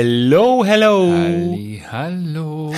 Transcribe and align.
Hello, 0.00 0.64
hello. 0.64 1.10
Halli, 1.10 1.82
hallo. 1.90 2.72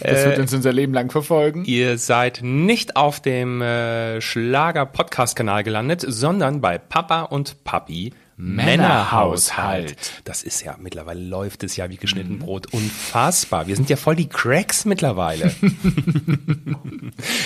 Das 0.00 0.24
wird 0.24 0.40
uns 0.40 0.52
unser 0.52 0.72
Leben 0.72 0.92
lang 0.92 1.08
verfolgen. 1.08 1.64
Ihr 1.66 1.98
seid 1.98 2.40
nicht 2.42 2.96
auf 2.96 3.20
dem 3.20 3.62
äh, 3.62 4.20
Schlager-Podcast-Kanal 4.20 5.62
gelandet, 5.62 6.04
sondern 6.04 6.60
bei 6.60 6.78
Papa 6.78 7.22
und 7.22 7.62
Papi 7.62 8.12
Männerhaushalt. 8.36 9.94
Das 10.24 10.42
ist 10.42 10.64
ja, 10.64 10.74
mittlerweile 10.80 11.20
läuft 11.20 11.62
es 11.62 11.76
ja 11.76 11.88
wie 11.88 11.96
geschnitten 11.96 12.40
Brot. 12.40 12.72
Unfassbar. 12.72 13.68
Wir 13.68 13.76
sind 13.76 13.88
ja 13.88 13.94
voll 13.94 14.16
die 14.16 14.28
Cracks 14.28 14.84
mittlerweile. 14.84 15.54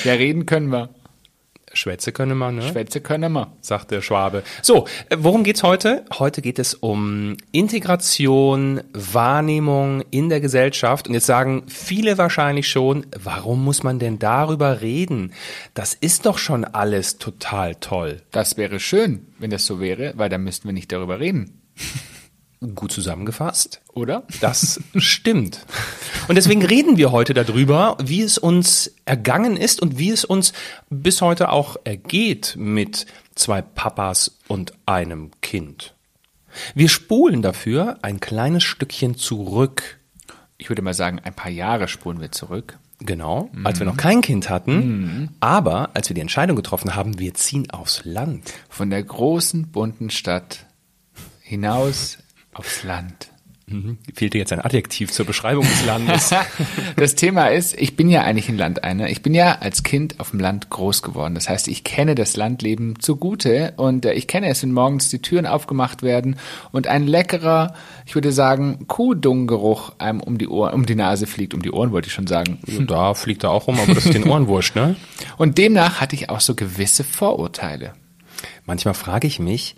Ja, 0.05 0.15
reden 0.15 0.47
können 0.47 0.69
wir. 0.69 0.89
Schwätze 1.75 2.13
können 2.13 2.39
wir, 2.39 2.53
ne? 2.53 2.63
Schwätze 2.63 3.01
können 3.01 3.33
wir. 3.33 3.53
sagt 3.61 3.91
der 3.91 4.03
Schwabe. 4.03 4.43
So, 4.63 4.87
äh, 5.09 5.17
worum 5.19 5.45
geht's 5.45 5.63
heute? 5.63 6.05
Heute 6.19 6.43
geht 6.43 6.59
es 6.59 6.75
um 6.75 7.37
Integration, 7.51 8.83
Wahrnehmung 8.93 10.03
in 10.11 10.29
der 10.29 10.41
Gesellschaft. 10.41 11.09
Und 11.09 11.15
jetzt 11.15 11.27
sagen 11.27 11.65
viele 11.69 12.19
wahrscheinlich 12.19 12.69
schon, 12.69 13.07
warum 13.19 13.65
muss 13.65 13.83
man 13.83 13.99
denn 13.99 14.19
darüber 14.19 14.81
reden? 14.81 15.33
Das 15.75 15.95
ist 15.95 16.27
doch 16.27 16.39
schon 16.39 16.65
alles 16.65 17.19
total 17.19 17.75
toll. 17.77 18.23
Das 18.31 18.57
wäre 18.57 18.81
schön, 18.81 19.27
wenn 19.39 19.51
das 19.51 19.67
so 19.67 19.81
wäre, 19.81 20.13
weil 20.17 20.29
dann 20.29 20.45
müssten 20.45 20.69
wir 20.69 20.73
nicht 20.73 20.93
darüber 20.93 21.21
reden. 21.21 21.63
Gut 22.75 22.93
zusammengefasst. 22.93 23.81
Oder? 23.93 24.23
Das 24.41 24.81
stimmt. 24.97 25.67
Und 26.29 26.37
deswegen 26.37 26.65
reden 26.65 26.97
wir 26.97 27.11
heute 27.11 27.35
darüber, 27.35 27.97
wie 28.03 28.23
es 28.23 28.39
uns 28.39 28.93
ergangen 29.05 29.57
ist 29.57 29.83
und 29.83 29.99
wie 29.99 30.11
es 30.11 30.25
uns 30.25 30.53
bis 30.89 31.21
heute 31.23 31.51
auch 31.51 31.77
ergeht 31.85 32.55
mit 32.57 33.07
zwei 33.35 33.63
Papas 33.63 34.39
und 34.47 34.73
einem 34.87 35.31
Kind. 35.41 35.95
Wir 36.75 36.89
spulen 36.89 37.43
dafür 37.43 37.99
ein 38.03 38.21
kleines 38.21 38.63
Stückchen 38.63 39.17
zurück. 39.17 39.99
Ich 40.59 40.69
würde 40.69 40.83
mal 40.83 40.95
sagen, 40.95 41.19
ein 41.19 41.35
paar 41.35 41.51
Jahre 41.51 41.89
spulen 41.89 42.21
wir 42.21 42.31
zurück. 42.31 42.79
Genau, 43.05 43.51
als 43.65 43.81
wir 43.81 43.87
noch 43.87 43.97
kein 43.97 44.21
Kind 44.21 44.49
hatten, 44.49 45.31
aber 45.41 45.91
als 45.95 46.09
wir 46.09 46.15
die 46.15 46.21
Entscheidung 46.21 46.55
getroffen 46.55 46.95
haben, 46.95 47.19
wir 47.19 47.35
ziehen 47.35 47.69
aufs 47.71 48.05
Land. 48.05 48.53
Von 48.69 48.91
der 48.91 49.03
großen, 49.03 49.73
bunten 49.73 50.09
Stadt 50.09 50.67
hinaus 51.41 52.19
aufs 52.53 52.83
Land. 52.83 53.33
Fehlte 54.15 54.39
jetzt 54.39 54.53
ein 54.53 54.61
Adjektiv 54.61 55.13
zur 55.13 55.25
Beschreibung 55.27 55.65
des 55.65 55.87
Landes. 55.87 56.35
Das 56.97 57.15
Thema 57.15 57.47
ist, 57.47 57.75
ich 57.81 57.97
bin 57.97 58.09
ja 58.09 58.23
eigentlich 58.23 58.49
ein 58.49 58.59
Landeiner. 58.59 59.09
Ich 59.09 59.23
bin 59.23 59.35
ja 59.35 59.59
als 59.61 59.83
Kind 59.83 60.21
auf 60.21 60.31
dem 60.31 60.41
Land 60.41 60.71
groß 60.71 61.03
geworden. 61.03 61.35
Das 61.35 61.49
heißt, 61.49 61.69
ich 61.69 61.85
kenne 61.85 62.15
das 62.15 62.37
Landleben 62.37 63.01
zugute 63.01 63.73
und 63.77 64.05
äh, 64.05 64.13
ich 64.13 64.29
kenne 64.29 64.49
es, 64.49 64.63
wenn 64.63 64.73
morgens 64.73 65.09
die 65.09 65.21
Türen 65.21 65.47
aufgemacht 65.47 66.03
werden 66.03 66.37
und 66.71 66.87
ein 66.87 67.07
leckerer, 67.07 67.75
ich 68.07 68.15
würde 68.15 68.31
sagen, 68.31 68.87
Kuhdunggeruch 68.87 69.93
einem 69.99 70.21
um 70.21 70.39
die 70.39 70.49
Ohren, 70.49 70.75
um 70.75 70.87
die 70.87 70.95
Nase 70.95 71.27
fliegt. 71.27 71.55
Um 71.55 71.63
die 71.63 71.73
Ohren 71.73 71.93
wollte 71.93 72.09
ich 72.09 72.15
schon 72.15 72.27
sagen. 72.27 72.59
da 72.87 73.15
fliegt 73.15 73.45
er 73.45 73.51
auch 73.51 73.67
rum, 73.67 73.79
aber 73.81 73.95
das 73.95 74.07
ist 74.07 74.15
den 74.15 74.29
Ohren 74.29 74.47
wurscht, 74.49 74.77
ne? 74.77 74.97
Und 75.39 75.59
demnach 75.59 76.01
hatte 76.01 76.15
ich 76.15 76.31
auch 76.31 76.41
so 76.41 76.55
gewisse 76.55 77.05
Vorurteile. 77.05 77.95
Manchmal 78.67 78.95
frage 78.95 79.27
ich 79.27 79.39
mich, 79.39 79.77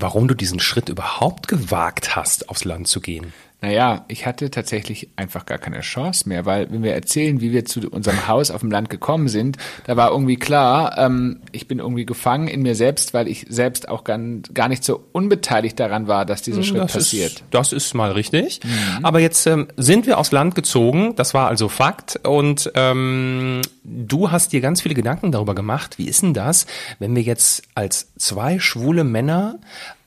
warum 0.00 0.28
du 0.28 0.34
diesen 0.34 0.60
Schritt 0.60 0.88
überhaupt 0.88 1.48
gewagt 1.48 2.16
hast, 2.16 2.48
aufs 2.48 2.64
Land 2.64 2.88
zu 2.88 3.00
gehen. 3.00 3.32
Naja, 3.62 4.06
ich 4.08 4.24
hatte 4.24 4.50
tatsächlich 4.50 5.10
einfach 5.16 5.44
gar 5.44 5.58
keine 5.58 5.80
Chance 5.80 6.26
mehr, 6.28 6.46
weil 6.46 6.70
wenn 6.72 6.82
wir 6.82 6.94
erzählen, 6.94 7.42
wie 7.42 7.52
wir 7.52 7.66
zu 7.66 7.80
unserem 7.90 8.26
Haus 8.26 8.50
auf 8.50 8.60
dem 8.60 8.70
Land 8.70 8.88
gekommen 8.88 9.28
sind, 9.28 9.58
da 9.84 9.98
war 9.98 10.12
irgendwie 10.12 10.36
klar, 10.36 10.96
ähm, 10.96 11.40
ich 11.52 11.68
bin 11.68 11.78
irgendwie 11.78 12.06
gefangen 12.06 12.48
in 12.48 12.62
mir 12.62 12.74
selbst, 12.74 13.12
weil 13.12 13.28
ich 13.28 13.44
selbst 13.50 13.86
auch 13.88 14.04
gar, 14.04 14.18
gar 14.54 14.68
nicht 14.68 14.82
so 14.82 15.04
unbeteiligt 15.12 15.78
daran 15.78 16.06
war, 16.06 16.24
dass 16.24 16.40
dieser 16.40 16.62
Schritt 16.62 16.80
Hm, 16.80 16.86
das 16.86 16.92
passiert. 16.92 17.32
Ist, 17.32 17.44
das 17.50 17.72
ist 17.74 17.92
mal 17.92 18.12
richtig. 18.12 18.60
Aber 19.02 19.20
jetzt 19.20 19.46
ähm, 19.46 19.68
sind 19.76 20.06
wir 20.06 20.16
aufs 20.16 20.32
Land 20.32 20.54
gezogen, 20.54 21.14
das 21.16 21.34
war 21.34 21.48
also 21.48 21.68
Fakt. 21.68 22.18
Und 22.26 22.72
ähm, 22.74 23.60
du 23.84 24.30
hast 24.30 24.54
dir 24.54 24.62
ganz 24.62 24.80
viele 24.80 24.94
Gedanken 24.94 25.32
darüber 25.32 25.54
gemacht, 25.54 25.98
wie 25.98 26.08
ist 26.08 26.22
denn 26.22 26.32
das, 26.32 26.64
wenn 26.98 27.14
wir 27.14 27.22
jetzt 27.22 27.62
als 27.74 28.14
zwei 28.16 28.58
schwule 28.58 29.04
Männer 29.04 29.58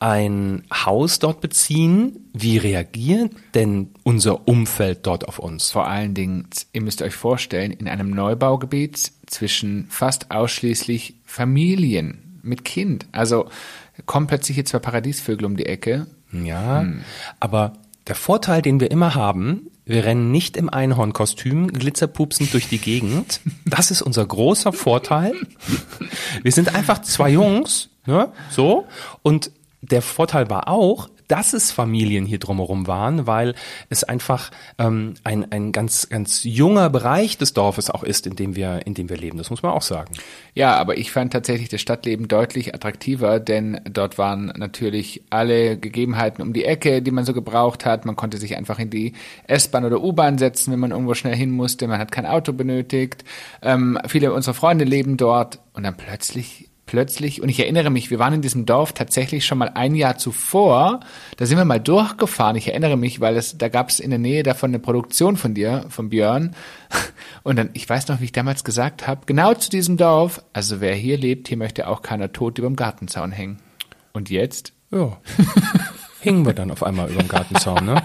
ein 0.04 0.64
Haus 0.70 1.20
dort 1.20 1.40
beziehen, 1.40 2.30
wie 2.34 2.58
reagiert 2.58 3.32
denn 3.54 3.92
unser 4.04 4.50
Umfeld 4.50 5.08
dort 5.08 5.30
auf 5.30 5.40
uns? 5.40 5.72
Vor 5.72 5.88
allen 5.88 6.14
Dingen, 6.14 6.50
ihr 6.74 6.82
müsst 6.82 7.02
euch 7.02 7.16
vorstellen, 7.16 7.72
in 7.72 7.88
einem 7.88 8.10
Neubaugebiet 8.10 9.14
zwischen 9.28 9.88
fast 9.90 10.30
ausschließlich 10.30 11.22
Familien 11.24 12.42
mit 12.42 12.66
Kind. 12.66 13.06
Also 13.14 13.48
kommen 14.06 14.28
plötzlich 14.28 14.56
hier 14.56 14.66
zwei 14.66 14.80
Paradiesvögel 14.80 15.46
um 15.46 15.56
die 15.56 15.68
Ecke. 15.68 16.08
Ja, 16.34 16.86
aber 17.40 17.72
der 18.08 18.16
Vorteil, 18.16 18.62
den 18.62 18.82
wir 18.82 18.92
immer 18.92 19.16
haben, 19.16 19.68
wir 19.86 20.04
rennen 20.04 20.32
nicht 20.32 20.58
im 20.58 20.70
Einhornkostüm 20.70 21.68
glitzerpupsend 21.72 22.54
durch 22.54 22.68
die 22.68 22.80
Gegend. 22.80 23.40
Das 23.64 23.90
ist 23.90 24.02
unser 24.02 24.26
großer 24.26 24.74
Vorteil. 24.74 25.34
Wir 26.42 26.52
sind 26.52 26.76
einfach 26.76 27.02
zwei 27.04 27.30
Jungs, 27.30 27.90
ne, 28.06 28.34
so. 28.50 28.86
Und 29.22 29.52
der 29.84 30.02
Vorteil 30.02 30.50
war 30.50 30.70
auch, 30.70 31.10
dass 31.28 31.54
es 31.54 31.72
Familien 31.72 32.26
hier 32.26 32.40
drumherum 32.40 32.88
waren, 32.88 33.28
weil 33.28 33.56
es 33.90 34.04
einfach 34.04 34.52
ähm, 34.78 35.16
ein, 35.24 35.52
ein 35.52 35.72
ganz, 35.72 36.10
ganz 36.10 36.44
junger 36.44 36.90
Bereich 36.90 37.38
des 37.38 37.54
Dorfes 37.54 37.90
auch 37.90 38.04
ist, 38.04 38.28
in 38.28 38.36
dem 38.36 38.56
wir, 38.56 38.86
in 38.86 38.94
dem 38.94 39.10
wir 39.10 39.18
leben. 39.18 39.38
Das 39.38 39.50
muss 39.50 39.64
man 39.64 39.72
auch 39.72 39.82
sagen. 39.82 40.14
Ja, 40.54 40.76
aber 40.76 40.98
ich 40.98 41.12
fand 41.12 41.34
tatsächlich 41.34 41.70
das 41.70 41.82
Stadtleben 41.82 42.28
deutlich 42.28 42.76
attraktiver, 42.76 43.40
denn 43.40 43.82
dort 43.90 44.18
waren 44.18 44.54
natürlich 44.58 45.24
alle 45.30 45.78
Gegebenheiten 45.78 46.42
um 46.42 46.54
die 46.54 46.66
Ecke, 46.66 47.02
die 47.02 47.12
man 47.12 47.26
so 47.26 47.34
gebraucht 47.34 47.86
hat. 47.86 48.06
Man 48.06 48.16
konnte 48.16 48.38
sich 48.38 48.56
einfach 48.56 48.80
in 48.80 48.90
die 48.90 49.14
S-Bahn 49.48 49.86
oder 49.86 50.04
U-Bahn 50.04 50.38
setzen, 50.38 50.72
wenn 50.72 50.80
man 50.80 50.92
irgendwo 50.92 51.14
schnell 51.14 51.36
hin 51.36 51.52
musste. 51.52 51.88
Man 51.88 52.00
hat 52.00 52.12
kein 52.12 52.26
Auto 52.26 52.54
benötigt. 52.54 53.24
Ähm, 53.62 53.98
viele 54.08 54.34
unserer 54.34 54.54
Freunde 54.54 54.86
leben 54.86 55.18
dort 55.18 55.60
und 55.74 55.84
dann 55.84 55.98
plötzlich 55.98 56.70
plötzlich, 56.94 57.42
und 57.42 57.50
ich 57.50 57.60
erinnere 57.60 57.90
mich, 57.90 58.12
wir 58.12 58.20
waren 58.20 58.36
in 58.36 58.44
diesem 58.44 58.68
Dorf 58.68 58.94
tatsächlich 58.94 59.48
schon 59.48 59.58
mal 59.58 59.72
ein 59.74 59.96
Jahr 59.96 60.20
zuvor, 60.20 61.00
da 61.38 61.46
sind 61.48 61.58
wir 61.58 61.66
mal 61.66 61.80
durchgefahren, 61.80 62.56
ich 62.56 62.68
erinnere 62.68 62.98
mich, 62.98 63.20
weil 63.20 63.36
es, 63.36 63.58
da 63.58 63.68
gab 63.68 63.90
es 63.90 64.00
in 64.00 64.12
der 64.12 64.20
Nähe 64.20 64.44
davon 64.44 64.70
eine 64.70 64.78
Produktion 64.78 65.36
von 65.36 65.56
dir, 65.56 65.86
von 65.90 66.10
Björn, 66.10 66.56
und 67.42 67.56
dann, 67.56 67.72
ich 67.74 67.90
weiß 67.90 68.10
noch, 68.10 68.20
wie 68.20 68.26
ich 68.26 68.32
damals 68.32 68.64
gesagt 68.64 69.08
habe, 69.08 69.22
genau 69.26 69.56
zu 69.56 69.72
diesem 69.72 69.98
Dorf, 69.98 70.44
also 70.54 70.82
wer 70.82 70.94
hier 70.94 71.18
lebt, 71.18 71.48
hier 71.48 71.58
möchte 71.58 71.88
auch 71.88 72.04
keiner 72.04 72.32
tot 72.32 72.60
über 72.60 72.68
dem 72.68 72.76
Gartenzaun 72.76 73.32
hängen. 73.32 73.58
Und 74.12 74.30
jetzt? 74.30 74.72
Ja. 74.92 75.18
Hingen 76.22 76.46
wir 76.46 76.54
dann 76.54 76.70
auf 76.70 76.84
einmal 76.84 77.10
über 77.10 77.24
dem 77.24 77.28
Gartenzaun, 77.28 77.86
ne? 77.86 78.04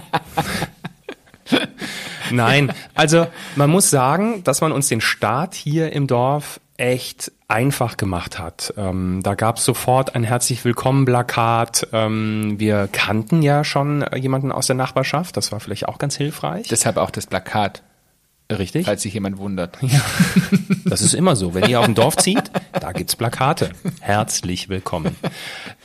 Nein, 2.31 2.73
also 2.95 3.27
man 3.55 3.69
muss 3.69 3.91
sagen, 3.91 4.43
dass 4.43 4.61
man 4.61 4.71
uns 4.71 4.87
den 4.87 4.99
Start 4.99 5.53
hier 5.53 5.93
im 5.93 6.07
Dorf 6.07 6.59
echt 6.77 7.31
einfach 7.49 7.97
gemacht 7.97 8.39
hat. 8.39 8.73
Ähm, 8.77 9.21
da 9.23 9.33
gab 9.33 9.57
es 9.57 9.65
sofort 9.65 10.15
ein 10.15 10.23
herzlich 10.23 10.63
willkommen 10.63 11.05
Plakat. 11.05 11.87
Ähm, 11.91 12.59
wir 12.59 12.87
kannten 12.91 13.41
ja 13.41 13.63
schon 13.63 14.03
äh, 14.03 14.17
jemanden 14.17 14.51
aus 14.51 14.67
der 14.67 14.75
Nachbarschaft. 14.75 15.35
Das 15.35 15.51
war 15.51 15.59
vielleicht 15.59 15.87
auch 15.87 15.97
ganz 15.97 16.15
hilfreich. 16.15 16.67
Deshalb 16.67 16.97
auch 16.97 17.09
das 17.09 17.25
Plakat, 17.25 17.81
Richtig? 18.51 18.85
falls 18.85 19.01
sich 19.01 19.13
jemand 19.13 19.37
wundert. 19.37 19.77
Das 20.85 21.01
ist 21.01 21.13
immer 21.13 21.35
so. 21.35 21.53
Wenn 21.53 21.69
ihr 21.69 21.79
auf 21.79 21.87
ein 21.87 21.93
Dorf 21.93 22.17
zieht, 22.17 22.49
da 22.79 22.93
gibt's 22.93 23.15
Plakate. 23.15 23.69
Herzlich 23.99 24.69
willkommen. 24.69 25.15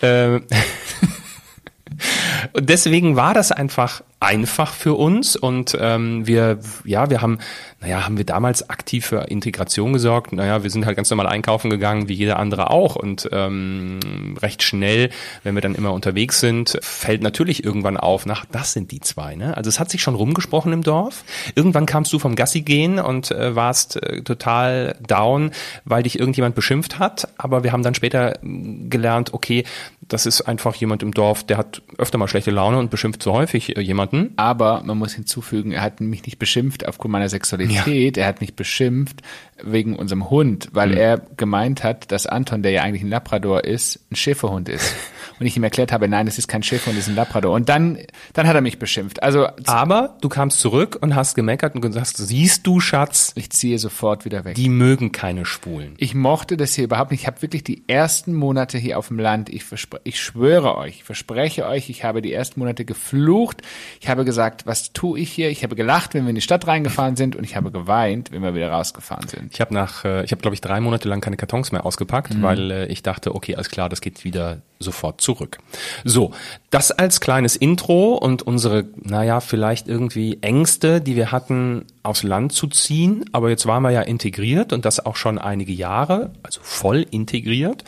Ähm, 0.00 0.44
Und 2.54 2.70
deswegen 2.70 3.16
war 3.16 3.34
das 3.34 3.52
einfach 3.52 4.02
einfach 4.24 4.72
für 4.72 4.94
uns 4.94 5.36
und 5.36 5.76
ähm, 5.78 6.26
wir, 6.26 6.58
ja, 6.84 7.10
wir 7.10 7.20
haben, 7.20 7.38
naja, 7.80 8.04
haben 8.04 8.16
wir 8.16 8.24
damals 8.24 8.70
aktiv 8.70 9.04
für 9.04 9.28
Integration 9.28 9.92
gesorgt. 9.92 10.32
Naja, 10.32 10.62
wir 10.62 10.70
sind 10.70 10.86
halt 10.86 10.96
ganz 10.96 11.10
normal 11.10 11.26
einkaufen 11.26 11.68
gegangen, 11.68 12.08
wie 12.08 12.14
jeder 12.14 12.38
andere 12.38 12.70
auch 12.70 12.96
und 12.96 13.28
ähm, 13.32 14.36
recht 14.40 14.62
schnell, 14.62 15.10
wenn 15.42 15.54
wir 15.54 15.60
dann 15.60 15.74
immer 15.74 15.92
unterwegs 15.92 16.40
sind, 16.40 16.78
fällt 16.80 17.22
natürlich 17.22 17.64
irgendwann 17.64 17.98
auf, 17.98 18.24
nach, 18.24 18.46
das 18.46 18.72
sind 18.72 18.90
die 18.92 19.00
zwei. 19.00 19.36
Ne? 19.36 19.56
Also 19.56 19.68
es 19.68 19.78
hat 19.78 19.90
sich 19.90 20.02
schon 20.02 20.14
rumgesprochen 20.14 20.72
im 20.72 20.82
Dorf. 20.82 21.24
Irgendwann 21.54 21.84
kamst 21.84 22.12
du 22.12 22.18
vom 22.18 22.34
Gassi 22.34 22.62
gehen 22.62 22.98
und 22.98 23.30
äh, 23.30 23.54
warst 23.54 24.02
äh, 24.02 24.22
total 24.22 24.96
down, 25.06 25.50
weil 25.84 26.02
dich 26.02 26.18
irgendjemand 26.18 26.54
beschimpft 26.54 26.98
hat. 26.98 27.28
Aber 27.36 27.62
wir 27.62 27.72
haben 27.72 27.82
dann 27.82 27.94
später 27.94 28.38
mh, 28.40 28.88
gelernt, 28.88 29.34
okay, 29.34 29.64
das 30.08 30.26
ist 30.26 30.42
einfach 30.42 30.74
jemand 30.74 31.02
im 31.02 31.12
Dorf, 31.12 31.44
der 31.44 31.58
hat 31.58 31.82
öfter 31.98 32.18
mal 32.18 32.28
schlechte 32.28 32.50
Laune 32.50 32.78
und 32.78 32.90
beschimpft 32.90 33.22
so 33.22 33.32
häufig 33.32 33.76
äh, 33.76 33.80
jemanden. 34.14 34.32
Aber 34.38 34.82
man 34.84 34.98
muss 34.98 35.12
hinzufügen, 35.14 35.72
er 35.72 35.82
hat 35.82 36.00
mich 36.00 36.24
nicht 36.26 36.38
beschimpft 36.38 36.86
aufgrund 36.86 37.12
meiner 37.12 37.28
Sexualität, 37.28 38.16
er 38.16 38.26
hat 38.26 38.40
mich 38.40 38.54
beschimpft 38.56 39.20
wegen 39.62 39.96
unserem 39.96 40.30
Hund, 40.30 40.68
weil 40.72 40.90
Mhm. 40.90 40.96
er 40.96 41.18
gemeint 41.36 41.84
hat, 41.84 42.10
dass 42.12 42.26
Anton, 42.26 42.62
der 42.62 42.72
ja 42.72 42.82
eigentlich 42.82 43.02
ein 43.02 43.08
Labrador 43.10 43.64
ist, 43.64 44.00
ein 44.10 44.16
Schäferhund 44.16 44.68
ist. 44.68 44.94
Und 45.44 45.44
und 45.44 45.48
ich 45.48 45.58
ihm 45.58 45.64
erklärt 45.64 45.92
habe, 45.92 46.08
nein, 46.08 46.26
es 46.26 46.38
ist 46.38 46.48
kein 46.48 46.62
Schäferhund, 46.62 46.98
es 46.98 47.04
ist 47.04 47.10
ein 47.10 47.16
Labrador. 47.16 47.54
Und 47.54 47.68
dann, 47.68 47.98
dann 48.32 48.46
hat 48.46 48.54
er 48.54 48.62
mich 48.62 48.78
beschimpft. 48.78 49.22
Also 49.22 49.46
Aber 49.66 50.16
du 50.22 50.30
kamst 50.30 50.58
zurück 50.58 50.96
und 51.02 51.14
hast 51.14 51.34
gemeckert 51.34 51.74
und 51.74 51.82
gesagt, 51.82 52.16
siehst 52.16 52.66
du, 52.66 52.80
Schatz, 52.80 53.32
ich 53.34 53.50
ziehe 53.50 53.78
sofort 53.78 54.24
wieder 54.24 54.46
weg. 54.46 54.54
die 54.54 54.70
mögen 54.70 55.12
keine 55.12 55.44
Schwulen. 55.44 55.96
Ich 55.98 56.14
mochte 56.14 56.56
das 56.56 56.72
hier 56.72 56.84
überhaupt 56.84 57.10
nicht. 57.10 57.20
Ich 57.20 57.26
habe 57.26 57.42
wirklich 57.42 57.62
die 57.62 57.86
ersten 57.88 58.32
Monate 58.32 58.78
hier 58.78 58.98
auf 58.98 59.08
dem 59.08 59.18
Land, 59.18 59.50
ich, 59.50 59.64
ich 60.04 60.18
schwöre 60.18 60.78
euch, 60.78 60.96
ich 60.96 61.04
verspreche 61.04 61.66
euch, 61.66 61.90
ich 61.90 62.04
habe 62.04 62.22
die 62.22 62.32
ersten 62.32 62.60
Monate 62.60 62.86
geflucht. 62.86 63.60
Ich 64.00 64.08
habe 64.08 64.24
gesagt, 64.24 64.64
was 64.64 64.94
tue 64.94 65.18
ich 65.18 65.30
hier? 65.30 65.50
Ich 65.50 65.62
habe 65.62 65.76
gelacht, 65.76 66.14
wenn 66.14 66.24
wir 66.24 66.30
in 66.30 66.36
die 66.36 66.40
Stadt 66.40 66.66
reingefahren 66.66 67.16
sind 67.16 67.36
und 67.36 67.44
ich 67.44 67.54
habe 67.54 67.70
geweint, 67.70 68.32
wenn 68.32 68.40
wir 68.40 68.54
wieder 68.54 68.70
rausgefahren 68.70 69.28
sind. 69.28 69.52
Ich 69.52 69.60
habe 69.60 69.74
nach, 69.74 70.06
äh, 70.06 70.24
ich 70.24 70.30
habe 70.30 70.40
glaube 70.40 70.54
ich 70.54 70.62
drei 70.62 70.80
Monate 70.80 71.06
lang 71.06 71.20
keine 71.20 71.36
Kartons 71.36 71.70
mehr 71.70 71.84
ausgepackt, 71.84 72.40
weil 72.40 72.70
äh, 72.70 72.86
ich 72.86 73.02
dachte, 73.02 73.34
okay, 73.34 73.56
alles 73.56 73.68
klar, 73.68 73.90
das 73.90 74.00
geht 74.00 74.24
wieder 74.24 74.62
sofort 74.84 75.20
zurück. 75.20 75.58
So, 76.04 76.30
das 76.70 76.92
als 76.92 77.20
kleines 77.20 77.56
Intro 77.56 78.14
und 78.14 78.42
unsere, 78.42 78.84
naja, 79.02 79.40
vielleicht 79.40 79.88
irgendwie 79.88 80.38
Ängste, 80.40 81.00
die 81.00 81.16
wir 81.16 81.32
hatten, 81.32 81.86
aufs 82.02 82.22
Land 82.22 82.52
zu 82.52 82.68
ziehen. 82.68 83.24
Aber 83.32 83.50
jetzt 83.50 83.66
waren 83.66 83.82
wir 83.82 83.90
ja 83.90 84.02
integriert 84.02 84.72
und 84.72 84.84
das 84.84 85.04
auch 85.04 85.16
schon 85.16 85.38
einige 85.38 85.72
Jahre, 85.72 86.32
also 86.42 86.60
voll 86.62 87.04
integriert. 87.10 87.82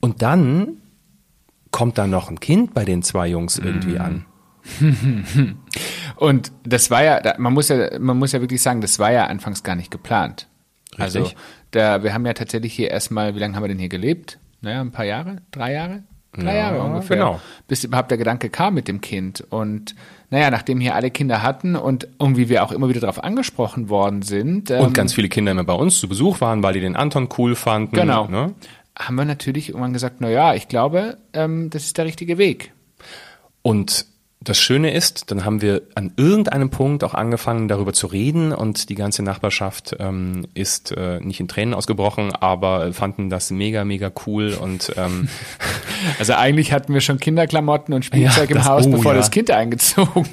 Und 0.00 0.22
dann 0.22 0.78
kommt 1.70 1.98
da 1.98 2.06
noch 2.06 2.30
ein 2.30 2.40
Kind 2.40 2.74
bei 2.74 2.84
den 2.84 3.02
zwei 3.02 3.26
Jungs 3.28 3.58
irgendwie 3.58 3.98
an. 3.98 4.26
Und 6.16 6.52
das 6.64 6.90
war 6.90 7.02
ja, 7.02 7.34
man 7.38 7.52
muss 7.52 7.68
ja, 7.68 7.98
man 7.98 8.16
muss 8.16 8.32
ja 8.32 8.40
wirklich 8.40 8.62
sagen, 8.62 8.80
das 8.80 8.98
war 8.98 9.10
ja 9.10 9.26
anfangs 9.26 9.62
gar 9.62 9.74
nicht 9.74 9.90
geplant. 9.90 10.46
Also, 10.98 11.20
Richtig. 11.20 11.38
da, 11.70 12.02
wir 12.02 12.14
haben 12.14 12.26
ja 12.26 12.34
tatsächlich 12.34 12.74
hier 12.74 12.90
erstmal, 12.90 13.34
wie 13.34 13.38
lange 13.38 13.56
haben 13.56 13.64
wir 13.64 13.68
denn 13.68 13.78
hier 13.78 13.88
gelebt? 13.88 14.38
Naja, 14.60 14.80
ein 14.80 14.92
paar 14.92 15.06
Jahre? 15.06 15.38
Drei 15.50 15.72
Jahre? 15.72 16.04
Drei 16.34 16.44
Ja, 16.56 16.70
Jahre 16.72 16.82
ungefähr. 16.82 17.16
genau. 17.18 17.40
Bis 17.68 17.84
überhaupt 17.84 18.10
der 18.10 18.18
Gedanke 18.18 18.48
kam 18.48 18.74
mit 18.74 18.88
dem 18.88 19.00
Kind. 19.00 19.44
Und 19.50 19.94
naja, 20.30 20.50
nachdem 20.50 20.80
hier 20.80 20.94
alle 20.94 21.10
Kinder 21.10 21.42
hatten 21.42 21.76
und 21.76 22.08
irgendwie 22.18 22.48
wir 22.48 22.62
auch 22.64 22.72
immer 22.72 22.88
wieder 22.88 23.00
darauf 23.00 23.22
angesprochen 23.22 23.88
worden 23.90 24.22
sind, 24.22 24.70
ähm, 24.70 24.80
Und 24.80 24.94
ganz 24.94 25.12
viele 25.12 25.28
Kinder 25.28 25.52
immer 25.52 25.64
bei 25.64 25.74
uns 25.74 26.00
zu 26.00 26.08
Besuch 26.08 26.40
waren, 26.40 26.62
weil 26.62 26.72
die 26.72 26.80
den 26.80 26.96
Anton 26.96 27.28
cool 27.38 27.54
fanden. 27.54 27.94
Genau. 27.96 28.26
Ne? 28.28 28.54
haben 28.98 29.14
wir 29.14 29.24
natürlich 29.24 29.70
irgendwann 29.70 29.94
gesagt, 29.94 30.16
na 30.18 30.28
ja, 30.28 30.52
ich 30.54 30.68
glaube, 30.68 31.16
ähm, 31.32 31.70
das 31.70 31.84
ist 31.84 31.96
der 31.96 32.04
richtige 32.04 32.36
Weg. 32.36 32.72
Und 33.62 34.04
das 34.44 34.58
Schöne 34.60 34.92
ist, 34.92 35.30
dann 35.30 35.44
haben 35.44 35.62
wir 35.62 35.82
an 35.94 36.12
irgendeinem 36.16 36.70
Punkt 36.70 37.04
auch 37.04 37.14
angefangen, 37.14 37.68
darüber 37.68 37.92
zu 37.92 38.06
reden 38.06 38.52
und 38.52 38.88
die 38.88 38.94
ganze 38.94 39.22
Nachbarschaft 39.22 39.96
ähm, 39.98 40.46
ist 40.54 40.92
äh, 40.92 41.20
nicht 41.20 41.40
in 41.40 41.48
Tränen 41.48 41.74
ausgebrochen, 41.74 42.32
aber 42.34 42.92
fanden 42.92 43.30
das 43.30 43.50
mega, 43.50 43.84
mega 43.84 44.10
cool 44.26 44.54
und 44.60 44.92
ähm, 44.96 45.28
Also 46.18 46.34
eigentlich 46.34 46.72
hatten 46.72 46.92
wir 46.94 47.00
schon 47.00 47.18
Kinderklamotten 47.18 47.94
und 47.94 48.04
Spielzeug 48.04 48.50
Ja, 48.50 48.56
im 48.56 48.56
das- 48.56 48.68
Haus, 48.68 48.86
oh, 48.86 48.90
bevor 48.90 49.12
ja. 49.12 49.18
das 49.18 49.30
Kind 49.30 49.50
eingezogen 49.50 50.26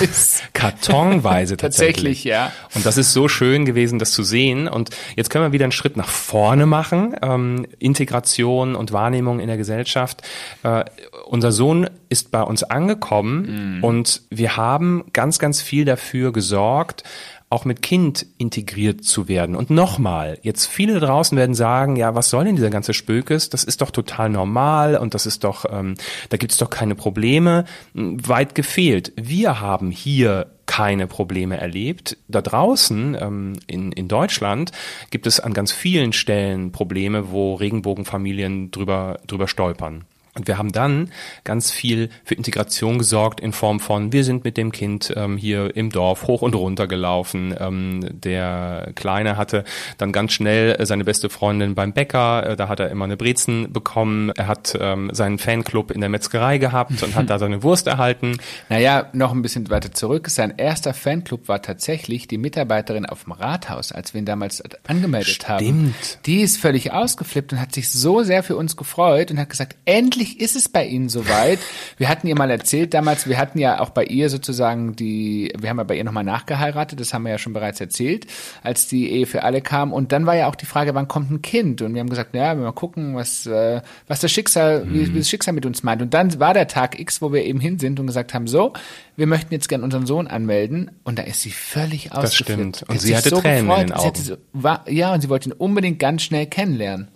ist. 0.00 0.42
kartonweise 0.52 1.56
tatsächlich. 1.56 1.92
Tatsächlich, 1.92 2.24
ja. 2.24 2.52
Und 2.74 2.84
das 2.86 2.96
ist 2.96 3.12
so 3.12 3.28
schön 3.28 3.64
gewesen, 3.64 3.98
das 3.98 4.12
zu 4.12 4.22
sehen. 4.22 4.68
Und 4.68 4.90
jetzt 5.16 5.30
können 5.30 5.44
wir 5.44 5.52
wieder 5.52 5.64
einen 5.64 5.72
Schritt 5.72 5.96
nach 5.96 6.08
vorne 6.08 6.66
machen. 6.66 7.14
Ähm, 7.22 7.66
Integration 7.78 8.74
und 8.74 8.92
Wahrnehmung 8.92 9.40
in 9.40 9.46
der 9.46 9.56
Gesellschaft. 9.56 10.22
Äh, 10.62 10.84
unser 11.26 11.52
Sohn 11.52 11.88
ist 12.08 12.30
bei 12.30 12.42
uns 12.42 12.62
angekommen 12.62 13.51
und 13.82 14.22
wir 14.30 14.56
haben 14.56 15.04
ganz, 15.12 15.38
ganz 15.38 15.60
viel 15.60 15.84
dafür 15.84 16.32
gesorgt, 16.32 17.04
auch 17.52 17.66
mit 17.66 17.82
Kind 17.82 18.24
integriert 18.38 19.04
zu 19.04 19.28
werden. 19.28 19.56
Und 19.56 19.68
nochmal, 19.68 20.38
jetzt 20.40 20.66
viele 20.66 20.94
da 20.98 21.06
draußen 21.06 21.36
werden 21.36 21.54
sagen, 21.54 21.96
ja, 21.96 22.14
was 22.14 22.30
soll 22.30 22.46
denn 22.46 22.56
dieser 22.56 22.70
ganze 22.70 22.94
Spökes? 22.94 23.50
Das 23.50 23.62
ist 23.62 23.82
doch 23.82 23.90
total 23.90 24.30
normal 24.30 24.96
und 24.96 25.12
das 25.12 25.26
ist 25.26 25.44
doch, 25.44 25.66
ähm, 25.70 25.96
da 26.30 26.38
gibt's 26.38 26.56
doch 26.56 26.70
keine 26.70 26.94
Probleme. 26.94 27.66
Weit 27.92 28.54
gefehlt. 28.54 29.12
Wir 29.16 29.60
haben 29.60 29.90
hier 29.90 30.46
keine 30.64 31.06
Probleme 31.06 31.58
erlebt. 31.58 32.16
Da 32.26 32.40
draußen 32.40 33.18
ähm, 33.20 33.52
in, 33.66 33.92
in 33.92 34.08
Deutschland 34.08 34.72
gibt 35.10 35.26
es 35.26 35.38
an 35.38 35.52
ganz 35.52 35.72
vielen 35.72 36.14
Stellen 36.14 36.72
Probleme, 36.72 37.32
wo 37.32 37.54
Regenbogenfamilien 37.56 38.70
drüber, 38.70 39.20
drüber 39.26 39.46
stolpern. 39.46 40.06
Und 40.34 40.48
wir 40.48 40.56
haben 40.56 40.72
dann 40.72 41.10
ganz 41.44 41.70
viel 41.70 42.08
für 42.24 42.34
Integration 42.34 42.96
gesorgt 42.96 43.40
in 43.40 43.52
Form 43.52 43.80
von, 43.80 44.12
wir 44.12 44.24
sind 44.24 44.44
mit 44.44 44.56
dem 44.56 44.72
Kind 44.72 45.12
ähm, 45.14 45.36
hier 45.36 45.76
im 45.76 45.90
Dorf 45.90 46.26
hoch 46.26 46.40
und 46.40 46.54
runter 46.54 46.86
gelaufen. 46.86 47.54
Ähm, 47.58 48.00
der 48.10 48.92
Kleine 48.94 49.36
hatte 49.36 49.64
dann 49.98 50.10
ganz 50.10 50.32
schnell 50.32 50.76
äh, 50.78 50.86
seine 50.86 51.04
beste 51.04 51.28
Freundin 51.28 51.74
beim 51.74 51.92
Bäcker, 51.92 52.46
äh, 52.46 52.56
da 52.56 52.68
hat 52.68 52.80
er 52.80 52.90
immer 52.90 53.04
eine 53.04 53.18
Brezen 53.18 53.72
bekommen. 53.74 54.30
Er 54.30 54.46
hat 54.46 54.74
ähm, 54.80 55.10
seinen 55.12 55.36
Fanclub 55.36 55.90
in 55.90 56.00
der 56.00 56.08
Metzgerei 56.08 56.56
gehabt 56.56 57.02
und 57.02 57.14
hat 57.14 57.28
da 57.28 57.38
seine 57.38 57.62
Wurst 57.62 57.86
erhalten. 57.86 58.38
Naja, 58.68 59.08
noch 59.12 59.32
ein 59.32 59.42
bisschen 59.42 59.68
weiter 59.70 59.92
zurück. 59.92 60.30
Sein 60.30 60.54
erster 60.56 60.94
Fanclub 60.94 61.48
war 61.48 61.60
tatsächlich 61.60 62.26
die 62.26 62.38
Mitarbeiterin 62.38 63.04
auf 63.04 63.24
dem 63.24 63.32
Rathaus, 63.32 63.92
als 63.92 64.14
wir 64.14 64.20
ihn 64.20 64.24
damals 64.24 64.62
angemeldet 64.86 65.48
haben. 65.48 65.64
Stimmt. 65.64 66.18
Die 66.26 66.40
ist 66.40 66.58
völlig 66.58 66.92
ausgeflippt 66.92 67.52
und 67.52 67.60
hat 67.60 67.74
sich 67.74 67.90
so 67.90 68.22
sehr 68.22 68.42
für 68.42 68.56
uns 68.56 68.76
gefreut 68.76 69.30
und 69.30 69.38
hat 69.38 69.50
gesagt, 69.50 69.76
endlich 69.84 70.21
ist 70.22 70.56
es 70.56 70.68
bei 70.68 70.86
Ihnen 70.86 71.08
soweit. 71.08 71.58
Wir 71.96 72.08
hatten 72.08 72.26
ihr 72.26 72.36
mal 72.36 72.50
erzählt 72.50 72.94
damals, 72.94 73.28
wir 73.28 73.38
hatten 73.38 73.58
ja 73.58 73.80
auch 73.80 73.90
bei 73.90 74.04
ihr 74.04 74.30
sozusagen 74.30 74.96
die, 74.96 75.52
wir 75.58 75.70
haben 75.70 75.78
ja 75.78 75.84
bei 75.84 75.96
ihr 75.96 76.04
nochmal 76.04 76.24
nachgeheiratet, 76.24 77.00
das 77.00 77.12
haben 77.12 77.24
wir 77.24 77.30
ja 77.30 77.38
schon 77.38 77.52
bereits 77.52 77.80
erzählt, 77.80 78.26
als 78.62 78.86
die 78.86 79.10
Ehe 79.10 79.26
für 79.26 79.42
alle 79.42 79.60
kam. 79.60 79.92
Und 79.92 80.12
dann 80.12 80.26
war 80.26 80.36
ja 80.36 80.48
auch 80.48 80.54
die 80.54 80.66
Frage, 80.66 80.94
wann 80.94 81.08
kommt 81.08 81.30
ein 81.30 81.42
Kind? 81.42 81.82
Und 81.82 81.94
wir 81.94 82.00
haben 82.00 82.10
gesagt, 82.10 82.34
naja, 82.34 82.56
wir 82.56 82.64
mal 82.64 82.72
gucken, 82.72 83.14
was, 83.16 83.46
äh, 83.46 83.82
was 84.08 84.20
das 84.20 84.30
Schicksal, 84.30 84.86
wie, 84.88 85.12
wie 85.14 85.18
das 85.18 85.28
Schicksal 85.28 85.54
mit 85.54 85.66
uns 85.66 85.82
meint. 85.82 86.02
Und 86.02 86.14
dann 86.14 86.38
war 86.40 86.54
der 86.54 86.68
Tag 86.68 86.98
X, 86.98 87.22
wo 87.22 87.32
wir 87.32 87.44
eben 87.44 87.60
hin 87.60 87.78
sind 87.78 87.98
und 88.00 88.06
gesagt 88.06 88.34
haben, 88.34 88.46
so, 88.46 88.72
wir 89.16 89.26
möchten 89.26 89.52
jetzt 89.52 89.68
gern 89.68 89.82
unseren 89.82 90.06
Sohn 90.06 90.26
anmelden. 90.26 90.90
Und 91.04 91.18
da 91.18 91.22
ist 91.22 91.42
sie 91.42 91.50
völlig 91.50 92.12
ausgeflippt. 92.12 92.76
stimmt. 92.76 92.84
Und 92.88 93.00
sie 93.00 93.08
sich 93.08 93.16
hatte 93.16 93.30
Tränen 93.30 93.70
in 93.70 93.76
den 93.76 93.88
Sie 93.88 93.94
Augen. 93.94 94.14
so, 94.22 94.36
war, 94.52 94.88
ja, 94.88 95.12
und 95.12 95.20
sie 95.20 95.28
wollte 95.28 95.48
ihn 95.50 95.52
unbedingt 95.52 95.98
ganz 95.98 96.22
schnell 96.22 96.46
kennenlernen. 96.46 97.08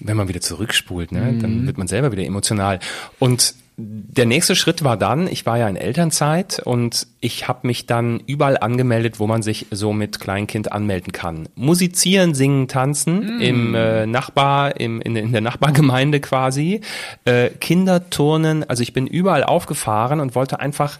Wenn 0.00 0.16
man 0.16 0.28
wieder 0.28 0.40
zurückspult, 0.40 1.12
ne, 1.12 1.38
dann 1.40 1.66
wird 1.66 1.78
man 1.78 1.88
selber 1.88 2.12
wieder 2.12 2.24
emotional. 2.24 2.80
Und 3.18 3.54
der 3.82 4.26
nächste 4.26 4.56
Schritt 4.56 4.84
war 4.84 4.96
dann, 4.96 5.26
ich 5.26 5.46
war 5.46 5.56
ja 5.56 5.68
in 5.68 5.76
Elternzeit 5.76 6.60
und 6.64 7.06
ich 7.20 7.48
habe 7.48 7.66
mich 7.66 7.86
dann 7.86 8.20
überall 8.26 8.58
angemeldet, 8.58 9.18
wo 9.18 9.26
man 9.26 9.42
sich 9.42 9.66
so 9.70 9.92
mit 9.92 10.20
Kleinkind 10.20 10.72
anmelden 10.72 11.12
kann. 11.12 11.48
Musizieren, 11.54 12.34
singen, 12.34 12.68
tanzen 12.68 13.40
im 13.40 13.74
äh, 13.74 14.06
Nachbar, 14.06 14.78
im, 14.78 15.00
in, 15.00 15.16
in 15.16 15.32
der 15.32 15.40
Nachbargemeinde 15.40 16.20
quasi. 16.20 16.80
Äh, 17.24 17.50
Kinderturnen, 17.50 18.68
also 18.68 18.82
ich 18.82 18.92
bin 18.92 19.06
überall 19.06 19.44
aufgefahren 19.44 20.20
und 20.20 20.34
wollte 20.34 20.60
einfach, 20.60 20.98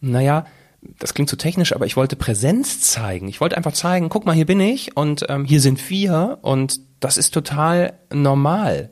naja, 0.00 0.46
das 0.98 1.14
klingt 1.14 1.30
zu 1.30 1.36
technisch, 1.36 1.74
aber 1.74 1.86
ich 1.86 1.96
wollte 1.96 2.16
Präsenz 2.16 2.80
zeigen. 2.80 3.28
Ich 3.28 3.40
wollte 3.40 3.56
einfach 3.56 3.72
zeigen, 3.72 4.08
guck 4.08 4.26
mal, 4.26 4.34
hier 4.34 4.46
bin 4.46 4.60
ich 4.60 4.96
und 4.96 5.24
ähm, 5.28 5.44
hier 5.44 5.60
sind 5.60 5.88
wir 5.90 6.38
und 6.42 6.80
das 7.00 7.16
ist 7.16 7.32
total 7.32 7.94
normal. 8.12 8.90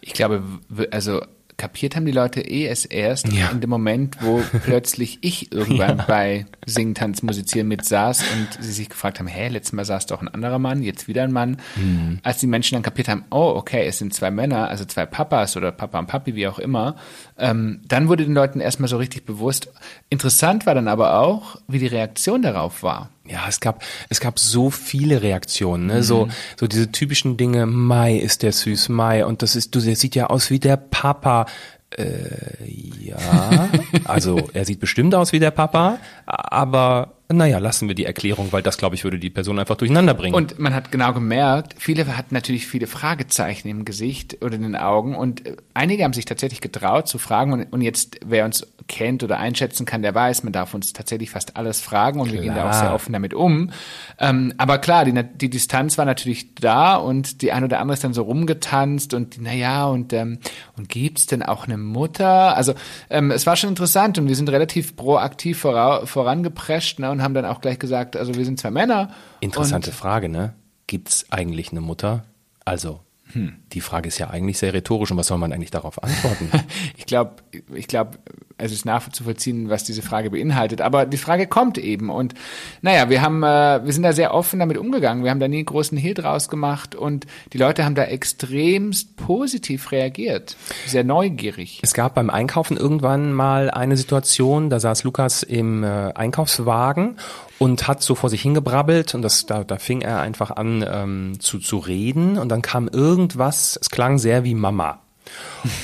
Ich 0.00 0.12
glaube, 0.12 0.42
also 0.90 1.20
kapiert 1.56 1.96
haben 1.96 2.04
die 2.04 2.12
Leute 2.12 2.40
eh 2.40 2.64
erst 2.66 2.92
erst 2.92 3.28
Ja. 3.32 3.48
in 3.48 3.60
dem 3.60 3.70
Moment, 3.70 4.16
wo 4.20 4.42
plötzlich 4.64 5.18
ich 5.22 5.52
irgendwann 5.52 5.98
Ja. 5.98 6.04
bei 6.06 6.46
Singen, 6.66 6.94
Tanz, 6.94 7.22
Musizieren 7.22 7.68
mit 7.68 7.84
saß 7.84 8.22
und 8.22 8.62
sie 8.62 8.72
sich 8.72 8.88
gefragt 8.90 9.18
haben, 9.18 9.26
hä, 9.26 9.48
letztes 9.48 9.72
Mal 9.72 9.84
saß 9.84 10.06
doch 10.06 10.20
ein 10.20 10.28
anderer 10.28 10.58
Mann, 10.58 10.82
jetzt 10.82 11.08
wieder 11.08 11.22
ein 11.24 11.32
Mann. 11.32 11.56
Mhm. 11.76 12.18
Als 12.22 12.38
die 12.38 12.46
Menschen 12.46 12.74
dann 12.74 12.82
kapiert 12.82 13.08
haben, 13.08 13.24
oh, 13.30 13.54
okay, 13.56 13.86
es 13.86 13.98
sind 13.98 14.12
zwei 14.12 14.30
Männer, 14.30 14.68
also 14.68 14.84
zwei 14.84 15.06
Papas 15.06 15.56
oder 15.56 15.72
Papa 15.72 15.98
und 15.98 16.06
Papi, 16.08 16.34
wie 16.34 16.46
auch 16.48 16.58
immer, 16.58 16.96
ähm, 17.38 17.80
dann 17.88 18.08
wurde 18.08 18.24
den 18.24 18.34
Leuten 18.34 18.60
erstmal 18.60 18.88
so 18.88 18.96
richtig 18.98 19.24
bewusst. 19.24 19.72
Interessant 20.10 20.66
war 20.66 20.74
dann 20.74 20.88
aber 20.88 21.18
auch, 21.20 21.56
wie 21.68 21.78
die 21.78 21.86
Reaktion 21.86 22.42
darauf 22.42 22.82
war. 22.82 23.10
Ja, 23.28 23.46
es 23.48 23.60
gab, 23.60 23.82
es 24.08 24.20
gab 24.20 24.38
so 24.38 24.70
viele 24.70 25.22
Reaktionen, 25.22 25.86
ne? 25.86 26.02
so, 26.02 26.28
so 26.58 26.66
diese 26.66 26.92
typischen 26.92 27.36
Dinge, 27.36 27.66
Mai 27.66 28.16
ist 28.16 28.42
der 28.42 28.52
süß, 28.52 28.88
Mai, 28.88 29.24
und 29.24 29.42
das 29.42 29.56
ist, 29.56 29.74
du, 29.74 29.80
der 29.80 29.96
sieht 29.96 30.14
ja 30.14 30.26
aus 30.28 30.50
wie 30.50 30.60
der 30.60 30.76
Papa. 30.76 31.46
Äh, 31.90 32.68
ja, 33.00 33.68
also 34.04 34.48
er 34.52 34.64
sieht 34.64 34.80
bestimmt 34.80 35.14
aus 35.14 35.32
wie 35.32 35.38
der 35.38 35.50
Papa, 35.50 35.98
aber 36.26 37.15
naja, 37.28 37.58
lassen 37.58 37.88
wir 37.88 37.96
die 37.96 38.04
Erklärung, 38.04 38.52
weil 38.52 38.62
das, 38.62 38.78
glaube 38.78 38.94
ich, 38.94 39.02
würde 39.02 39.18
die 39.18 39.30
Person 39.30 39.58
einfach 39.58 39.76
durcheinander 39.76 40.14
bringen. 40.14 40.34
Und 40.34 40.60
man 40.60 40.74
hat 40.74 40.92
genau 40.92 41.12
gemerkt, 41.12 41.74
viele 41.76 42.16
hatten 42.16 42.34
natürlich 42.34 42.68
viele 42.68 42.86
Fragezeichen 42.86 43.66
im 43.66 43.84
Gesicht 43.84 44.44
oder 44.44 44.54
in 44.54 44.62
den 44.62 44.76
Augen 44.76 45.16
und 45.16 45.44
äh, 45.44 45.56
einige 45.74 46.04
haben 46.04 46.12
sich 46.12 46.24
tatsächlich 46.24 46.60
getraut 46.60 47.08
zu 47.08 47.18
fragen 47.18 47.52
und, 47.52 47.72
und 47.72 47.80
jetzt, 47.80 48.20
wer 48.24 48.44
uns 48.44 48.66
kennt 48.86 49.24
oder 49.24 49.38
einschätzen 49.38 49.86
kann, 49.86 50.02
der 50.02 50.14
weiß, 50.14 50.44
man 50.44 50.52
darf 50.52 50.72
uns 50.72 50.92
tatsächlich 50.92 51.30
fast 51.30 51.56
alles 51.56 51.80
fragen 51.80 52.20
und 52.20 52.32
wir 52.32 52.40
gehen 52.40 52.54
da 52.54 52.66
auch 52.66 52.70
Klar. 52.70 52.80
sehr 52.80 52.94
offen 52.94 53.12
damit 53.12 53.34
um. 53.34 53.70
Ähm, 54.20 54.54
aber 54.56 54.78
klar, 54.78 55.04
die, 55.04 55.24
die 55.34 55.50
Distanz 55.50 55.98
war 55.98 56.04
natürlich 56.04 56.54
da 56.54 56.94
und 56.94 57.42
die 57.42 57.50
ein 57.50 57.64
oder 57.64 57.80
andere 57.80 57.94
ist 57.94 58.04
dann 58.04 58.14
so 58.14 58.22
rumgetanzt 58.22 59.14
und 59.14 59.40
naja, 59.40 59.86
und, 59.86 60.12
ähm, 60.12 60.38
und 60.76 60.88
gibt's 60.88 61.26
denn 61.26 61.42
auch 61.42 61.64
eine 61.64 61.76
Mutter? 61.76 62.56
Also 62.56 62.74
ähm, 63.10 63.32
es 63.32 63.46
war 63.46 63.56
schon 63.56 63.70
interessant 63.70 64.18
und 64.18 64.28
wir 64.28 64.36
sind 64.36 64.48
relativ 64.48 64.94
proaktiv 64.94 65.58
vora, 65.58 66.06
vorangeprescht 66.06 67.00
ne, 67.00 67.15
und 67.16 67.22
haben 67.22 67.34
dann 67.34 67.44
auch 67.44 67.60
gleich 67.60 67.78
gesagt, 67.78 68.16
also 68.16 68.34
wir 68.34 68.44
sind 68.44 68.60
zwei 68.60 68.70
Männer. 68.70 69.10
Interessante 69.40 69.92
Frage, 69.92 70.28
ne? 70.28 70.54
Gibt's 70.86 71.26
eigentlich 71.30 71.72
eine 71.72 71.80
Mutter? 71.80 72.24
Also, 72.64 73.00
Hm. 73.32 73.54
Die 73.72 73.80
Frage 73.80 74.08
ist 74.08 74.18
ja 74.18 74.30
eigentlich 74.30 74.58
sehr 74.58 74.72
rhetorisch 74.72 75.10
und 75.10 75.16
was 75.16 75.26
soll 75.26 75.38
man 75.38 75.52
eigentlich 75.52 75.72
darauf 75.72 76.02
antworten? 76.02 76.48
ich 76.96 77.06
glaube, 77.06 77.36
ich 77.74 77.88
glaube, 77.88 78.18
es 78.58 78.72
ist 78.72 78.86
nachzuvollziehen, 78.86 79.68
was 79.68 79.84
diese 79.84 80.02
Frage 80.02 80.30
beinhaltet. 80.30 80.80
Aber 80.80 81.04
die 81.04 81.18
Frage 81.18 81.46
kommt 81.46 81.76
eben 81.76 82.08
und 82.08 82.34
naja, 82.80 83.10
wir 83.10 83.20
haben, 83.20 83.42
äh, 83.42 83.84
wir 83.84 83.92
sind 83.92 84.02
da 84.02 84.12
sehr 84.12 84.32
offen 84.32 84.60
damit 84.60 84.78
umgegangen. 84.78 85.24
Wir 85.24 85.30
haben 85.30 85.40
da 85.40 85.48
nie 85.48 85.56
einen 85.56 85.66
großen 85.66 85.98
Hehl 85.98 86.14
draus 86.14 86.48
gemacht 86.48 86.94
und 86.94 87.26
die 87.52 87.58
Leute 87.58 87.84
haben 87.84 87.94
da 87.94 88.04
extremst 88.04 89.16
positiv 89.16 89.92
reagiert, 89.92 90.56
sehr 90.86 91.04
neugierig. 91.04 91.80
Es 91.82 91.92
gab 91.92 92.14
beim 92.14 92.30
Einkaufen 92.30 92.76
irgendwann 92.76 93.32
mal 93.32 93.70
eine 93.70 93.96
Situation, 93.96 94.70
da 94.70 94.80
saß 94.80 95.04
Lukas 95.04 95.42
im 95.42 95.84
äh, 95.84 96.12
Einkaufswagen 96.14 97.16
und 97.58 97.86
hat 97.88 98.02
so 98.02 98.14
vor 98.14 98.30
sich 98.30 98.42
hingebrabbelt 98.42 99.14
und 99.14 99.22
das 99.22 99.46
da, 99.46 99.64
da 99.64 99.76
fing 99.76 100.00
er 100.00 100.20
einfach 100.20 100.50
an 100.50 100.84
ähm, 100.88 101.40
zu 101.40 101.58
zu 101.58 101.78
reden 101.78 102.38
und 102.38 102.48
dann 102.48 102.62
kam 102.62 102.88
irgendwas, 102.88 103.78
es 103.80 103.90
klang 103.90 104.18
sehr 104.18 104.44
wie 104.44 104.54
Mama. 104.54 105.00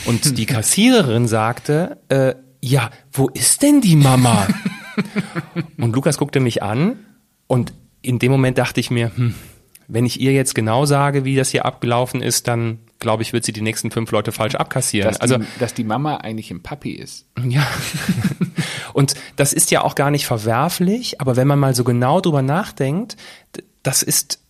Und 0.04 0.38
die 0.38 0.46
Kassiererin 0.46 1.26
sagte, 1.26 1.98
äh, 2.08 2.34
ja, 2.62 2.90
wo 3.12 3.28
ist 3.28 3.62
denn 3.62 3.80
die 3.80 3.96
Mama? 3.96 4.46
und 5.78 5.94
Lukas 5.94 6.16
guckte 6.16 6.40
mich 6.40 6.62
an 6.62 6.98
und 7.46 7.74
in 8.00 8.18
dem 8.18 8.32
Moment 8.32 8.56
dachte 8.56 8.80
ich 8.80 8.90
mir, 8.90 9.10
hm, 9.14 9.34
wenn 9.88 10.06
ich 10.06 10.20
ihr 10.20 10.32
jetzt 10.32 10.54
genau 10.54 10.86
sage, 10.86 11.24
wie 11.24 11.36
das 11.36 11.50
hier 11.50 11.66
abgelaufen 11.66 12.22
ist, 12.22 12.48
dann 12.48 12.78
glaube 12.98 13.22
ich, 13.22 13.32
wird 13.32 13.44
sie 13.44 13.52
die 13.52 13.62
nächsten 13.62 13.90
fünf 13.90 14.10
Leute 14.12 14.30
falsch 14.30 14.54
abkassieren. 14.54 15.10
Dass 15.10 15.20
also, 15.20 15.38
die, 15.38 15.44
dass 15.58 15.74
die 15.74 15.84
Mama 15.84 16.18
eigentlich 16.18 16.50
ein 16.50 16.62
Papi 16.62 16.92
ist. 16.92 17.26
Ja. 17.44 17.66
Und 18.92 19.14
das 19.36 19.52
ist 19.52 19.70
ja 19.70 19.82
auch 19.82 19.96
gar 19.96 20.10
nicht 20.10 20.24
verwerflich, 20.24 21.20
aber 21.20 21.36
wenn 21.36 21.48
man 21.48 21.58
mal 21.58 21.74
so 21.74 21.82
genau 21.82 22.20
drüber 22.20 22.42
nachdenkt, 22.42 23.16
das 23.82 24.02
ist 24.02 24.41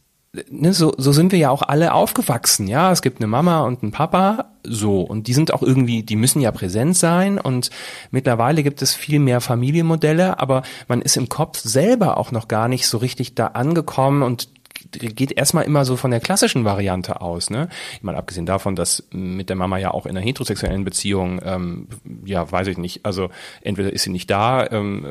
ne, 0.49 0.73
so, 0.73 0.95
so 0.97 1.13
sind 1.13 1.33
wir 1.33 1.39
ja 1.39 1.51
auch 1.51 1.63
alle 1.63 1.93
aufgewachsen, 1.93 2.67
ja. 2.67 2.91
Es 2.91 3.03
gibt 3.03 3.21
eine 3.21 3.27
Mama 3.27 3.63
und 3.63 3.83
einen 3.83 3.93
Papa, 3.93 4.53
so. 4.63 5.01
Und 5.01 5.27
die 5.27 5.35
sind 5.35 5.53
auch 5.53 5.63
irgendwie, 5.63 6.03
die 6.03 6.17
müssen 6.17 6.41
ja 6.41 6.51
präsent 6.53 6.97
sein. 6.97 7.39
Und 7.39 7.71
mittlerweile 8.11 8.63
gibt 8.63 8.83
es 8.83 8.95
viel 8.95 9.19
mehr 9.19 9.41
Familienmodelle, 9.41 10.41
aber 10.41 10.63
man 10.89 11.03
ist 11.03 11.17
im 11.17 11.29
Kopf 11.29 11.59
selber 11.59 12.17
auch 12.17 12.33
noch 12.33 12.49
gar 12.49 12.69
nicht 12.69 12.87
so 12.87 12.99
richtig 12.99 13.35
da 13.35 13.49
angekommen 13.49 14.23
und 14.23 14.49
geht 14.91 15.33
erstmal 15.33 15.65
immer 15.65 15.85
so 15.85 15.97
von 15.97 16.11
der 16.11 16.21
klassischen 16.21 16.65
Variante 16.65 17.21
aus. 17.21 17.51
Ne? 17.51 17.69
Ich 17.95 18.03
meine, 18.03 18.19
abgesehen 18.19 18.47
davon, 18.47 18.77
dass 18.77 19.05
mit 19.11 19.49
der 19.49 19.57
Mama 19.57 19.79
ja 19.79 19.93
auch 19.93 20.07
in 20.07 20.17
einer 20.17 20.25
heterosexuellen 20.25 20.85
Beziehung, 20.85 21.41
ähm, 21.45 21.89
ja, 22.25 22.51
weiß 22.51 22.67
ich 22.69 22.79
nicht, 22.79 23.05
also 23.05 23.31
entweder 23.63 23.93
ist 23.93 24.03
sie 24.05 24.11
nicht 24.11 24.31
da, 24.31 24.67
ähm, 24.71 25.11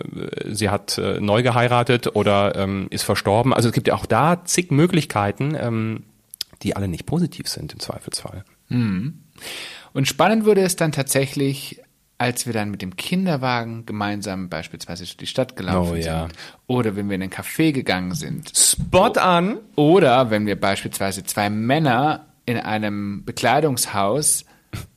sie 0.49 0.69
hat 0.69 0.97
äh, 0.97 1.19
neu 1.19 1.43
geheiratet 1.43 2.15
oder 2.15 2.55
ähm, 2.55 2.87
ist 2.89 3.03
verstorben. 3.03 3.53
Also 3.53 3.69
es 3.69 3.73
gibt 3.73 3.87
ja 3.87 3.95
auch 3.95 4.05
da 4.05 4.43
zig 4.45 4.71
Möglichkeiten, 4.71 5.55
ähm, 5.59 6.03
die 6.63 6.75
alle 6.75 6.87
nicht 6.87 7.05
positiv 7.05 7.47
sind 7.47 7.73
im 7.73 7.79
Zweifelsfall. 7.79 8.43
Mhm. 8.69 9.19
Und 9.93 10.07
spannend 10.07 10.45
wurde 10.45 10.61
es 10.61 10.75
dann 10.75 10.91
tatsächlich, 10.91 11.81
als 12.21 12.45
wir 12.45 12.53
dann 12.53 12.69
mit 12.69 12.83
dem 12.83 12.95
Kinderwagen 12.95 13.87
gemeinsam 13.87 14.47
beispielsweise 14.47 15.05
durch 15.05 15.17
die 15.17 15.25
Stadt 15.25 15.55
gelaufen 15.55 15.93
oh, 15.93 15.95
ja. 15.95 16.27
sind 16.27 16.33
oder 16.67 16.95
wenn 16.95 17.09
wir 17.09 17.15
in 17.15 17.23
ein 17.23 17.31
Café 17.31 17.71
gegangen 17.71 18.13
sind. 18.13 18.55
Spot 18.55 19.13
an. 19.19 19.57
Oder 19.75 20.29
wenn 20.29 20.45
wir 20.45 20.59
beispielsweise 20.59 21.23
zwei 21.23 21.49
Männer 21.49 22.27
in 22.45 22.57
einem 22.57 23.25
Bekleidungshaus 23.25 24.45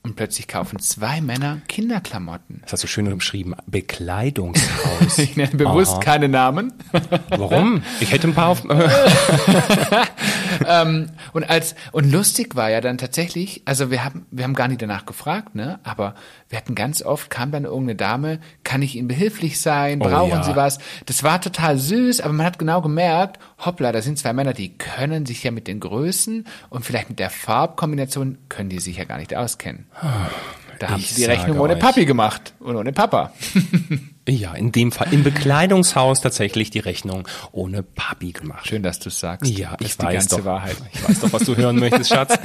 und 0.05 0.17
plötzlich 0.17 0.47
kaufen 0.47 0.79
zwei 0.81 1.23
Männer 1.23 1.63
Kinderklamotten. 1.67 2.61
Das 2.63 2.75
hast 2.75 2.85
du 2.85 2.89
schön 2.89 3.11
umschrieben. 3.11 3.55
Bekleidungshaus. 3.67 5.19
ich 5.19 5.37
nenne 5.37 5.57
bewusst 5.57 5.95
Aha. 5.95 6.01
keine 6.01 6.29
Namen. 6.29 6.75
Warum? 7.31 7.83
Ich 8.01 8.13
hätte 8.13 8.29
ein 8.29 8.35
paar 8.35 8.49
auf. 8.49 8.63
ähm, 10.69 11.09
und 11.33 11.49
als 11.49 11.75
und 11.93 12.13
lustig 12.13 12.55
war 12.55 12.71
ja 12.71 12.83
dann 12.83 12.99
tatsächlich, 12.99 13.63
also 13.65 13.91
wir 13.91 14.05
haben 14.05 14.27
wir 14.31 14.45
haben 14.45 14.55
gar 14.55 14.69
nicht 14.69 14.83
danach 14.83 15.07
gefragt, 15.07 15.55
ne? 15.55 15.81
Aber 15.85 16.15
wir 16.51 16.59
hatten 16.59 16.75
ganz 16.75 17.03
oft 17.03 17.31
kam 17.31 17.51
dann 17.51 17.65
irgendeine 17.65 17.97
Dame, 17.97 18.41
kann 18.63 18.83
ich 18.83 18.97
Ihnen 18.97 19.09
behilflich 19.09 19.59
sein? 19.59 20.03
Oh 20.03 20.05
Brauchen 20.05 20.33
oh, 20.33 20.37
ja. 20.37 20.43
Sie 20.43 20.55
was? 20.55 20.79
Das 21.07 21.23
war 21.23 21.41
total 21.41 21.79
süß, 21.79 22.21
aber 22.21 22.35
man 22.35 22.45
hat 22.45 22.59
genau 22.59 22.83
gemerkt, 22.83 23.39
hoppla, 23.65 23.91
da 23.91 24.03
sind 24.03 24.19
zwei 24.19 24.35
Männer, 24.35 24.53
die 24.53 24.77
können 24.77 25.25
sich 25.25 25.43
ja 25.43 25.51
mit 25.51 25.67
den 25.67 25.81
Größen 25.81 26.47
und 26.69 26.85
vielleicht 26.85 27.09
mit 27.09 27.19
der 27.19 27.31
Farbkombination 27.31 28.37
können 28.51 28.69
die 28.69 28.81
sich 28.81 28.99
ja 28.99 29.05
gar 29.05 29.17
nicht 29.17 29.35
auskennen. 29.35 29.87
Da 30.79 30.91
haben 30.91 31.03
sie 31.03 31.15
die 31.15 31.25
Rechnung 31.25 31.59
ohne 31.61 31.77
Papi 31.77 32.05
gemacht 32.05 32.55
und 32.61 32.77
ohne 32.77 32.93
Papa. 32.93 33.33
Ja, 34.27 34.55
in 34.55 34.73
dem 34.73 34.91
Fall 34.91 35.09
im 35.13 35.23
Bekleidungshaus 35.23 36.23
tatsächlich 36.23 36.71
die 36.71 36.79
Rechnung 36.79 37.29
ohne 37.53 37.83
Papi 37.83 38.33
gemacht. 38.33 38.67
Schön, 38.67 38.83
dass 38.83 38.99
du 38.99 39.11
sagst. 39.11 39.51
Ja, 39.51 39.77
ich 39.81 39.99
weiß 39.99 40.29
doch. 40.29 40.47
Wahrheit. 40.47 40.77
Ich 40.95 41.07
weiß 41.07 41.21
doch, 41.21 41.33
was 41.35 41.43
du 41.43 41.55
hören 41.57 41.77
möchtest, 41.77 42.09
Schatz. 42.09 42.39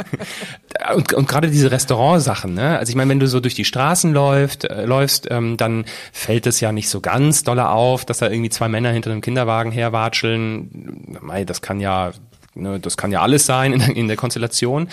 und, 0.96 1.12
und 1.12 1.28
gerade 1.28 1.48
diese 1.48 1.70
Restaurantsachen, 1.70 2.54
ne? 2.54 2.76
Also 2.76 2.90
ich 2.90 2.96
meine, 2.96 3.10
wenn 3.10 3.20
du 3.20 3.28
so 3.28 3.38
durch 3.38 3.54
die 3.54 3.64
Straßen 3.64 4.12
läuft, 4.12 4.64
äh, 4.64 4.84
läufst, 4.84 5.28
ähm, 5.30 5.56
dann 5.56 5.84
fällt 6.10 6.48
es 6.48 6.58
ja 6.58 6.72
nicht 6.72 6.88
so 6.88 7.00
ganz 7.00 7.44
dolle 7.44 7.68
auf, 7.68 8.04
dass 8.04 8.18
da 8.18 8.28
irgendwie 8.28 8.50
zwei 8.50 8.68
Männer 8.68 8.90
hinter 8.90 9.12
einem 9.12 9.20
Kinderwagen 9.20 9.70
herwatscheln. 9.70 11.18
Mei, 11.20 11.44
das 11.44 11.62
kann 11.62 11.78
ja, 11.78 12.10
ne, 12.54 12.80
das 12.80 12.96
kann 12.96 13.12
ja 13.12 13.22
alles 13.22 13.46
sein 13.46 13.72
in, 13.72 13.80
in 13.80 14.08
der 14.08 14.16
Konstellation. 14.16 14.88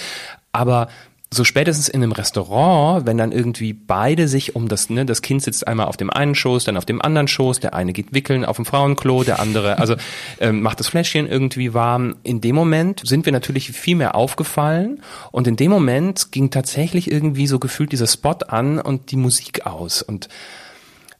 Aber 0.51 0.89
so 1.33 1.43
spätestens 1.43 1.89
in 1.89 2.01
einem 2.03 2.11
Restaurant, 2.11 3.05
wenn 3.05 3.17
dann 3.17 3.31
irgendwie 3.31 3.73
beide 3.73 4.27
sich 4.27 4.55
um 4.55 4.67
das, 4.67 4.89
ne, 4.89 5.05
das 5.05 5.21
Kind 5.21 5.43
sitzt 5.43 5.67
einmal 5.67 5.87
auf 5.87 5.97
dem 5.97 6.09
einen 6.09 6.35
Schoß, 6.35 6.63
dann 6.63 6.77
auf 6.77 6.85
dem 6.85 7.01
anderen 7.01 7.27
Schoß, 7.27 7.59
der 7.59 7.73
eine 7.73 7.93
geht 7.93 8.13
wickeln 8.13 8.45
auf 8.45 8.55
dem 8.55 8.65
Frauenklo, 8.65 9.23
der 9.23 9.39
andere, 9.39 9.79
also 9.79 9.95
ähm, 10.39 10.61
macht 10.61 10.79
das 10.79 10.87
Fläschchen 10.87 11.27
irgendwie 11.27 11.73
warm. 11.73 12.15
In 12.23 12.41
dem 12.41 12.55
Moment 12.55 13.01
sind 13.05 13.25
wir 13.25 13.33
natürlich 13.33 13.71
viel 13.71 13.95
mehr 13.95 14.15
aufgefallen 14.15 15.01
und 15.31 15.47
in 15.47 15.55
dem 15.55 15.71
Moment 15.71 16.31
ging 16.31 16.51
tatsächlich 16.51 17.11
irgendwie 17.11 17.47
so 17.47 17.59
gefühlt 17.59 17.91
dieser 17.91 18.07
Spot 18.07 18.37
an 18.47 18.79
und 18.79 19.11
die 19.11 19.17
Musik 19.17 19.65
aus 19.65 20.01
und 20.01 20.29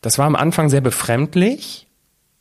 das 0.04 0.18
war 0.18 0.26
am 0.26 0.36
Anfang 0.36 0.70
sehr 0.70 0.82
befremdlich. 0.82 1.88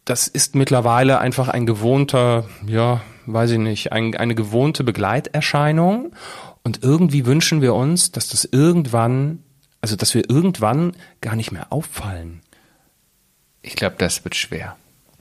Das 0.04 0.26
ist 0.26 0.56
mittlerweile 0.56 1.20
einfach 1.20 1.48
ein 1.48 1.64
gewohnter, 1.64 2.44
ja, 2.66 3.02
weiß 3.26 3.52
ich 3.52 3.58
nicht, 3.58 3.92
ein, 3.92 4.16
eine 4.16 4.34
gewohnte 4.34 4.82
Begleiterscheinung. 4.82 6.12
Und 6.64 6.82
irgendwie 6.82 7.26
wünschen 7.26 7.60
wir 7.60 7.74
uns, 7.74 8.12
dass 8.12 8.28
das 8.28 8.44
irgendwann, 8.44 9.40
also 9.80 9.96
dass 9.96 10.14
wir 10.14 10.28
irgendwann 10.30 10.92
gar 11.20 11.36
nicht 11.36 11.52
mehr 11.52 11.72
auffallen. 11.72 12.40
Ich 13.62 13.76
glaube, 13.76 13.96
das 13.98 14.24
wird 14.24 14.34
schwer. 14.34 14.76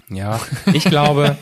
Ja, 0.10 0.40
ich 0.74 0.84
glaube, 0.84 1.38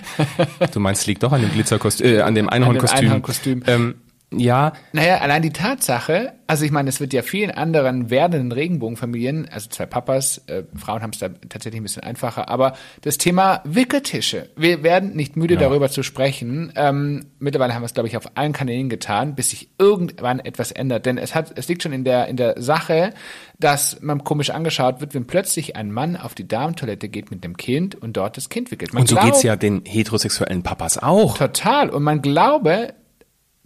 du 0.72 0.80
meinst, 0.80 1.06
liegt 1.06 1.22
doch 1.22 1.32
an 1.32 1.40
dem 1.40 1.50
Glitzerkostüm, 1.50 2.06
äh, 2.06 2.20
an 2.20 2.34
dem 2.34 2.50
Einhornkostüm. 2.50 2.98
Einhornkostüm. 2.98 3.62
Ähm, 3.66 3.94
ja. 4.38 4.72
Naja, 4.92 5.18
allein 5.18 5.42
die 5.42 5.52
Tatsache, 5.52 6.32
also 6.46 6.64
ich 6.64 6.70
meine, 6.70 6.88
es 6.88 7.00
wird 7.00 7.12
ja 7.12 7.22
vielen 7.22 7.50
anderen 7.50 8.10
werdenden 8.10 8.52
Regenbogenfamilien, 8.52 9.48
also 9.50 9.68
zwei 9.70 9.86
Papas, 9.86 10.42
äh, 10.46 10.64
Frauen 10.76 11.02
haben 11.02 11.10
es 11.12 11.18
da 11.18 11.28
tatsächlich 11.48 11.80
ein 11.80 11.84
bisschen 11.84 12.02
einfacher, 12.02 12.48
aber 12.48 12.74
das 13.02 13.18
Thema 13.18 13.60
Wickeltische. 13.64 14.50
Wir 14.56 14.82
werden 14.82 15.14
nicht 15.14 15.36
müde, 15.36 15.54
ja. 15.54 15.60
darüber 15.60 15.90
zu 15.90 16.02
sprechen. 16.02 16.72
Ähm, 16.76 17.26
mittlerweile 17.38 17.74
haben 17.74 17.82
wir 17.82 17.86
es, 17.86 17.94
glaube 17.94 18.08
ich, 18.08 18.16
auf 18.16 18.36
allen 18.36 18.52
Kanälen 18.52 18.88
getan, 18.88 19.34
bis 19.34 19.50
sich 19.50 19.70
irgendwann 19.78 20.40
etwas 20.40 20.72
ändert. 20.72 21.06
Denn 21.06 21.18
es 21.18 21.34
hat, 21.34 21.56
es 21.56 21.68
liegt 21.68 21.82
schon 21.82 21.92
in 21.92 22.04
der, 22.04 22.28
in 22.28 22.36
der 22.36 22.60
Sache, 22.60 23.10
dass 23.58 24.00
man 24.02 24.24
komisch 24.24 24.50
angeschaut 24.50 25.00
wird, 25.00 25.14
wenn 25.14 25.26
plötzlich 25.26 25.76
ein 25.76 25.90
Mann 25.90 26.16
auf 26.16 26.34
die 26.34 26.46
Damentoilette 26.46 27.08
geht 27.08 27.30
mit 27.30 27.44
dem 27.44 27.56
Kind 27.56 27.94
und 27.94 28.16
dort 28.16 28.36
das 28.36 28.48
Kind 28.48 28.70
wickelt. 28.70 28.92
Man 28.92 29.02
und 29.02 29.08
so 29.08 29.14
glaubt, 29.14 29.32
geht's 29.32 29.42
ja 29.42 29.56
den 29.56 29.82
heterosexuellen 29.86 30.62
Papas 30.62 30.98
auch. 30.98 31.38
Total. 31.38 31.90
Und 31.90 32.02
man 32.02 32.20
glaube, 32.22 32.94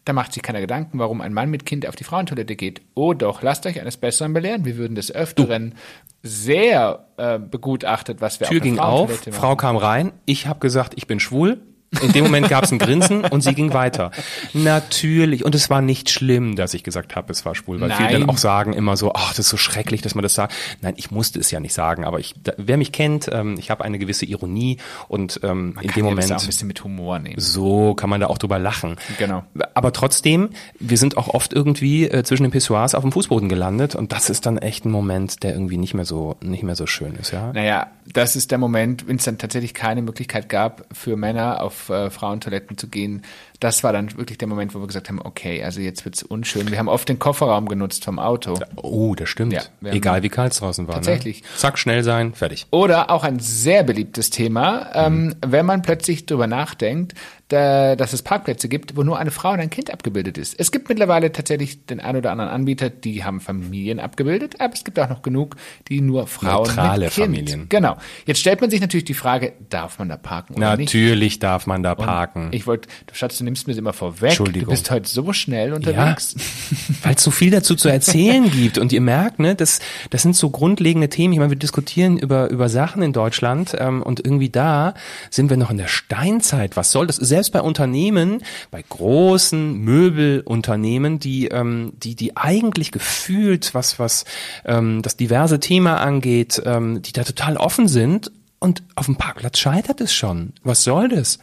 da 0.09 0.15
macht 0.15 0.33
sich 0.33 0.43
keiner 0.43 0.61
Gedanken, 0.61 0.99
warum 0.99 1.21
ein 1.21 1.35
Mann 1.35 1.51
mit 1.51 1.67
Kind 1.67 1.87
auf 1.87 1.95
die 1.95 2.05
Frauentoilette 2.05 2.57
geht. 2.57 2.81
Oh 2.95 3.13
doch, 3.13 3.43
lasst 3.43 3.67
euch 3.67 3.79
eines 3.79 3.99
Besseren 3.99 4.33
belehren. 4.33 4.65
Wir 4.65 4.79
würden 4.79 4.95
des 4.95 5.15
Öfteren 5.15 5.75
sehr 6.23 7.07
äh, 7.19 7.39
begutachtet, 7.39 8.21
was 8.23 8.41
wir 8.41 8.47
Tür 8.47 8.57
auf 8.57 8.63
ging 8.63 8.79
auf, 8.79 9.11
machen. 9.11 9.33
Frau 9.33 9.57
kam 9.57 9.77
rein, 9.77 10.13
ich 10.25 10.47
habe 10.47 10.61
gesagt, 10.61 10.95
ich 10.97 11.07
bin 11.07 11.21
schwul, 11.21 11.61
in 12.03 12.13
dem 12.13 12.25
Moment 12.25 12.49
gab 12.49 12.65
es 12.65 12.73
ein 12.73 12.79
Grinsen 12.79 13.25
und 13.25 13.43
sie 13.43 13.55
ging 13.55 13.73
weiter. 13.73 14.11
Natürlich. 14.53 15.45
Und 15.45 15.55
es 15.55 15.71
war 15.71 15.81
nicht 15.81 16.11
schlimm, 16.11 16.55
dass 16.55 16.75
ich 16.75 16.85
gesagt 16.85 17.17
habe, 17.17 17.33
es 17.33 17.47
war 17.47 17.55
schwul, 17.55 17.81
weil 17.81 17.89
Nein. 17.89 17.99
viele 17.99 18.21
dann 18.21 18.29
auch 18.29 18.37
sagen 18.37 18.75
immer 18.75 18.97
so, 18.97 19.13
ach, 19.15 19.31
das 19.31 19.41
ist 19.41 19.49
so 19.49 19.57
schrecklich, 19.57 20.03
dass 20.03 20.15
man 20.15 20.23
das 20.23 20.35
sagt. 20.35 20.55
Nein, 20.83 20.95
ich 20.97 21.11
musste 21.11 21.41
es 21.41 21.51
ja 21.51 21.61
nicht 21.61 21.73
sagen, 21.73 22.05
aber 22.05 22.21
ich, 22.21 22.35
da, 22.43 22.53
wer 22.59 22.77
mich 22.77 22.93
kennt, 22.93 23.31
ähm, 23.33 23.57
ich 23.59 23.71
habe 23.71 23.85
eine 23.85 23.99
gewisse 23.99 24.27
Ironie 24.27 24.77
und 25.09 25.41
ähm, 25.43 25.77
in 25.81 25.91
dem 25.93 26.05
Moment. 26.05 26.31
auch 26.33 26.41
ein 26.41 26.47
bisschen 26.47 26.69
mit 26.69 26.85
Humor 26.85 27.19
nehmen. 27.19 27.41
So 27.41 27.95
kann 27.95 28.11
man 28.11 28.21
da 28.21 28.27
auch 28.27 28.39
drüber 28.39 28.59
lachen. 28.59 28.97
Genau. 29.19 29.45
Aber 29.75 29.93
trotzdem, 29.93 30.51
wir 30.79 30.99
sind 30.99 31.17
auch 31.17 31.29
oft 31.29 31.55
irgendwie 31.55 32.09
äh, 32.09 32.23
zwischen 32.23 32.43
den 32.43 32.53
Pissoirs 32.53 32.95
auf 32.95 33.03
dem 33.03 33.13
Fußboden 33.13 33.49
gelandet 33.49 33.95
und 33.95 34.13
das 34.13 34.29
ist 34.29 34.45
dann 34.45 34.59
echt 34.59 34.85
ein 34.85 34.91
Moment, 34.91 35.43
der 35.43 35.55
irgendwie 35.55 35.79
nicht 35.79 35.95
mehr 35.95 36.05
so 36.05 36.37
nicht 36.41 36.63
mehr 36.63 36.77
so 36.77 36.87
schön 36.87 37.15
ist, 37.15 37.33
ja. 37.33 37.53
Naja, 37.53 37.89
das 38.13 38.37
ist 38.37 38.51
der 38.51 38.59
Moment, 38.59 39.09
wenn 39.09 39.17
es 39.17 39.25
dann 39.25 39.39
tatsächlich 39.39 39.75
keine 39.75 40.03
Möglichkeit 40.03 40.49
gab 40.49 40.87
für 40.93 41.17
Männer 41.17 41.63
auf 41.63 41.78
auf 41.79 41.91
äh, 41.91 42.11
Frauentoiletten 42.11 42.77
zu 42.77 42.89
gehen, 42.89 43.23
das 43.61 43.83
war 43.83 43.93
dann 43.93 44.17
wirklich 44.17 44.39
der 44.39 44.49
Moment, 44.49 44.75
wo 44.75 44.81
wir 44.81 44.87
gesagt 44.87 45.09
haben, 45.09 45.21
okay, 45.23 45.63
also 45.65 45.81
jetzt 45.81 46.05
wird's 46.05 46.23
unschön. 46.23 46.71
Wir 46.71 46.79
haben 46.79 46.89
oft 46.89 47.09
den 47.09 47.19
Kofferraum 47.19 47.69
genutzt 47.69 48.05
vom 48.05 48.19
Auto. 48.19 48.59
Oh, 48.77 49.15
das 49.15 49.29
stimmt. 49.29 49.53
Ja, 49.53 49.63
Egal 49.83 50.23
wie 50.23 50.29
kalt 50.29 50.53
es 50.53 50.61
draußen 50.61 50.87
war. 50.87 50.97
Ne? 50.97 51.01
Tatsächlich. 51.01 51.43
Ne? 51.43 51.49
Zack, 51.57 51.79
schnell 51.79 52.05
sein, 52.05 52.35
fertig. 52.35 52.67
Oder 52.71 53.11
auch 53.11 53.25
ein 53.25 53.41
sehr 53.41 53.83
beliebtes 53.83 54.31
Thema, 54.31 54.91
ähm, 54.95 55.27
mhm. 55.27 55.35
wenn 55.47 55.67
man 55.67 55.83
plötzlich 55.83 56.27
drüber 56.27 56.47
nachdenkt, 56.47 57.15
da, 57.49 57.97
dass 57.97 58.13
es 58.13 58.23
Parkplätze 58.23 58.69
gibt, 58.69 58.97
wo 58.97 59.03
nur 59.03 59.19
eine 59.19 59.31
Frau 59.31 59.53
und 59.53 59.61
ein 59.61 59.71
Kind 59.71 59.91
abgebildet 59.91 60.39
ist. 60.39 60.55
Es 60.59 60.71
gibt 60.71 60.89
mittlerweile 60.89 61.33
tatsächlich 61.33 61.87
den 61.87 62.01
ein 62.01 62.17
oder 62.17 62.31
anderen 62.31 62.51
Anbieter, 62.51 62.91
die 62.91 63.25
haben 63.25 63.41
Familien 63.41 64.01
abgebildet, 64.01 64.57
aber 64.61 64.75
es 64.75 64.85
gibt 64.85 64.99
auch 64.99 65.09
noch 65.09 65.23
genug, 65.23 65.57
die 65.89 66.01
nur 66.01 66.27
Frauen 66.27 66.67
Neutrale 66.69 67.07
mit 67.07 67.15
Kind. 67.15 67.27
Familien. 67.27 67.67
Genau. 67.69 67.97
Jetzt 68.27 68.41
stellt 68.41 68.61
man 68.61 68.71
sich 68.71 68.81
natürlich 68.81 69.05
die 69.05 69.15
Frage, 69.15 69.55
darf 69.71 69.99
man 69.99 70.09
da 70.09 70.17
parken 70.17 70.55
oder 70.55 70.77
nicht? 70.77 70.89
Natürlich 70.89 71.39
darf 71.39 71.67
man 71.67 71.83
da 71.83 71.95
parken. 71.95 72.49
Ich 72.53 72.67
wollte, 72.67 72.89
du 73.07 73.15
Schatz, 73.15 73.39
du 73.39 73.45
nimmst 73.45 73.67
mir 73.67 73.73
das 73.73 73.79
immer 73.79 73.93
vorweg. 73.93 74.31
Entschuldigung. 74.31 74.67
Du 74.67 74.71
bist 74.71 74.91
heute 74.91 75.09
so 75.09 75.33
schnell 75.33 75.73
unterwegs. 75.73 76.37
Weil 77.03 77.15
es 77.15 77.23
so 77.23 77.31
viel 77.31 77.51
dazu 77.51 77.75
zu 77.75 77.89
erzählen 77.89 78.51
gibt. 78.51 78.77
Und 78.79 78.93
ihr 78.93 79.01
merkt, 79.01 79.39
ne, 79.39 79.55
das, 79.55 79.81
das 80.11 80.23
sind 80.23 80.37
so 80.37 80.51
grundlegende 80.51 81.09
Themen. 81.09 81.33
Ich 81.33 81.39
meine, 81.39 81.51
wir 81.51 81.59
diskutieren 81.59 82.19
über, 82.19 82.51
über 82.51 82.69
Sachen 82.69 83.03
in 83.03 83.13
Deutschland 83.13 83.75
ähm, 83.79 84.03
und 84.03 84.25
irgendwie 84.25 84.51
da 84.51 84.95
sind 85.31 85.49
wir 85.51 85.57
noch 85.57 85.71
in 85.71 85.79
der 85.79 85.89
Steinzeit. 85.89 86.77
Was 86.77 86.91
soll 86.91 87.07
das? 87.07 87.17
Selbst 87.39 87.53
bei 87.53 87.61
Unternehmen, 87.61 88.43
bei 88.73 88.83
großen 88.83 89.79
Möbelunternehmen, 89.79 91.21
die, 91.21 91.47
ähm, 91.47 91.93
die, 91.97 92.17
die 92.17 92.37
eigentlich 92.37 92.91
gefühlt, 92.91 93.75
was, 93.75 94.01
was 94.01 94.25
ähm, 94.65 95.03
das 95.03 95.17
diverse 95.17 95.61
Thema 95.61 95.99
angeht, 95.99 96.61
ähm, 96.67 97.01
die 97.01 97.13
da 97.13 97.23
total 97.23 97.57
offen 97.57 97.87
sind 97.87 98.33
und 98.59 98.83
auf 98.97 99.07
dem 99.07 99.15
Parkplatz 99.15 99.57
scheitert 99.61 100.01
es 100.01 100.13
schon. 100.13 100.53
Was 100.65 100.83
soll 100.83 101.11
das? 101.11 101.39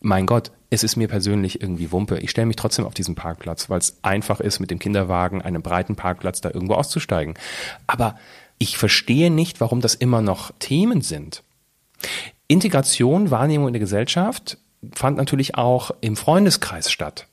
Mein 0.00 0.26
Gott, 0.26 0.50
es 0.70 0.82
ist 0.82 0.96
mir 0.96 1.06
persönlich 1.06 1.62
irgendwie 1.62 1.92
Wumpe. 1.92 2.18
Ich 2.18 2.30
stelle 2.30 2.48
mich 2.48 2.56
trotzdem 2.56 2.84
auf 2.84 2.94
diesen 2.94 3.14
Parkplatz, 3.14 3.70
weil 3.70 3.78
es 3.78 3.98
einfach 4.02 4.40
ist, 4.40 4.58
mit 4.58 4.72
dem 4.72 4.80
Kinderwagen, 4.80 5.40
einem 5.40 5.62
breiten 5.62 5.94
Parkplatz, 5.94 6.40
da 6.40 6.50
irgendwo 6.50 6.74
auszusteigen. 6.74 7.34
Aber 7.86 8.18
ich 8.58 8.76
verstehe 8.76 9.30
nicht, 9.30 9.60
warum 9.60 9.82
das 9.82 9.94
immer 9.94 10.20
noch 10.20 10.50
Themen 10.58 11.00
sind. 11.00 11.44
Integration, 12.48 13.30
Wahrnehmung 13.30 13.68
in 13.68 13.74
der 13.74 13.80
Gesellschaft 13.80 14.58
fand 14.94 15.16
natürlich 15.16 15.54
auch 15.56 15.90
im 16.00 16.16
Freundeskreis 16.16 16.90
statt. 16.90 17.26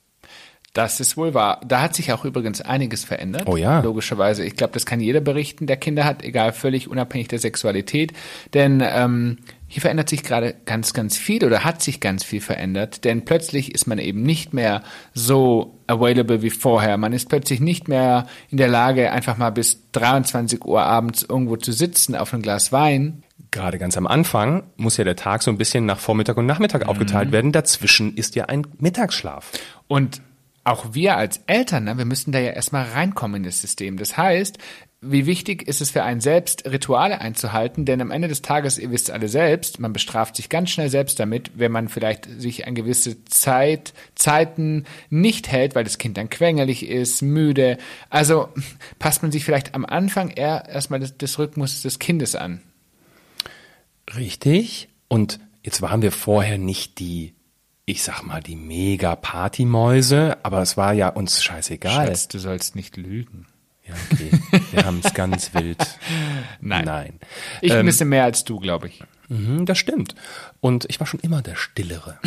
Das 0.76 1.00
ist 1.00 1.16
wohl 1.16 1.32
wahr. 1.32 1.62
Da 1.66 1.80
hat 1.80 1.94
sich 1.94 2.12
auch 2.12 2.26
übrigens 2.26 2.60
einiges 2.60 3.02
verändert. 3.02 3.44
Oh 3.46 3.56
ja. 3.56 3.80
Logischerweise. 3.80 4.44
Ich 4.44 4.56
glaube, 4.56 4.74
das 4.74 4.84
kann 4.84 5.00
jeder 5.00 5.22
berichten, 5.22 5.66
der 5.66 5.78
Kinder 5.78 6.04
hat, 6.04 6.22
egal, 6.22 6.52
völlig 6.52 6.86
unabhängig 6.88 7.28
der 7.28 7.38
Sexualität. 7.38 8.12
Denn 8.52 8.82
ähm, 8.86 9.38
hier 9.68 9.80
verändert 9.80 10.10
sich 10.10 10.22
gerade 10.22 10.54
ganz, 10.66 10.92
ganz 10.92 11.16
viel 11.16 11.46
oder 11.46 11.64
hat 11.64 11.80
sich 11.80 11.98
ganz 12.00 12.24
viel 12.24 12.42
verändert. 12.42 13.04
Denn 13.04 13.24
plötzlich 13.24 13.74
ist 13.74 13.86
man 13.86 13.98
eben 13.98 14.22
nicht 14.22 14.52
mehr 14.52 14.82
so 15.14 15.78
available 15.86 16.42
wie 16.42 16.50
vorher. 16.50 16.98
Man 16.98 17.14
ist 17.14 17.30
plötzlich 17.30 17.60
nicht 17.60 17.88
mehr 17.88 18.26
in 18.50 18.58
der 18.58 18.68
Lage, 18.68 19.12
einfach 19.12 19.38
mal 19.38 19.52
bis 19.52 19.80
23 19.92 20.62
Uhr 20.62 20.82
abends 20.82 21.22
irgendwo 21.26 21.56
zu 21.56 21.72
sitzen 21.72 22.14
auf 22.14 22.34
ein 22.34 22.42
Glas 22.42 22.70
Wein. 22.70 23.22
Gerade 23.50 23.78
ganz 23.78 23.96
am 23.96 24.06
Anfang 24.06 24.64
muss 24.76 24.96
ja 24.96 25.04
der 25.04 25.16
Tag 25.16 25.42
so 25.42 25.50
ein 25.50 25.58
bisschen 25.58 25.86
nach 25.86 25.98
Vormittag 25.98 26.36
und 26.36 26.46
Nachmittag 26.46 26.88
aufgeteilt 26.88 27.32
werden. 27.32 27.52
Dazwischen 27.52 28.14
ist 28.14 28.34
ja 28.34 28.46
ein 28.46 28.66
Mittagsschlaf. 28.78 29.52
Und 29.88 30.20
auch 30.64 30.94
wir 30.94 31.16
als 31.16 31.40
Eltern, 31.46 31.84
ne, 31.84 31.96
wir 31.96 32.04
müssen 32.04 32.32
da 32.32 32.40
ja 32.40 32.50
erstmal 32.50 32.84
reinkommen 32.86 33.36
in 33.36 33.42
das 33.44 33.60
System. 33.60 33.98
Das 33.98 34.16
heißt, 34.16 34.58
wie 35.00 35.26
wichtig 35.26 35.68
ist 35.68 35.80
es 35.80 35.90
für 35.90 36.02
einen 36.02 36.20
selbst, 36.20 36.68
Rituale 36.68 37.20
einzuhalten, 37.20 37.84
denn 37.84 38.00
am 38.00 38.10
Ende 38.10 38.28
des 38.28 38.42
Tages, 38.42 38.78
ihr 38.78 38.90
wisst 38.90 39.10
alle 39.10 39.28
selbst, 39.28 39.78
man 39.78 39.92
bestraft 39.92 40.34
sich 40.34 40.48
ganz 40.48 40.70
schnell 40.70 40.88
selbst 40.88 41.20
damit, 41.20 41.52
wenn 41.54 41.70
man 41.70 41.88
vielleicht 41.88 42.28
sich 42.40 42.66
an 42.66 42.74
gewisse 42.74 43.24
Zeit, 43.26 43.92
Zeiten 44.14 44.84
nicht 45.08 45.52
hält, 45.52 45.74
weil 45.74 45.84
das 45.84 45.98
Kind 45.98 46.16
dann 46.16 46.30
quengelig 46.30 46.88
ist, 46.88 47.22
müde. 47.22 47.78
Also 48.10 48.48
passt 48.98 49.22
man 49.22 49.30
sich 49.30 49.44
vielleicht 49.44 49.74
am 49.74 49.84
Anfang 49.84 50.30
eher 50.30 50.68
erstmal 50.68 50.98
des, 50.98 51.16
des 51.16 51.38
Rhythmus 51.38 51.82
des 51.82 51.98
Kindes 51.98 52.34
an. 52.34 52.62
Richtig. 54.14 54.88
Und 55.08 55.40
jetzt 55.62 55.82
waren 55.82 56.02
wir 56.02 56.12
vorher 56.12 56.58
nicht 56.58 56.98
die, 56.98 57.34
ich 57.84 58.02
sag 58.02 58.22
mal, 58.22 58.42
die 58.42 58.56
mega 58.56 59.16
Partymäuse, 59.16 60.38
aber 60.44 60.62
es 60.62 60.76
war 60.76 60.92
ja 60.92 61.08
uns 61.08 61.42
scheißegal. 61.42 62.06
Schatz, 62.06 62.28
du 62.28 62.38
sollst 62.38 62.76
nicht 62.76 62.96
lügen. 62.96 63.46
Ja, 63.86 63.94
okay. 64.10 64.30
Wir 64.72 64.84
haben 64.86 65.00
es 65.02 65.14
ganz 65.14 65.54
wild. 65.54 65.78
Nein. 66.60 66.84
Nein. 66.84 67.20
Ich 67.60 67.70
Ähm, 67.72 67.80
ein 67.80 67.86
bisschen 67.86 68.08
mehr 68.08 68.24
als 68.24 68.44
du, 68.44 68.58
glaube 68.58 68.88
ich. 68.88 69.02
Mhm, 69.28 69.66
das 69.66 69.78
stimmt. 69.78 70.14
Und 70.60 70.86
ich 70.88 71.00
war 71.00 71.06
schon 71.06 71.20
immer 71.20 71.42
der 71.42 71.56
Stillere. 71.56 72.18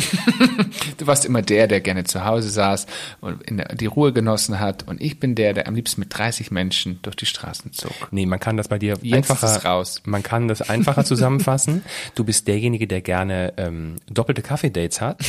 Du 0.98 1.06
warst 1.06 1.24
immer 1.24 1.40
der, 1.40 1.66
der 1.66 1.80
gerne 1.80 2.04
zu 2.04 2.26
Hause 2.26 2.50
saß 2.50 2.86
und 3.20 3.42
in 3.44 3.56
der, 3.56 3.74
die 3.74 3.86
Ruhe 3.86 4.12
genossen 4.12 4.60
hat. 4.60 4.86
Und 4.86 5.00
ich 5.00 5.18
bin 5.18 5.34
der, 5.34 5.54
der 5.54 5.66
am 5.66 5.74
liebsten 5.74 6.00
mit 6.00 6.16
30 6.16 6.50
Menschen 6.50 6.98
durch 7.02 7.16
die 7.16 7.24
Straßen 7.24 7.72
zog. 7.72 7.92
Nee, 8.10 8.26
man 8.26 8.38
kann 8.38 8.58
das 8.58 8.68
bei 8.68 8.78
dir 8.78 8.98
Jetzt 9.00 9.30
einfacher 9.30 9.64
raus. 9.64 10.02
Man 10.04 10.22
kann 10.22 10.48
das 10.48 10.60
einfacher 10.62 11.04
zusammenfassen. 11.06 11.82
Du 12.14 12.24
bist 12.24 12.48
derjenige, 12.48 12.86
der 12.86 13.00
gerne 13.00 13.54
ähm, 13.56 13.96
doppelte 14.10 14.42
Kaffee-Dates 14.42 15.00
hat, 15.00 15.20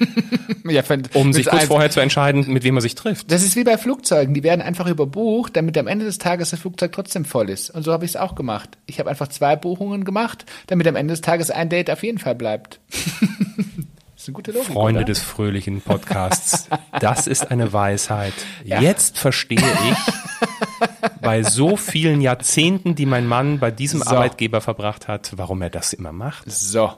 Ja, 0.70 0.82
wenn- 0.88 1.02
um 1.14 1.32
sich 1.32 1.46
kurz 1.46 1.64
vorher 1.64 1.90
zu 1.90 2.00
entscheiden, 2.00 2.46
mit 2.52 2.64
wem 2.64 2.74
man 2.74 2.80
sich 2.82 2.94
trifft. 2.94 3.30
Das 3.30 3.42
ist 3.42 3.56
wie 3.56 3.64
bei 3.64 3.76
Flugzeugen. 3.78 4.32
Die 4.34 4.42
werden 4.42 4.62
einfach 4.62 4.86
überbucht, 4.86 5.56
damit 5.56 5.76
am 5.78 5.86
Ende 5.86 6.04
des 6.04 6.18
Tages 6.18 6.50
das 6.50 6.60
Flugzeug 6.60 6.92
trotzdem 6.92 7.24
voll 7.24 7.50
ist. 7.50 7.70
Und 7.70 7.82
so 7.82 7.92
habe 7.92 8.04
ich 8.04 8.12
es 8.12 8.16
auch 8.16 8.34
gemacht. 8.34 8.78
Ich 8.86 8.98
habe 9.00 9.10
einfach 9.10 9.28
zwei 9.28 9.56
Buchungen 9.56 10.04
gemacht, 10.04 10.44
damit 10.68 10.86
am 10.86 10.96
Ende 10.96 11.12
des 11.12 11.20
Tages 11.20 11.50
ein 11.50 11.68
Date 11.68 11.90
auf 11.90 12.02
jeden 12.02 12.18
Fall 12.18 12.34
bleibt. 12.34 12.80
das 12.90 14.24
ist 14.24 14.28
eine 14.28 14.34
gute 14.34 14.52
Logik, 14.52 14.72
Freunde 14.72 15.00
oder? 15.00 15.06
des 15.06 15.18
fröhlichen 15.20 15.80
Podcasts. 15.80 16.68
Das 17.00 17.26
ist 17.26 17.50
eine 17.50 17.72
Weisheit. 17.72 18.34
Jetzt 18.64 19.18
verstehe 19.18 19.58
ich 19.58 20.14
bei 21.22 21.42
so 21.42 21.76
vielen 21.76 22.20
Jahrzehnten, 22.20 22.94
die 22.94 23.06
mein 23.06 23.26
Mann 23.26 23.58
bei 23.58 23.70
diesem 23.70 24.00
So. 24.00 24.10
Arbeitgeber 24.10 24.60
verbracht 24.60 25.08
hat, 25.08 25.32
warum 25.36 25.62
er 25.62 25.70
das 25.70 25.92
immer 25.92 26.12
macht. 26.12 26.50
So. 26.50 26.92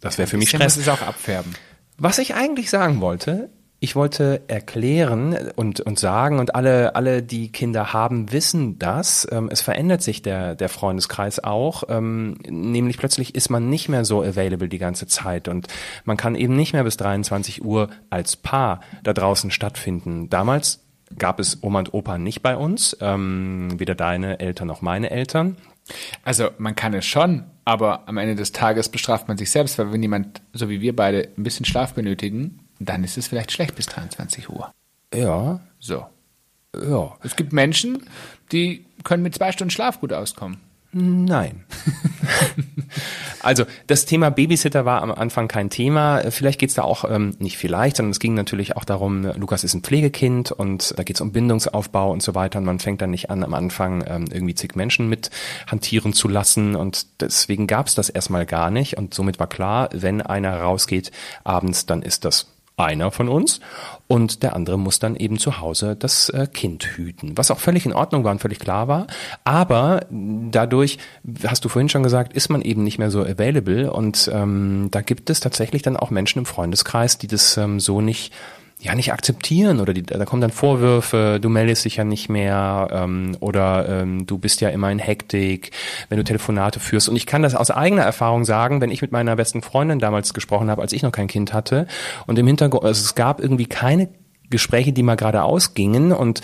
Das 0.00 0.18
wäre 0.18 0.28
für 0.28 0.36
mich 0.36 0.50
Stress. 0.50 0.76
es 0.76 0.88
auch 0.88 1.02
abfärben. 1.02 1.54
Was 2.00 2.18
ich 2.18 2.34
eigentlich 2.36 2.70
sagen 2.70 3.00
wollte, 3.00 3.50
ich 3.80 3.96
wollte 3.96 4.42
erklären 4.46 5.36
und, 5.56 5.80
und 5.80 5.98
sagen, 5.98 6.38
und 6.38 6.54
alle, 6.54 6.94
alle, 6.94 7.24
die 7.24 7.50
Kinder 7.50 7.92
haben, 7.92 8.30
wissen 8.32 8.78
das. 8.78 9.26
Ähm, 9.30 9.48
es 9.52 9.62
verändert 9.62 10.02
sich 10.02 10.22
der, 10.22 10.54
der 10.54 10.68
Freundeskreis 10.68 11.42
auch. 11.42 11.84
Ähm, 11.88 12.38
nämlich 12.48 12.98
plötzlich 12.98 13.34
ist 13.34 13.50
man 13.50 13.68
nicht 13.68 13.88
mehr 13.88 14.04
so 14.04 14.22
available 14.22 14.68
die 14.68 14.78
ganze 14.78 15.08
Zeit 15.08 15.48
und 15.48 15.66
man 16.04 16.16
kann 16.16 16.36
eben 16.36 16.54
nicht 16.54 16.72
mehr 16.72 16.84
bis 16.84 16.96
23 16.98 17.64
Uhr 17.64 17.88
als 18.10 18.36
Paar 18.36 18.80
da 19.02 19.12
draußen 19.12 19.50
stattfinden. 19.50 20.28
Damals 20.28 20.84
gab 21.16 21.40
es 21.40 21.62
Oma 21.62 21.80
und 21.80 21.94
Opa 21.94 22.18
nicht 22.18 22.42
bei 22.42 22.56
uns, 22.56 22.96
ähm, 23.00 23.78
weder 23.78 23.96
deine 23.96 24.38
Eltern 24.38 24.68
noch 24.68 24.82
meine 24.82 25.10
Eltern. 25.10 25.56
Also 26.22 26.50
man 26.58 26.76
kann 26.76 26.94
es 26.94 27.06
schon, 27.06 27.44
aber 27.68 28.08
am 28.08 28.16
Ende 28.16 28.34
des 28.34 28.52
Tages 28.52 28.88
bestraft 28.88 29.28
man 29.28 29.36
sich 29.36 29.50
selbst, 29.50 29.78
weil 29.78 29.92
wenn 29.92 30.00
jemand, 30.00 30.40
so 30.54 30.70
wie 30.70 30.80
wir 30.80 30.96
beide, 30.96 31.28
ein 31.36 31.42
bisschen 31.42 31.66
Schlaf 31.66 31.92
benötigen, 31.92 32.60
dann 32.78 33.04
ist 33.04 33.18
es 33.18 33.28
vielleicht 33.28 33.52
schlecht 33.52 33.74
bis 33.74 33.84
23 33.84 34.48
Uhr. 34.48 34.72
Ja, 35.12 35.60
So. 35.78 36.06
ja, 36.74 37.14
Es 37.22 37.36
gibt 37.36 37.52
Menschen, 37.52 38.04
die 38.52 38.86
können 39.04 39.22
mit 39.22 39.34
zwei 39.34 39.52
Stunden 39.52 39.70
Schlaf 39.70 40.00
gut 40.00 40.14
auskommen. 40.14 40.56
Nein. 40.90 41.64
also 43.40 43.66
das 43.86 44.06
Thema 44.06 44.30
Babysitter 44.30 44.86
war 44.86 45.02
am 45.02 45.12
Anfang 45.12 45.46
kein 45.46 45.68
Thema. 45.68 46.22
Vielleicht 46.30 46.58
geht's 46.58 46.74
da 46.74 46.82
auch 46.82 47.04
ähm, 47.08 47.36
nicht 47.38 47.58
vielleicht, 47.58 47.96
sondern 47.96 48.12
es 48.12 48.20
ging 48.20 48.32
natürlich 48.32 48.74
auch 48.74 48.86
darum, 48.86 49.24
Lukas 49.36 49.64
ist 49.64 49.74
ein 49.74 49.82
Pflegekind 49.82 50.50
und 50.50 50.98
da 50.98 51.02
geht's 51.02 51.20
um 51.20 51.30
Bindungsaufbau 51.30 52.10
und 52.10 52.22
so 52.22 52.34
weiter. 52.34 52.58
Und 52.58 52.64
man 52.64 52.78
fängt 52.78 53.02
dann 53.02 53.10
nicht 53.10 53.28
an, 53.28 53.44
am 53.44 53.52
Anfang 53.52 54.02
ähm, 54.06 54.24
irgendwie 54.32 54.54
zig 54.54 54.76
Menschen 54.76 55.10
mit 55.10 55.30
hantieren 55.66 56.14
zu 56.14 56.26
lassen. 56.26 56.74
Und 56.74 57.20
deswegen 57.20 57.66
gab's 57.66 57.94
das 57.94 58.08
erstmal 58.08 58.46
gar 58.46 58.70
nicht. 58.70 58.96
Und 58.96 59.12
somit 59.12 59.38
war 59.38 59.46
klar, 59.46 59.90
wenn 59.92 60.22
einer 60.22 60.58
rausgeht 60.58 61.12
abends, 61.44 61.84
dann 61.84 62.00
ist 62.00 62.24
das 62.24 62.46
einer 62.78 63.10
von 63.10 63.28
uns 63.28 63.60
und 64.06 64.42
der 64.42 64.54
andere 64.54 64.78
muss 64.78 64.98
dann 64.98 65.16
eben 65.16 65.38
zu 65.38 65.60
Hause 65.60 65.96
das 65.96 66.28
äh, 66.30 66.46
Kind 66.46 66.84
hüten, 66.84 67.36
was 67.36 67.50
auch 67.50 67.58
völlig 67.58 67.86
in 67.86 67.92
Ordnung 67.92 68.24
war 68.24 68.32
und 68.32 68.40
völlig 68.40 68.58
klar 68.58 68.88
war. 68.88 69.06
Aber 69.44 70.06
dadurch, 70.10 70.98
hast 71.46 71.64
du 71.64 71.68
vorhin 71.68 71.88
schon 71.88 72.02
gesagt, 72.02 72.32
ist 72.32 72.48
man 72.48 72.62
eben 72.62 72.84
nicht 72.84 72.98
mehr 72.98 73.10
so 73.10 73.20
available 73.22 73.92
und 73.92 74.30
ähm, 74.32 74.88
da 74.90 75.00
gibt 75.00 75.30
es 75.30 75.40
tatsächlich 75.40 75.82
dann 75.82 75.96
auch 75.96 76.10
Menschen 76.10 76.40
im 76.40 76.46
Freundeskreis, 76.46 77.18
die 77.18 77.26
das 77.26 77.56
ähm, 77.56 77.80
so 77.80 78.00
nicht 78.00 78.32
ja 78.80 78.94
nicht 78.94 79.12
akzeptieren 79.12 79.80
oder 79.80 79.92
die, 79.92 80.02
da 80.02 80.24
kommen 80.24 80.40
dann 80.40 80.52
Vorwürfe, 80.52 81.38
du 81.40 81.48
meldest 81.48 81.84
dich 81.84 81.96
ja 81.96 82.04
nicht 82.04 82.28
mehr 82.28 82.88
ähm, 82.92 83.36
oder 83.40 83.88
ähm, 83.88 84.26
du 84.26 84.38
bist 84.38 84.60
ja 84.60 84.68
immer 84.68 84.90
in 84.90 85.00
Hektik, 85.00 85.72
wenn 86.08 86.18
du 86.18 86.24
Telefonate 86.24 86.78
führst. 86.78 87.08
Und 87.08 87.16
ich 87.16 87.26
kann 87.26 87.42
das 87.42 87.54
aus 87.54 87.70
eigener 87.70 88.02
Erfahrung 88.02 88.44
sagen, 88.44 88.80
wenn 88.80 88.90
ich 88.90 89.02
mit 89.02 89.10
meiner 89.10 89.34
besten 89.34 89.62
Freundin 89.62 89.98
damals 89.98 90.32
gesprochen 90.32 90.70
habe, 90.70 90.82
als 90.82 90.92
ich 90.92 91.02
noch 91.02 91.12
kein 91.12 91.26
Kind 91.26 91.52
hatte 91.52 91.88
und 92.26 92.38
im 92.38 92.46
Hintergrund, 92.46 92.84
also 92.84 93.02
es 93.02 93.14
gab 93.16 93.40
irgendwie 93.40 93.66
keine 93.66 94.08
Gespräche, 94.48 94.92
die 94.92 95.02
mal 95.02 95.16
gerade 95.16 95.42
ausgingen 95.42 96.12
und 96.12 96.40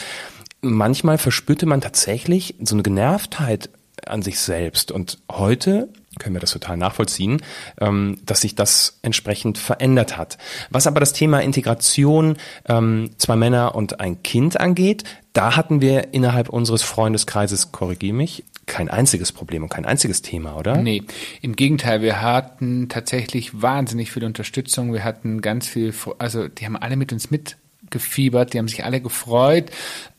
manchmal 0.60 1.18
verspürte 1.18 1.66
man 1.66 1.80
tatsächlich 1.80 2.56
so 2.62 2.74
eine 2.74 2.82
Genervtheit 2.82 3.70
an 4.06 4.22
sich 4.22 4.40
selbst. 4.40 4.90
Und 4.90 5.18
heute 5.30 5.88
können 6.18 6.34
wir 6.34 6.40
das 6.40 6.52
total 6.52 6.76
nachvollziehen, 6.76 7.42
ähm, 7.80 8.18
dass 8.24 8.40
sich 8.40 8.54
das 8.54 8.98
entsprechend 9.02 9.58
verändert 9.58 10.16
hat. 10.16 10.38
Was 10.70 10.86
aber 10.86 11.00
das 11.00 11.12
Thema 11.12 11.40
Integration 11.40 12.36
ähm, 12.68 13.10
zwei 13.18 13.36
Männer 13.36 13.74
und 13.74 14.00
ein 14.00 14.22
Kind 14.22 14.58
angeht, 14.60 15.04
da 15.32 15.56
hatten 15.56 15.80
wir 15.80 16.14
innerhalb 16.14 16.48
unseres 16.48 16.82
Freundeskreises, 16.82 17.72
korrigiere 17.72 18.14
mich, 18.14 18.44
kein 18.66 18.88
einziges 18.88 19.32
Problem 19.32 19.62
und 19.62 19.68
kein 19.68 19.84
einziges 19.84 20.22
Thema, 20.22 20.56
oder? 20.56 20.76
Nee, 20.76 21.02
im 21.42 21.56
Gegenteil, 21.56 22.02
wir 22.02 22.22
hatten 22.22 22.88
tatsächlich 22.88 23.60
wahnsinnig 23.60 24.10
viel 24.10 24.24
Unterstützung. 24.24 24.92
Wir 24.92 25.04
hatten 25.04 25.40
ganz 25.40 25.68
viel, 25.68 25.92
also 26.18 26.48
die 26.48 26.64
haben 26.64 26.76
alle 26.76 26.96
mit 26.96 27.12
uns 27.12 27.30
mit 27.30 27.56
gefiebert, 27.94 28.52
die 28.52 28.58
haben 28.58 28.68
sich 28.68 28.84
alle 28.84 29.00
gefreut. 29.00 29.70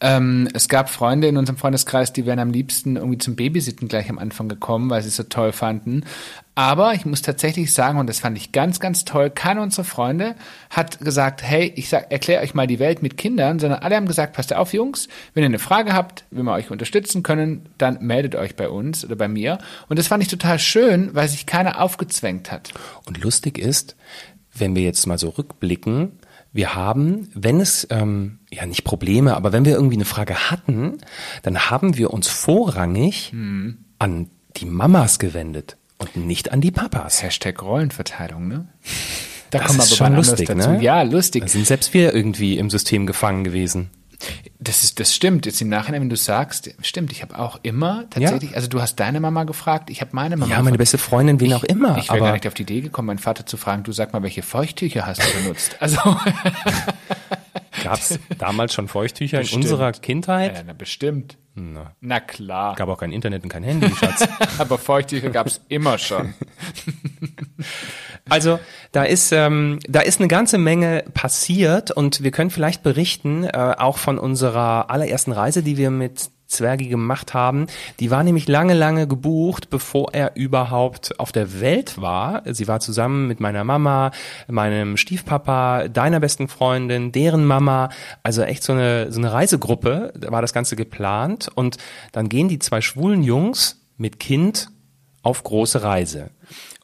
Ähm, 0.01 0.49
es 0.55 0.67
gab 0.67 0.89
Freunde 0.89 1.27
in 1.27 1.37
unserem 1.37 1.57
Freundeskreis, 1.57 2.11
die 2.11 2.25
wären 2.25 2.39
am 2.39 2.49
liebsten 2.49 2.95
irgendwie 2.95 3.19
zum 3.19 3.35
Babysitten 3.35 3.87
gleich 3.87 4.09
am 4.09 4.17
Anfang 4.17 4.49
gekommen, 4.49 4.89
weil 4.89 5.03
sie 5.03 5.09
es 5.09 5.17
so 5.17 5.23
toll 5.23 5.51
fanden. 5.51 6.03
Aber 6.55 6.93
ich 6.93 7.05
muss 7.05 7.21
tatsächlich 7.21 7.73
sagen, 7.73 7.99
und 7.99 8.07
das 8.07 8.19
fand 8.19 8.37
ich 8.37 8.53
ganz, 8.53 8.79
ganz 8.79 9.03
toll, 9.03 9.29
keiner 9.29 9.61
unserer 9.61 9.83
Freunde 9.83 10.35
hat 10.69 10.99
gesagt, 10.99 11.43
hey, 11.43 11.73
ich 11.75 11.91
erkläre 11.91 12.41
euch 12.41 12.53
mal 12.53 12.65
die 12.65 12.79
Welt 12.79 13.03
mit 13.03 13.17
Kindern, 13.17 13.59
sondern 13.59 13.81
alle 13.81 13.97
haben 13.97 14.07
gesagt, 14.07 14.33
passt 14.33 14.53
auf, 14.53 14.73
Jungs, 14.73 15.09
wenn 15.33 15.43
ihr 15.43 15.49
eine 15.49 15.59
Frage 15.59 15.91
habt, 15.91 16.23
wie 16.31 16.41
wir 16.41 16.53
euch 16.53 16.71
unterstützen 16.71 17.23
können, 17.23 17.67
dann 17.77 17.97
meldet 18.01 18.35
euch 18.35 18.55
bei 18.55 18.69
uns 18.69 19.03
oder 19.03 19.17
bei 19.17 19.27
mir. 19.27 19.57
Und 19.89 19.99
das 19.99 20.07
fand 20.07 20.23
ich 20.23 20.29
total 20.29 20.57
schön, 20.57 21.13
weil 21.13 21.27
sich 21.27 21.45
keiner 21.45 21.81
aufgezwängt 21.81 22.53
hat. 22.53 22.73
Und 23.05 23.21
lustig 23.21 23.57
ist, 23.57 23.97
wenn 24.57 24.75
wir 24.75 24.83
jetzt 24.83 25.05
mal 25.05 25.17
so 25.17 25.29
rückblicken, 25.29 26.13
wir 26.55 26.73
haben, 26.73 27.27
wenn 27.33 27.59
es, 27.59 27.85
ähm, 27.91 28.39
ja 28.49 28.65
nicht 28.65 28.85
Probleme, 28.85 29.35
aber 29.35 29.51
wenn 29.51 29.65
wir 29.65 29.73
irgendwie 29.73 29.97
eine 29.97 30.05
Frage 30.05 30.49
hatten, 30.49 30.99
dann 31.43 31.69
haben 31.69 31.97
wir 31.97 32.11
uns 32.11 32.29
vorrangig 32.29 33.31
hm. 33.31 33.77
an 33.99 34.29
die 34.55 34.65
Mamas 34.65 35.19
gewendet 35.19 35.75
und 35.97 36.15
nicht 36.15 36.53
an 36.53 36.61
die 36.61 36.71
Papas. 36.71 37.21
Hashtag 37.21 37.61
Rollenverteilung, 37.61 38.47
ne? 38.47 38.67
Da 39.51 39.59
das 39.59 39.67
kommen 39.67 39.79
ist 39.79 39.91
aber 39.91 40.07
schon 40.07 40.15
lustig, 40.15 40.47
dazu. 40.47 40.69
ne? 40.71 40.81
Ja, 40.81 41.01
lustig. 41.03 41.43
Da 41.43 41.47
sind 41.47 41.67
selbst 41.67 41.93
wir 41.93 42.13
irgendwie 42.13 42.57
im 42.57 42.69
System 42.69 43.05
gefangen 43.05 43.43
gewesen. 43.43 43.91
Das 44.59 44.83
ist, 44.83 44.99
das 44.99 45.13
stimmt. 45.13 45.45
Jetzt 45.45 45.61
im 45.61 45.69
Nachhinein, 45.69 46.01
wenn 46.01 46.09
du 46.09 46.15
sagst, 46.15 46.73
stimmt. 46.81 47.11
Ich 47.11 47.21
habe 47.21 47.37
auch 47.37 47.59
immer 47.63 48.09
tatsächlich, 48.09 48.51
ja. 48.51 48.55
also 48.55 48.67
du 48.67 48.81
hast 48.81 48.99
deine 48.99 49.19
Mama 49.19 49.43
gefragt, 49.43 49.89
ich 49.89 50.01
habe 50.01 50.11
meine 50.13 50.37
Mama. 50.37 50.51
Ja, 50.51 50.61
meine 50.61 50.77
beste 50.77 50.97
Freundin, 50.97 51.39
wen 51.39 51.47
ich, 51.47 51.55
auch 51.55 51.63
immer. 51.63 51.97
Ich 51.97 52.09
wäre 52.09 52.19
gar 52.19 52.33
nicht 52.33 52.47
auf 52.47 52.53
die 52.53 52.63
Idee 52.63 52.81
gekommen, 52.81 53.07
meinen 53.07 53.19
Vater 53.19 53.45
zu 53.45 53.57
fragen. 53.57 53.83
Du 53.83 53.91
sag 53.91 54.13
mal, 54.13 54.23
welche 54.23 54.41
Feuchttücher 54.41 55.05
hast 55.05 55.21
du 55.21 55.41
benutzt? 55.41 55.77
Also 55.85 55.99
gab 57.83 57.99
es 57.99 58.19
damals 58.39 58.73
schon 58.73 58.87
Feuchttücher 58.87 59.39
bestimmt. 59.39 59.65
in 59.65 59.71
unserer 59.71 59.91
Kindheit? 59.91 60.55
Ja, 60.55 60.63
na, 60.65 60.73
bestimmt. 60.73 61.37
Na. 61.53 61.93
na 62.01 62.19
klar. 62.19 62.75
Gab 62.75 62.89
auch 62.89 62.97
kein 62.97 63.11
Internet 63.11 63.43
und 63.43 63.49
kein 63.49 63.63
Handy, 63.63 63.89
Schatz. 63.95 64.27
Aber 64.57 64.77
Feuchttücher 64.77 65.29
gab 65.29 65.47
es 65.47 65.61
immer 65.69 65.97
schon. 65.97 66.33
Also 68.29 68.59
da 68.91 69.03
ist 69.03 69.31
ähm, 69.31 69.79
da 69.87 69.99
ist 69.99 70.19
eine 70.19 70.27
ganze 70.27 70.57
Menge 70.57 71.03
passiert 71.13 71.91
und 71.91 72.23
wir 72.23 72.31
können 72.31 72.49
vielleicht 72.49 72.81
berichten 72.81 73.43
äh, 73.43 73.75
auch 73.77 73.97
von 73.97 74.17
unserer 74.17 74.89
allerersten 74.89 75.31
Reise, 75.31 75.61
die 75.61 75.77
wir 75.77 75.91
mit 75.91 76.31
Zwergi 76.47 76.87
gemacht 76.87 77.33
haben. 77.33 77.67
Die 77.99 78.11
war 78.11 78.23
nämlich 78.23 78.47
lange, 78.47 78.73
lange 78.73 79.07
gebucht, 79.07 79.69
bevor 79.69 80.13
er 80.13 80.35
überhaupt 80.35 81.19
auf 81.19 81.31
der 81.31 81.59
Welt 81.59 81.99
war. 82.01 82.43
Sie 82.45 82.67
war 82.67 82.79
zusammen 82.79 83.27
mit 83.27 83.39
meiner 83.39 83.63
Mama, 83.63 84.11
meinem 84.47 84.97
Stiefpapa, 84.97 85.87
deiner 85.87 86.19
besten 86.19 86.47
Freundin, 86.47 87.11
deren 87.11 87.45
Mama. 87.45 87.89
Also 88.23 88.43
echt 88.43 88.63
so 88.63 88.73
eine, 88.73 89.11
so 89.11 89.19
eine 89.19 89.33
Reisegruppe, 89.33 90.13
da 90.15 90.31
war 90.31 90.41
das 90.41 90.53
Ganze 90.53 90.75
geplant. 90.75 91.49
Und 91.53 91.77
dann 92.11 92.29
gehen 92.29 92.47
die 92.47 92.59
zwei 92.59 92.81
schwulen 92.81 93.23
Jungs 93.23 93.81
mit 93.97 94.19
Kind 94.19 94.69
auf 95.23 95.43
große 95.43 95.81
Reise. 95.81 96.29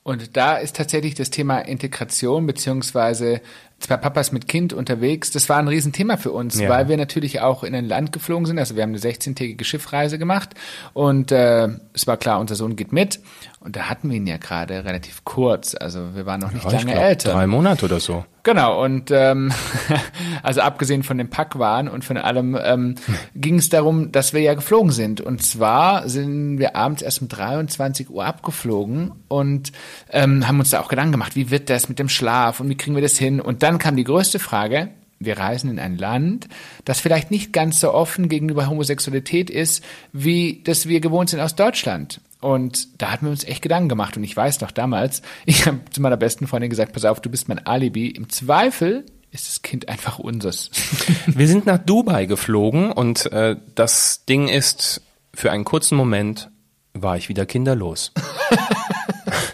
Und 0.04 0.36
da 0.36 0.58
ist 0.58 0.76
tatsächlich 0.76 1.14
das 1.14 1.30
Thema 1.30 1.60
Integration 1.60 2.48
beziehungsweise 2.48 3.42
zwei 3.82 3.98
Papas 3.98 4.32
mit 4.32 4.48
Kind 4.48 4.74
unterwegs. 4.74 5.32
Das 5.32 5.50
war 5.50 5.58
ein 5.58 5.67
Riesenthema 5.67 6.17
für 6.17 6.32
uns, 6.32 6.60
ja. 6.60 6.70
weil 6.70 6.88
wir 6.88 6.98
natürlich 6.98 7.41
auch 7.41 7.63
in 7.63 7.76
ein 7.76 7.86
Land 7.86 8.12
geflogen 8.12 8.46
sind. 8.46 8.60
Also 8.60 8.76
wir 8.76 8.84
haben 8.84 8.91
eine 8.91 9.00
16-tägige 9.00 9.63
Schiffreise 9.63 10.17
gemacht 10.17 10.52
und 10.94 11.32
äh, 11.32 11.67
es 11.94 12.08
war 12.08 12.17
klar, 12.17 12.39
unser 12.39 12.56
Sohn 12.56 12.76
geht 12.76 12.94
mit. 12.94 13.20
Und 13.60 13.76
da 13.76 13.89
hatten 13.89 14.10
wir 14.10 14.17
ihn 14.17 14.26
ja 14.26 14.38
gerade 14.38 14.86
relativ 14.86 15.24
kurz. 15.24 15.76
Also 15.76 16.15
wir 16.15 16.26
waren 16.26 16.39
noch 16.39 16.52
nicht 16.52 16.65
ja, 16.65 16.72
lange 16.72 16.94
glaub, 16.94 17.04
älter. 17.04 17.32
Drei 17.34 17.46
Monate 17.46 17.86
oder 17.86 18.00
so. 18.00 18.26
Genau, 18.44 18.84
und 18.84 19.12
ähm, 19.12 19.54
also 20.44 20.62
abgesehen 20.62 21.04
von 21.04 21.20
dem 21.20 21.30
Packwahn 21.30 21.88
und 21.88 22.04
von 22.04 22.17
allem 22.17 22.58
ähm, 22.60 22.96
ging 23.36 23.60
es 23.60 23.70
darum, 23.70 24.12
dass 24.12 24.34
wir 24.34 24.41
ja 24.41 24.56
geflogen 24.56 24.91
sind. 24.91 25.22
Und 25.22 25.44
zwar 25.44 26.10
sind 26.10 26.58
wir 26.58 26.76
abends 26.76 27.04
erst 27.04 27.22
um 27.22 27.28
23 27.28 28.10
Uhr 28.10 28.26
abgeflogen 28.26 29.12
und 29.28 29.72
ähm, 30.10 30.48
haben 30.48 30.60
uns 30.60 30.72
da 30.72 30.80
auch 30.80 30.88
Gedanken 30.88 31.12
gemacht, 31.12 31.36
wie 31.36 31.52
wird 31.52 31.70
das 31.70 31.88
mit 31.88 32.00
dem 32.00 32.10
Schlaf 32.10 32.60
und 32.60 32.70
wie 32.70 32.78
kriegen 32.78 32.96
wir 32.96 33.04
das 33.04 33.15
hin? 33.15 33.39
Und 33.39 33.62
dann 33.62 33.70
kam 33.77 33.95
die 33.95 34.03
größte 34.03 34.39
Frage, 34.39 34.89
wir 35.19 35.38
reisen 35.38 35.69
in 35.69 35.79
ein 35.79 35.97
Land, 35.97 36.47
das 36.84 36.99
vielleicht 36.99 37.31
nicht 37.31 37.53
ganz 37.53 37.79
so 37.79 37.93
offen 37.93 38.27
gegenüber 38.27 38.67
Homosexualität 38.67 39.49
ist, 39.49 39.84
wie 40.12 40.62
das 40.63 40.88
wir 40.88 40.99
gewohnt 40.99 41.29
sind 41.29 41.39
aus 41.39 41.55
Deutschland. 41.55 42.21
Und 42.39 43.01
da 43.01 43.12
hatten 43.12 43.27
wir 43.27 43.31
uns 43.31 43.43
echt 43.43 43.62
Gedanken 43.62 43.88
gemacht. 43.88 44.17
Und 44.17 44.23
ich 44.23 44.36
weiß 44.36 44.62
noch 44.62 44.71
damals, 44.71 45.21
ich 45.45 45.67
habe 45.67 45.79
zu 45.91 46.01
meiner 46.01 46.17
besten 46.17 46.47
Freundin 46.47 46.69
gesagt, 46.69 46.93
pass 46.93 47.05
auf, 47.05 47.21
du 47.21 47.29
bist 47.29 47.47
mein 47.47 47.65
Alibi. 47.65 48.07
Im 48.07 48.29
Zweifel 48.29 49.05
ist 49.31 49.47
das 49.47 49.62
Kind 49.62 49.88
einfach 49.88 50.19
unseres. 50.19 50.71
Wir 51.27 51.47
sind 51.47 51.65
nach 51.65 51.77
Dubai 51.77 52.25
geflogen 52.25 52.91
und 52.91 53.31
äh, 53.31 53.55
das 53.75 54.25
Ding 54.25 54.47
ist, 54.47 55.01
für 55.34 55.51
einen 55.51 55.63
kurzen 55.63 55.95
Moment 55.95 56.49
war 56.93 57.15
ich 57.15 57.29
wieder 57.29 57.45
kinderlos. 57.45 58.12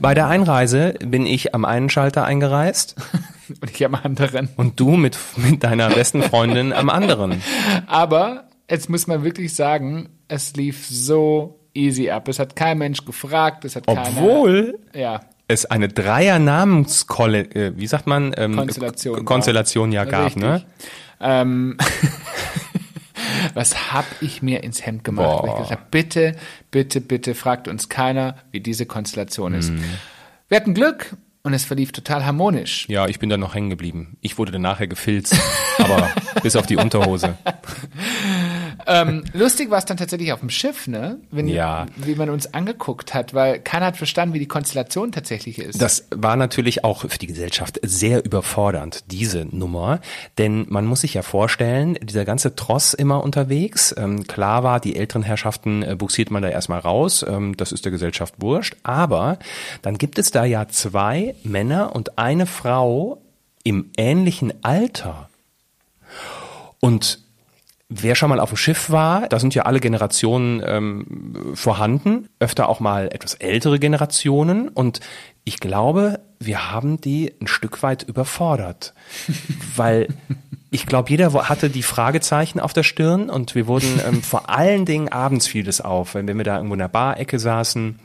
Bei 0.00 0.14
der 0.14 0.28
Einreise 0.28 0.94
bin 1.04 1.26
ich 1.26 1.54
am 1.54 1.64
einen 1.64 1.90
Schalter 1.90 2.24
eingereist. 2.24 2.96
Und 3.60 3.70
ich 3.72 3.84
am 3.84 3.96
anderen. 3.96 4.48
Und 4.56 4.78
du 4.78 4.90
mit, 4.90 5.18
mit 5.36 5.64
deiner 5.64 5.90
besten 5.90 6.22
Freundin 6.22 6.72
am 6.72 6.88
anderen. 6.88 7.42
Aber 7.88 8.48
jetzt 8.70 8.88
muss 8.88 9.08
man 9.08 9.24
wirklich 9.24 9.54
sagen, 9.54 10.08
es 10.28 10.54
lief 10.54 10.86
so 10.86 11.58
easy 11.74 12.10
ab. 12.10 12.28
Es 12.28 12.38
hat 12.38 12.54
kein 12.54 12.78
Mensch 12.78 13.04
gefragt, 13.04 13.64
es 13.64 13.74
hat 13.74 13.84
Obwohl 13.86 14.78
keiner, 14.92 15.04
ja. 15.04 15.20
es 15.48 15.66
eine 15.66 15.88
Dreier-Namenskolle, 15.88 17.40
äh, 17.54 17.72
wie 17.76 17.88
sagt 17.88 18.06
man? 18.06 18.32
Ähm, 18.36 18.56
Konstellation. 18.56 19.24
Konstellation 19.24 19.92
ja 19.92 20.04
gab, 20.04 20.26
Richtig. 20.26 20.42
ne? 20.42 20.62
Ähm, 21.20 21.76
was 23.54 23.92
hab 23.92 24.04
ich 24.20 24.42
mir 24.42 24.62
ins 24.62 24.84
Hemd 24.84 25.04
gemacht? 25.04 25.44
Ich 25.46 25.62
gesagt, 25.62 25.90
bitte, 25.90 26.36
bitte, 26.70 27.00
bitte 27.00 27.34
fragt 27.34 27.68
uns 27.68 27.88
keiner, 27.88 28.36
wie 28.50 28.60
diese 28.60 28.86
Konstellation 28.86 29.54
ist. 29.54 29.70
Mhm. 29.70 29.84
Wir 30.48 30.56
hatten 30.56 30.74
Glück 30.74 31.16
und 31.42 31.54
es 31.54 31.64
verlief 31.64 31.92
total 31.92 32.24
harmonisch. 32.24 32.86
Ja, 32.88 33.06
ich 33.06 33.18
bin 33.18 33.30
da 33.30 33.36
noch 33.36 33.54
hängen 33.54 33.70
geblieben. 33.70 34.16
Ich 34.20 34.36
wurde 34.38 34.52
dann 34.52 34.62
nachher 34.62 34.88
gefilzt, 34.88 35.36
aber 35.78 36.10
bis 36.42 36.56
auf 36.56 36.66
die 36.66 36.76
Unterhose. 36.76 37.38
Ähm, 38.86 39.24
lustig 39.32 39.70
war 39.70 39.78
es 39.78 39.84
dann 39.84 39.96
tatsächlich 39.96 40.32
auf 40.32 40.40
dem 40.40 40.50
Schiff, 40.50 40.86
ne? 40.86 41.18
Wenn, 41.30 41.48
ja. 41.48 41.86
Wie 41.96 42.14
man 42.14 42.30
uns 42.30 42.52
angeguckt 42.54 43.14
hat, 43.14 43.34
weil 43.34 43.60
keiner 43.60 43.86
hat 43.86 43.96
verstanden, 43.96 44.34
wie 44.34 44.38
die 44.38 44.48
Konstellation 44.48 45.12
tatsächlich 45.12 45.58
ist. 45.58 45.80
Das 45.80 46.06
war 46.10 46.36
natürlich 46.36 46.84
auch 46.84 47.02
für 47.08 47.18
die 47.18 47.26
Gesellschaft 47.26 47.80
sehr 47.82 48.24
überfordernd, 48.24 49.04
diese 49.10 49.44
Nummer. 49.44 50.00
Denn 50.38 50.66
man 50.68 50.86
muss 50.86 51.02
sich 51.02 51.14
ja 51.14 51.22
vorstellen, 51.22 51.98
dieser 52.02 52.24
ganze 52.24 52.54
Tross 52.54 52.94
immer 52.94 53.22
unterwegs. 53.22 53.94
Ähm, 53.96 54.26
klar 54.26 54.62
war, 54.62 54.80
die 54.80 54.96
älteren 54.96 55.22
Herrschaften 55.22 55.82
äh, 55.82 55.96
buxiert 55.96 56.30
man 56.30 56.42
da 56.42 56.48
erstmal 56.48 56.80
raus. 56.80 57.24
Ähm, 57.26 57.56
das 57.56 57.72
ist 57.72 57.84
der 57.84 57.92
Gesellschaft 57.92 58.34
wurscht. 58.38 58.76
Aber 58.82 59.38
dann 59.82 59.98
gibt 59.98 60.18
es 60.18 60.30
da 60.30 60.44
ja 60.44 60.68
zwei 60.68 61.34
Männer 61.42 61.94
und 61.94 62.18
eine 62.18 62.46
Frau 62.46 63.20
im 63.62 63.90
ähnlichen 63.96 64.52
Alter. 64.64 65.28
Und 66.80 67.20
Wer 67.92 68.14
schon 68.14 68.28
mal 68.28 68.38
auf 68.38 68.50
dem 68.50 68.56
Schiff 68.56 68.90
war, 68.90 69.28
da 69.28 69.40
sind 69.40 69.52
ja 69.56 69.64
alle 69.64 69.80
Generationen 69.80 70.62
ähm, 70.64 71.52
vorhanden, 71.54 72.28
öfter 72.38 72.68
auch 72.68 72.78
mal 72.78 73.08
etwas 73.12 73.34
ältere 73.34 73.80
Generationen. 73.80 74.68
Und 74.68 75.00
ich 75.42 75.58
glaube, 75.58 76.20
wir 76.38 76.70
haben 76.70 77.00
die 77.00 77.34
ein 77.40 77.48
Stück 77.48 77.82
weit 77.82 78.04
überfordert, 78.04 78.94
weil 79.76 80.06
ich 80.70 80.86
glaube, 80.86 81.10
jeder 81.10 81.32
hatte 81.48 81.68
die 81.68 81.82
Fragezeichen 81.82 82.60
auf 82.60 82.72
der 82.72 82.84
Stirn 82.84 83.28
und 83.28 83.56
wir 83.56 83.66
wurden 83.66 84.00
ähm, 84.06 84.22
vor 84.22 84.48
allen 84.48 84.84
Dingen 84.84 85.08
abends 85.08 85.48
fiel 85.48 85.64
das 85.64 85.80
auf, 85.80 86.14
wenn 86.14 86.28
wir 86.28 86.44
da 86.44 86.56
irgendwo 86.56 86.74
in 86.74 86.80
der 86.80 86.88
Barecke 86.88 87.40
saßen 87.40 87.98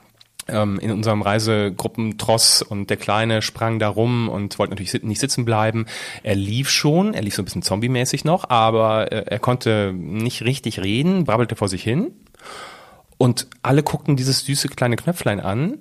in 0.48 0.92
unserem 0.92 1.24
Reisegruppentross 1.24 2.62
und 2.62 2.90
der 2.92 2.98
Kleine 2.98 3.42
sprang 3.42 3.80
da 3.80 3.88
rum 3.88 4.30
und 4.30 4.60
wollte 4.60 4.72
natürlich 4.72 5.02
nicht 5.04 5.20
sitzen 5.20 5.44
bleiben. 5.44 5.86
Er 6.22 6.36
lief 6.36 6.70
schon, 6.70 7.16
er 7.16 7.24
lief 7.24 7.36
so 7.36 7.42
ein 7.42 7.46
bisschen 7.46 7.64
zombie-mäßig 7.64 8.26
noch, 8.26 8.50
aber 8.50 9.12
äh, 9.12 9.26
er 9.26 9.40
konnte 9.40 9.92
nicht 9.94 10.44
richtig 10.44 10.80
reden, 10.80 11.24
brabbelte 11.24 11.56
vor 11.56 11.68
sich 11.68 11.84
hin. 11.84 12.12
Und 13.18 13.48
alle 13.64 13.82
guckten 13.82 14.16
dieses 14.16 14.46
süße 14.46 14.68
kleine 14.70 14.98
Knöpflein 14.98 15.40
an 15.40 15.80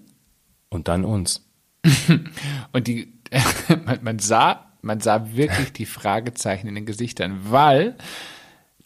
und 0.70 0.88
dann 0.88 1.05
uns. 1.05 1.46
und 2.72 2.87
die, 2.87 3.12
man 4.03 4.18
sah, 4.18 4.72
man 4.81 5.00
sah 5.00 5.35
wirklich 5.35 5.72
die 5.72 5.87
Fragezeichen 5.87 6.68
in 6.68 6.74
den 6.74 6.87
Gesichtern, 6.87 7.40
weil 7.50 7.96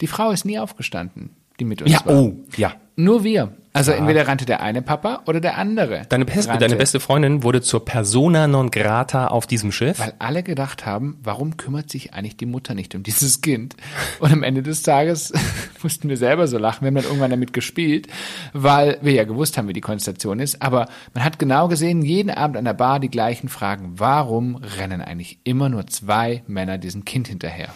die 0.01 0.07
Frau 0.07 0.31
ist 0.31 0.45
nie 0.45 0.59
aufgestanden, 0.59 1.35
die 1.59 1.65
mit 1.65 1.81
uns 1.81 1.91
ja, 1.91 2.05
war. 2.05 2.15
Oh, 2.15 2.33
ja. 2.57 2.73
Nur 2.95 3.23
wir. 3.23 3.53
Also 3.71 3.91
entweder 3.91 4.27
rannte 4.27 4.45
der 4.45 4.61
eine 4.61 4.81
Papa 4.81 5.21
oder 5.27 5.39
der 5.39 5.57
andere. 5.57 6.01
Deine, 6.09 6.25
beste, 6.25 6.49
rannte. 6.49 6.65
deine 6.65 6.75
beste 6.75 6.99
Freundin 6.99 7.43
wurde 7.43 7.61
zur 7.61 7.85
Persona 7.85 8.47
non 8.47 8.71
grata 8.71 9.27
auf 9.27 9.45
diesem 9.45 9.71
Schiff. 9.71 9.99
Weil 9.99 10.13
alle 10.17 10.41
gedacht 10.41 10.87
haben, 10.87 11.17
warum 11.23 11.55
kümmert 11.55 11.89
sich 11.89 12.13
eigentlich 12.13 12.35
die 12.35 12.47
Mutter 12.47 12.73
nicht 12.73 12.95
um 12.95 13.03
dieses 13.03 13.41
Kind? 13.41 13.75
Und 14.19 14.33
am 14.33 14.41
Ende 14.41 14.63
des 14.63 14.81
Tages 14.81 15.31
mussten 15.83 16.09
wir 16.09 16.17
selber 16.17 16.47
so 16.47 16.57
lachen. 16.57 16.81
Wir 16.81 16.87
haben 16.87 16.95
dann 16.95 17.05
irgendwann 17.05 17.29
damit 17.29 17.53
gespielt, 17.53 18.07
weil 18.53 18.97
wir 19.01 19.13
ja 19.13 19.23
gewusst 19.23 19.57
haben, 19.57 19.67
wie 19.67 19.73
die 19.73 19.81
Konstellation 19.81 20.39
ist. 20.39 20.61
Aber 20.63 20.87
man 21.13 21.23
hat 21.23 21.37
genau 21.37 21.67
gesehen, 21.67 22.01
jeden 22.01 22.31
Abend 22.31 22.57
an 22.57 22.65
der 22.65 22.73
Bar 22.73 22.99
die 22.99 23.09
gleichen 23.09 23.49
Fragen. 23.49 23.93
Warum 23.97 24.55
rennen 24.55 25.01
eigentlich 25.01 25.39
immer 25.43 25.69
nur 25.69 25.85
zwei 25.85 26.43
Männer 26.47 26.79
diesem 26.79 27.05
Kind 27.05 27.27
hinterher? 27.27 27.69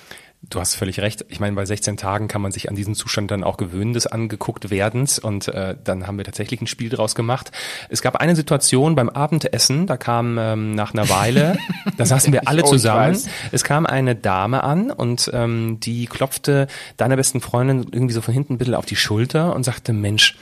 Du 0.49 0.59
hast 0.59 0.75
völlig 0.75 0.99
recht. 0.99 1.25
Ich 1.29 1.39
meine, 1.39 1.55
bei 1.55 1.65
16 1.65 1.95
Tagen 1.95 2.27
kann 2.27 2.41
man 2.41 2.51
sich 2.51 2.69
an 2.69 2.75
diesen 2.75 2.95
Zustand 2.95 3.31
dann 3.31 3.43
auch 3.43 3.55
gewöhnen 3.55 3.93
des 3.93 4.07
angeguckt 4.07 4.69
werdens 4.69 5.17
und 5.17 5.47
äh, 5.47 5.75
dann 5.81 6.05
haben 6.05 6.17
wir 6.17 6.25
tatsächlich 6.25 6.61
ein 6.61 6.67
Spiel 6.67 6.89
draus 6.89 7.15
gemacht. 7.15 7.51
Es 7.89 8.01
gab 8.01 8.17
eine 8.17 8.35
Situation 8.35 8.95
beim 8.95 9.07
Abendessen, 9.09 9.87
da 9.87 9.95
kam 9.95 10.37
ähm, 10.37 10.75
nach 10.75 10.93
einer 10.93 11.09
Weile, 11.09 11.57
da 11.97 12.05
saßen 12.05 12.33
wir 12.33 12.47
alle 12.47 12.63
Oh, 12.63 12.67
zusammen. 12.67 13.17
Es 13.51 13.63
kam 13.63 13.85
eine 13.85 14.15
Dame 14.15 14.63
an 14.63 14.91
und 14.91 15.31
ähm, 15.33 15.79
die 15.79 16.07
klopfte 16.07 16.67
deiner 16.97 17.15
besten 17.15 17.39
Freundin 17.39 17.87
irgendwie 17.91 18.13
so 18.13 18.21
von 18.21 18.33
hinten 18.33 18.53
ein 18.53 18.57
bisschen 18.57 18.75
auf 18.75 18.85
die 18.85 18.97
Schulter 18.97 19.55
und 19.55 19.63
sagte, 19.63 19.93
Mensch, 19.93 20.35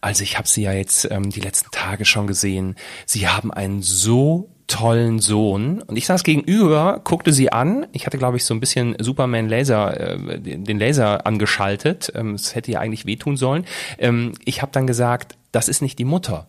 also 0.00 0.22
ich 0.22 0.38
habe 0.38 0.48
sie 0.48 0.62
ja 0.62 0.72
jetzt 0.72 1.10
ähm, 1.10 1.30
die 1.30 1.40
letzten 1.40 1.70
Tage 1.72 2.04
schon 2.04 2.26
gesehen. 2.26 2.76
Sie 3.04 3.28
haben 3.28 3.52
einen 3.52 3.82
so 3.82 4.48
tollen 4.70 5.18
Sohn. 5.18 5.82
Und 5.82 5.96
ich 5.96 6.06
saß 6.06 6.22
gegenüber, 6.22 7.00
guckte 7.04 7.32
sie 7.32 7.52
an. 7.52 7.86
Ich 7.92 8.06
hatte, 8.06 8.18
glaube 8.18 8.36
ich, 8.36 8.44
so 8.44 8.54
ein 8.54 8.60
bisschen 8.60 8.96
Superman 8.98 9.48
Laser, 9.48 9.98
äh, 10.00 10.38
den 10.38 10.78
Laser 10.78 11.26
angeschaltet. 11.26 12.12
Ähm, 12.14 12.34
Es 12.34 12.54
hätte 12.54 12.70
ja 12.72 12.80
eigentlich 12.80 13.04
wehtun 13.04 13.36
sollen. 13.36 13.66
Ähm, 13.98 14.32
ich 14.44 14.62
habe 14.62 14.72
dann 14.72 14.86
gesagt, 14.86 15.36
das 15.52 15.68
ist 15.68 15.82
nicht 15.82 15.98
die 15.98 16.04
Mutter. 16.04 16.46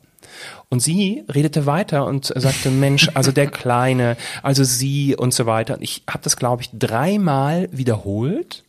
Und 0.70 0.82
sie 0.82 1.24
redete 1.34 1.66
weiter 1.66 2.06
und 2.06 2.32
sagte, 2.36 2.70
Mensch, 2.86 3.10
also 3.16 3.32
der 3.32 3.48
Kleine, 3.48 4.16
also 4.44 4.64
sie 4.64 5.16
und 5.16 5.34
so 5.34 5.46
weiter. 5.46 5.76
Und 5.76 5.82
ich 5.82 6.04
habe 6.08 6.24
das, 6.24 6.38
glaube 6.38 6.62
ich, 6.62 6.70
dreimal 6.74 7.68
wiederholt. 7.72 8.64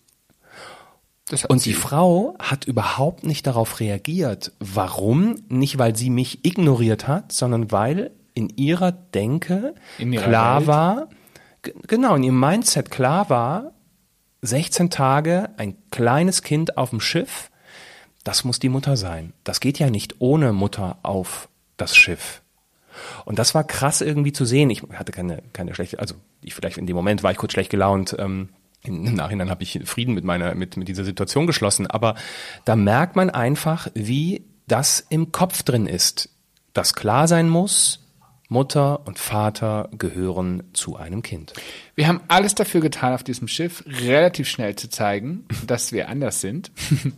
Das 1.28 1.44
Und 1.44 1.64
die 1.64 1.74
Frau 1.74 2.34
hat 2.38 2.64
überhaupt 2.64 3.24
nicht 3.24 3.46
darauf 3.46 3.80
reagiert. 3.80 4.52
Warum? 4.58 5.36
Nicht, 5.48 5.78
weil 5.78 5.94
sie 5.94 6.10
mich 6.10 6.44
ignoriert 6.44 7.06
hat, 7.06 7.32
sondern 7.32 7.70
weil 7.70 8.10
in 8.34 8.48
ihrer 8.50 8.92
Denke 8.92 9.74
In 9.98 10.12
ihrer 10.12 10.24
klar 10.24 10.60
Welt. 10.60 10.68
war, 10.68 11.08
genau, 11.86 12.14
in 12.16 12.22
ihrem 12.22 12.40
Mindset 12.40 12.90
klar 12.90 13.30
war, 13.30 13.72
16 14.42 14.90
Tage, 14.90 15.50
ein 15.56 15.76
kleines 15.90 16.42
Kind 16.42 16.76
auf 16.76 16.90
dem 16.90 17.00
Schiff, 17.00 17.50
das 18.24 18.44
muss 18.44 18.58
die 18.58 18.68
Mutter 18.68 18.96
sein. 18.96 19.32
Das 19.44 19.60
geht 19.60 19.78
ja 19.78 19.90
nicht 19.90 20.16
ohne 20.20 20.52
Mutter 20.52 20.98
auf 21.02 21.48
das 21.76 21.96
Schiff. 21.96 22.42
Und 23.24 23.38
das 23.38 23.54
war 23.54 23.64
krass 23.64 24.00
irgendwie 24.00 24.32
zu 24.32 24.44
sehen. 24.44 24.70
Ich 24.70 24.82
hatte 24.92 25.12
keine, 25.12 25.42
keine 25.52 25.74
schlechte, 25.74 25.98
also 25.98 26.14
ich 26.42 26.54
vielleicht 26.54 26.78
in 26.78 26.86
dem 26.86 26.96
Moment 26.96 27.22
war 27.22 27.30
ich 27.30 27.38
kurz 27.38 27.52
schlecht 27.52 27.70
gelaunt. 27.70 28.14
Ähm, 28.18 28.50
im 28.82 29.14
Nachhinein 29.14 29.50
habe 29.50 29.62
ich 29.62 29.80
Frieden 29.84 30.14
mit 30.14 30.24
meiner, 30.24 30.54
mit, 30.54 30.76
mit 30.76 30.88
dieser 30.88 31.04
Situation 31.04 31.46
geschlossen. 31.46 31.86
Aber 31.86 32.16
da 32.64 32.76
merkt 32.76 33.16
man 33.16 33.30
einfach, 33.30 33.88
wie 33.94 34.44
das 34.66 35.04
im 35.08 35.32
Kopf 35.32 35.62
drin 35.62 35.86
ist. 35.86 36.28
Dass 36.72 36.94
klar 36.94 37.28
sein 37.28 37.48
muss, 37.48 38.02
Mutter 38.52 39.06
und 39.06 39.18
Vater 39.18 39.88
gehören 39.96 40.62
zu 40.74 40.96
einem 40.96 41.22
Kind. 41.22 41.54
Wir 41.94 42.06
haben 42.06 42.20
alles 42.28 42.54
dafür 42.54 42.80
getan, 42.80 43.14
auf 43.14 43.24
diesem 43.24 43.48
Schiff 43.48 43.82
relativ 43.86 44.48
schnell 44.48 44.76
zu 44.76 44.88
zeigen, 44.88 45.46
dass 45.66 45.92
wir 45.92 46.08
anders 46.08 46.40
sind. 46.40 46.70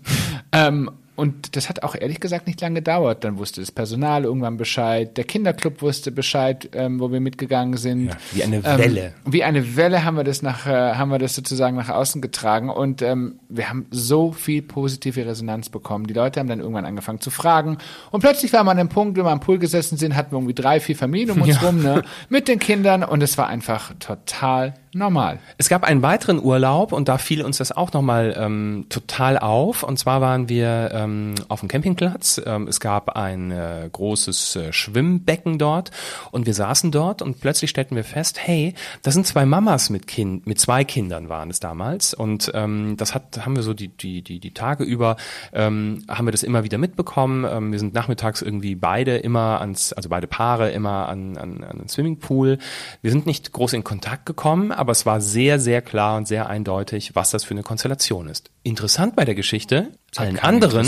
ähm, 0.53 0.91
und 1.17 1.55
das 1.55 1.69
hat 1.69 1.83
auch 1.83 1.95
ehrlich 1.95 2.19
gesagt 2.19 2.47
nicht 2.47 2.61
lange 2.61 2.77
gedauert. 2.77 3.23
Dann 3.25 3.39
wusste 3.39 3.61
das 3.61 3.71
Personal 3.71 4.25
irgendwann 4.25 4.57
Bescheid, 4.57 5.17
der 5.17 5.25
Kinderclub 5.25 5.81
wusste 5.81 6.11
Bescheid, 6.11 6.69
ähm, 6.73 6.99
wo 6.99 7.13
wir 7.13 7.21
mitgegangen 7.21 7.77
sind. 7.77 8.07
Ja, 8.07 8.17
wie 8.33 8.43
eine 8.43 8.65
Welle. 8.65 9.07
Ähm, 9.25 9.33
wie 9.33 9.45
eine 9.45 9.77
Welle 9.77 10.05
haben 10.05 10.17
wir 10.17 10.25
das 10.25 10.43
nach, 10.43 10.67
äh, 10.67 10.95
haben 10.95 11.11
wir 11.11 11.19
das 11.19 11.35
sozusagen 11.35 11.77
nach 11.77 11.89
außen 11.89 12.21
getragen 12.21 12.69
und 12.69 13.01
ähm, 13.03 13.39
wir 13.49 13.69
haben 13.69 13.87
so 13.91 14.33
viel 14.33 14.63
positive 14.63 15.25
Resonanz 15.25 15.69
bekommen. 15.69 16.07
Die 16.07 16.15
Leute 16.15 16.41
haben 16.41 16.49
dann 16.49 16.61
irgendwann 16.61 16.85
angefangen 16.85 17.21
zu 17.21 17.31
fragen 17.31 17.79
und 18.11 18.21
plötzlich 18.21 18.53
war 18.53 18.65
man 18.65 18.79
an 18.79 18.89
dem 18.89 18.93
Punkt, 18.93 19.17
wenn 19.17 19.25
wir 19.25 19.31
am 19.31 19.41
Pool 19.41 19.59
gesessen 19.59 19.97
sind, 19.97 20.17
hatten 20.17 20.33
wir 20.33 20.39
irgendwie 20.39 20.55
drei, 20.55 20.81
vier 20.81 20.97
Familien 20.97 21.31
um 21.31 21.43
uns 21.43 21.63
rum, 21.63 21.83
ne, 21.83 22.03
mit 22.29 22.49
den 22.49 22.59
Kindern 22.59 23.05
und 23.05 23.23
es 23.23 23.39
war 23.39 23.47
einfach 23.47 23.93
total 24.01 24.75
normal. 24.95 25.39
Es 25.59 25.69
gab 25.69 25.85
einen 25.85 26.03
weiteren 26.03 26.43
Urlaub 26.43 26.93
und 26.93 27.09
da 27.09 27.19
fiel 27.19 27.43
uns 27.43 27.59
das 27.59 27.73
auch 27.73 27.93
nochmal 27.93 28.35
ähm, 28.39 28.87
total 28.89 29.39
auf. 29.39 29.83
Und 29.83 29.99
zwar 29.99 30.21
waren 30.21 30.49
wir 30.49 30.91
ähm, 30.93 31.35
auf 31.49 31.61
dem 31.61 31.69
Campingplatz. 31.69 32.41
Ähm, 32.45 32.69
es 32.69 32.81
gab 32.81 33.17
ein 33.17 33.51
äh, 33.51 33.89
großes 33.91 34.57
äh, 34.57 34.73
Schwimmbecken 34.73 35.59
dort 35.59 35.91
und 36.31 36.47
wir 36.47 36.55
saßen 36.55 36.91
dort 36.91 37.23
und 37.23 37.41
plötzlich 37.41 37.71
stellten 37.71 37.97
wir 37.97 38.05
fest, 38.05 38.39
hey, 38.41 38.75
das 39.03 39.15
sind 39.15 39.27
zwei 39.27 39.47
Mamas 39.47 39.91
mit 39.91 40.07
Kind, 40.07 40.47
mit 40.47 40.59
zwei 40.61 40.85
Kindern 40.85 41.29
waren 41.29 41.51
es 41.51 41.61
damals. 41.61 42.15
Und 42.15 42.51
ähm, 42.55 42.97
das 42.97 43.15
hat, 43.15 43.45
haben 43.45 43.57
wir 43.57 43.63
so 43.63 43.75
die, 43.75 43.89
die, 43.89 44.23
die, 44.23 44.39
die 44.39 44.55
Tage 44.55 44.85
über, 44.85 45.17
ähm, 45.53 46.05
haben 46.09 46.27
wir 46.27 46.33
das 46.33 46.43
immer 46.43 46.65
wieder 46.65 46.79
mitbekommen. 46.79 47.45
Ähm, 47.49 47.73
wir 47.73 47.79
sind 47.79 47.95
nachmittags 47.95 48.43
irgendwie 48.43 48.75
beide 48.75 49.17
immer 49.17 49.61
ans, 49.61 49.93
also 49.93 50.09
beide 50.09 50.27
Paare 50.27 50.71
immer 50.71 51.09
an, 51.09 51.37
an, 51.37 51.65
an 51.65 51.79
den 51.79 51.89
Swimmingpool. 51.89 52.59
Wir 53.03 53.11
sind 53.11 53.27
nicht 53.27 53.53
groß 53.53 53.73
in 53.75 53.85
Kontakt 53.85 54.27
gekommen, 54.27 54.73
aber 54.85 54.93
es 54.93 55.07
war 55.07 55.23
sehr, 55.23 55.59
sehr 55.59 55.81
klar 55.81 56.19
und 56.19 56.29
sehr 56.29 56.47
eindeutig, 56.51 57.15
was 57.15 57.31
das 57.31 57.43
für 57.43 57.53
eine 57.53 57.63
Konstellation 57.63 58.29
ist. 58.29 58.51
Interessant 58.65 59.17
bei 59.17 59.25
der 59.25 59.35
Geschichte, 59.35 59.89
allen 60.15 60.39
anderen, 60.39 60.87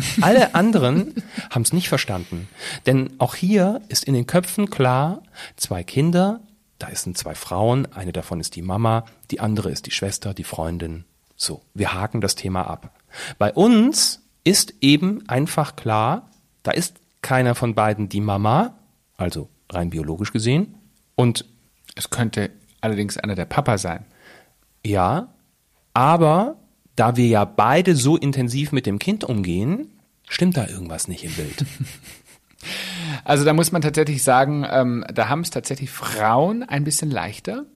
alle 0.20 0.56
anderen 0.56 1.14
haben 1.50 1.62
es 1.62 1.72
nicht 1.72 1.88
verstanden. 1.88 2.48
Denn 2.86 3.10
auch 3.18 3.36
hier 3.36 3.82
ist 3.86 4.02
in 4.02 4.14
den 4.14 4.26
Köpfen 4.26 4.68
klar, 4.68 5.22
zwei 5.56 5.84
Kinder, 5.84 6.40
da 6.80 6.88
sind 6.92 7.16
zwei 7.16 7.36
Frauen, 7.36 7.86
eine 7.92 8.10
davon 8.12 8.40
ist 8.40 8.56
die 8.56 8.62
Mama, 8.62 9.04
die 9.30 9.38
andere 9.38 9.70
ist 9.70 9.86
die 9.86 9.92
Schwester, 9.92 10.34
die 10.34 10.42
Freundin. 10.42 11.04
So, 11.36 11.62
wir 11.72 11.94
haken 11.94 12.20
das 12.20 12.34
Thema 12.34 12.62
ab. 12.62 12.98
Bei 13.38 13.52
uns 13.52 14.22
ist 14.42 14.74
eben 14.80 15.22
einfach 15.28 15.76
klar, 15.76 16.28
da 16.64 16.72
ist 16.72 16.96
keiner 17.22 17.54
von 17.54 17.76
beiden 17.76 18.08
die 18.08 18.20
Mama, 18.20 18.74
also 19.16 19.48
rein 19.70 19.90
biologisch 19.90 20.32
gesehen, 20.32 20.74
und 21.14 21.44
Es 21.98 22.10
könnte 22.10 22.50
allerdings 22.86 23.18
einer 23.18 23.34
der 23.34 23.44
Papa 23.44 23.78
sein. 23.78 24.04
ja, 24.84 25.28
aber 25.94 26.56
da 26.94 27.16
wir 27.16 27.26
ja 27.26 27.44
beide 27.44 27.94
so 27.94 28.16
intensiv 28.16 28.72
mit 28.72 28.86
dem 28.86 28.98
Kind 28.98 29.24
umgehen, 29.24 30.00
stimmt 30.28 30.56
da 30.56 30.66
irgendwas 30.66 31.08
nicht 31.08 31.24
im 31.24 31.32
Bild. 31.32 31.64
Also 33.24 33.44
da 33.44 33.52
muss 33.52 33.70
man 33.70 33.82
tatsächlich 33.82 34.22
sagen, 34.22 34.66
ähm, 34.68 35.04
da 35.12 35.28
haben 35.28 35.42
es 35.42 35.50
tatsächlich 35.50 35.90
Frauen 35.90 36.62
ein 36.64 36.84
bisschen 36.84 37.10
leichter. 37.10 37.66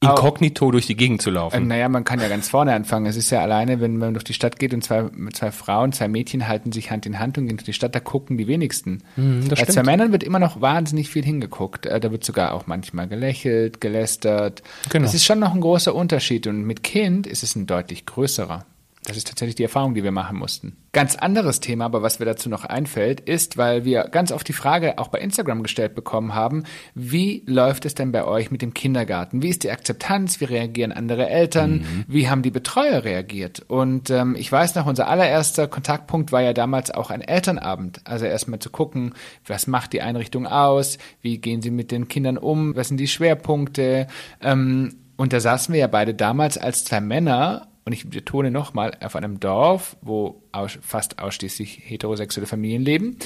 Inkognito 0.00 0.70
durch 0.70 0.86
die 0.86 0.96
Gegend 0.96 1.22
zu 1.22 1.30
Ähm, 1.30 1.34
laufen. 1.34 1.66
naja, 1.66 1.88
man 1.88 2.04
kann 2.04 2.20
ja 2.20 2.28
ganz 2.28 2.48
vorne 2.48 2.72
anfangen. 2.72 3.06
Es 3.06 3.16
ist 3.16 3.30
ja 3.30 3.40
alleine, 3.42 3.80
wenn 3.80 3.96
man 3.96 4.14
durch 4.14 4.24
die 4.24 4.32
Stadt 4.32 4.58
geht 4.58 4.72
und 4.72 4.82
zwei, 4.84 5.06
zwei 5.32 5.50
Frauen, 5.50 5.92
zwei 5.92 6.06
Mädchen 6.06 6.46
halten 6.46 6.70
sich 6.70 6.90
Hand 6.90 7.04
in 7.06 7.18
Hand 7.18 7.36
und 7.36 7.46
gehen 7.48 7.56
durch 7.56 7.64
die 7.66 7.72
Stadt, 7.72 7.94
da 7.94 8.00
gucken 8.00 8.38
die 8.38 8.46
wenigsten. 8.46 9.02
das 9.16 9.58
Bei 9.58 9.66
zwei 9.66 9.82
Männern 9.82 10.12
wird 10.12 10.22
immer 10.22 10.38
noch 10.38 10.60
wahnsinnig 10.60 11.08
viel 11.08 11.24
hingeguckt. 11.24 11.86
Äh, 11.86 11.98
Da 11.98 12.12
wird 12.12 12.24
sogar 12.24 12.52
auch 12.54 12.66
manchmal 12.68 13.08
gelächelt, 13.08 13.80
gelästert. 13.80 14.62
Genau. 14.90 15.02
Das 15.04 15.14
ist 15.14 15.24
schon 15.24 15.40
noch 15.40 15.52
ein 15.54 15.60
großer 15.60 15.94
Unterschied 15.94 16.46
und 16.46 16.62
mit 16.62 16.84
Kind 16.84 17.26
ist 17.26 17.42
es 17.42 17.56
ein 17.56 17.66
deutlich 17.66 18.06
größerer. 18.06 18.64
Das 19.08 19.16
ist 19.16 19.26
tatsächlich 19.26 19.54
die 19.54 19.62
Erfahrung, 19.62 19.94
die 19.94 20.04
wir 20.04 20.12
machen 20.12 20.36
mussten. 20.38 20.76
Ganz 20.92 21.16
anderes 21.16 21.60
Thema, 21.60 21.86
aber 21.86 22.02
was 22.02 22.18
mir 22.18 22.26
dazu 22.26 22.50
noch 22.50 22.66
einfällt, 22.66 23.20
ist, 23.20 23.56
weil 23.56 23.86
wir 23.86 24.04
ganz 24.04 24.32
oft 24.32 24.46
die 24.46 24.52
Frage 24.52 24.98
auch 24.98 25.08
bei 25.08 25.18
Instagram 25.18 25.62
gestellt 25.62 25.94
bekommen 25.94 26.34
haben, 26.34 26.64
wie 26.94 27.42
läuft 27.46 27.86
es 27.86 27.94
denn 27.94 28.12
bei 28.12 28.24
euch 28.24 28.50
mit 28.50 28.60
dem 28.60 28.74
Kindergarten? 28.74 29.42
Wie 29.42 29.48
ist 29.48 29.64
die 29.64 29.70
Akzeptanz? 29.70 30.40
Wie 30.40 30.44
reagieren 30.44 30.92
andere 30.92 31.26
Eltern? 31.30 32.04
Wie 32.06 32.28
haben 32.28 32.42
die 32.42 32.50
Betreuer 32.50 33.02
reagiert? 33.02 33.64
Und 33.66 34.10
ähm, 34.10 34.36
ich 34.38 34.52
weiß 34.52 34.74
noch, 34.74 34.84
unser 34.84 35.08
allererster 35.08 35.68
Kontaktpunkt 35.68 36.30
war 36.30 36.42
ja 36.42 36.52
damals 36.52 36.90
auch 36.90 37.10
ein 37.10 37.22
Elternabend. 37.22 38.02
Also 38.04 38.26
erstmal 38.26 38.58
zu 38.58 38.68
gucken, 38.68 39.14
was 39.46 39.66
macht 39.66 39.94
die 39.94 40.02
Einrichtung 40.02 40.46
aus? 40.46 40.98
Wie 41.22 41.38
gehen 41.38 41.62
sie 41.62 41.70
mit 41.70 41.92
den 41.92 42.08
Kindern 42.08 42.36
um? 42.36 42.76
Was 42.76 42.88
sind 42.88 42.98
die 42.98 43.08
Schwerpunkte? 43.08 44.06
Ähm, 44.42 44.96
und 45.16 45.32
da 45.32 45.40
saßen 45.40 45.72
wir 45.72 45.80
ja 45.80 45.86
beide 45.86 46.12
damals 46.12 46.58
als 46.58 46.84
zwei 46.84 47.00
Männer 47.00 47.68
und 47.88 47.94
ich 47.94 48.10
betone 48.10 48.50
nochmal, 48.50 48.92
auf 49.00 49.16
einem 49.16 49.40
Dorf, 49.40 49.96
wo 50.02 50.42
aus, 50.52 50.78
fast 50.82 51.20
ausschließlich 51.20 51.80
heterosexuelle 51.86 52.46
Familien 52.46 52.82
leben. 52.82 53.16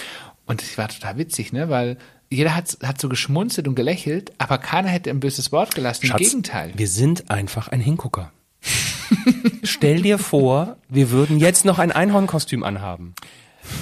Und 0.46 0.62
es 0.62 0.78
war 0.78 0.86
total 0.86 1.18
witzig, 1.18 1.52
ne? 1.52 1.68
Weil 1.68 1.98
jeder 2.30 2.54
hat, 2.54 2.78
hat 2.80 3.00
so 3.00 3.08
geschmunzelt 3.08 3.66
und 3.66 3.74
gelächelt, 3.74 4.30
aber 4.38 4.58
keiner 4.58 4.88
hätte 4.88 5.10
ein 5.10 5.18
böses 5.18 5.50
Wort 5.50 5.74
gelassen. 5.74 6.04
Im 6.04 6.10
Schatz, 6.10 6.20
Gegenteil. 6.20 6.70
Wir 6.76 6.86
sind 6.86 7.28
einfach 7.28 7.66
ein 7.72 7.80
Hingucker. 7.80 8.30
Stell 9.64 10.02
dir 10.02 10.20
vor, 10.20 10.76
wir 10.88 11.10
würden 11.10 11.38
jetzt 11.38 11.64
noch 11.64 11.80
ein 11.80 11.90
Einhornkostüm 11.90 12.62
anhaben. 12.62 13.16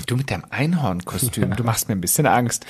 Du 0.06 0.16
mit 0.16 0.30
deinem 0.30 0.46
Einhornkostüm, 0.48 1.56
du 1.56 1.62
machst 1.62 1.88
mir 1.88 1.94
ein 1.94 2.00
bisschen 2.00 2.24
Angst. 2.26 2.64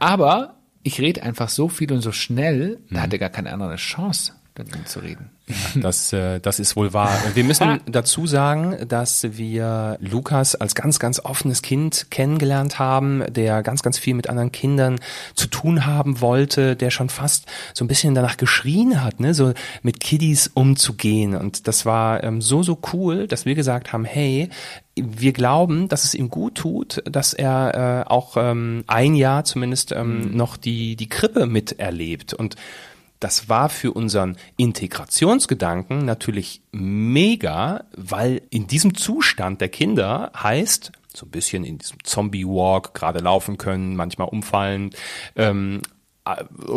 Aber 0.00 0.56
ich 0.82 1.00
rede 1.00 1.22
einfach 1.22 1.48
so 1.48 1.70
viel 1.70 1.90
und 1.94 2.02
so 2.02 2.12
schnell, 2.12 2.80
da 2.90 3.00
hat 3.00 3.12
er 3.14 3.18
gar 3.18 3.30
keine 3.30 3.54
andere 3.54 3.76
Chance. 3.76 4.34
dann 4.54 4.68
zu 4.84 4.98
reden. 4.98 5.30
Das, 5.74 6.12
äh, 6.12 6.40
das 6.40 6.58
ist 6.58 6.74
wohl 6.74 6.92
wahr. 6.94 7.10
Wir 7.34 7.44
müssen 7.44 7.80
dazu 7.86 8.26
sagen, 8.26 8.76
dass 8.88 9.36
wir 9.36 9.98
Lukas 10.00 10.54
als 10.54 10.74
ganz, 10.74 10.98
ganz 10.98 11.20
offenes 11.20 11.60
Kind 11.60 12.06
kennengelernt 12.10 12.78
haben, 12.78 13.22
der 13.28 13.62
ganz, 13.62 13.82
ganz 13.82 13.98
viel 13.98 14.14
mit 14.14 14.28
anderen 14.28 14.52
Kindern 14.52 14.98
zu 15.34 15.46
tun 15.46 15.84
haben 15.84 16.20
wollte, 16.20 16.76
der 16.76 16.90
schon 16.90 17.10
fast 17.10 17.46
so 17.74 17.84
ein 17.84 17.88
bisschen 17.88 18.14
danach 18.14 18.36
geschrien 18.38 19.04
hat, 19.04 19.20
ne, 19.20 19.34
so 19.34 19.52
mit 19.82 20.00
Kiddies 20.00 20.50
umzugehen. 20.54 21.36
Und 21.36 21.68
das 21.68 21.84
war 21.84 22.24
ähm, 22.24 22.40
so, 22.40 22.62
so 22.62 22.78
cool, 22.92 23.26
dass 23.26 23.44
wir 23.44 23.54
gesagt 23.54 23.92
haben, 23.92 24.04
hey, 24.04 24.48
wir 24.96 25.32
glauben, 25.32 25.88
dass 25.88 26.04
es 26.04 26.14
ihm 26.14 26.30
gut 26.30 26.54
tut, 26.54 27.02
dass 27.04 27.34
er 27.34 28.04
äh, 28.06 28.10
auch 28.10 28.36
ähm, 28.36 28.84
ein 28.86 29.14
Jahr 29.14 29.44
zumindest 29.44 29.92
ähm, 29.92 30.30
mhm. 30.30 30.36
noch 30.36 30.56
die, 30.56 30.96
die 30.96 31.08
Krippe 31.08 31.46
miterlebt. 31.46 32.32
Und 32.32 32.56
das 33.24 33.48
war 33.48 33.70
für 33.70 33.90
unseren 33.92 34.36
Integrationsgedanken 34.58 36.04
natürlich 36.04 36.60
mega, 36.72 37.84
weil 37.96 38.42
in 38.50 38.66
diesem 38.66 38.94
Zustand 38.94 39.62
der 39.62 39.70
Kinder 39.70 40.30
heißt, 40.36 40.92
so 41.14 41.24
ein 41.24 41.30
bisschen 41.30 41.64
in 41.64 41.78
diesem 41.78 42.04
Zombie-Walk 42.04 42.92
gerade 42.92 43.20
laufen 43.20 43.56
können, 43.56 43.96
manchmal 43.96 44.28
umfallen, 44.28 44.90
ähm, 45.36 45.80
äh, 45.80 45.93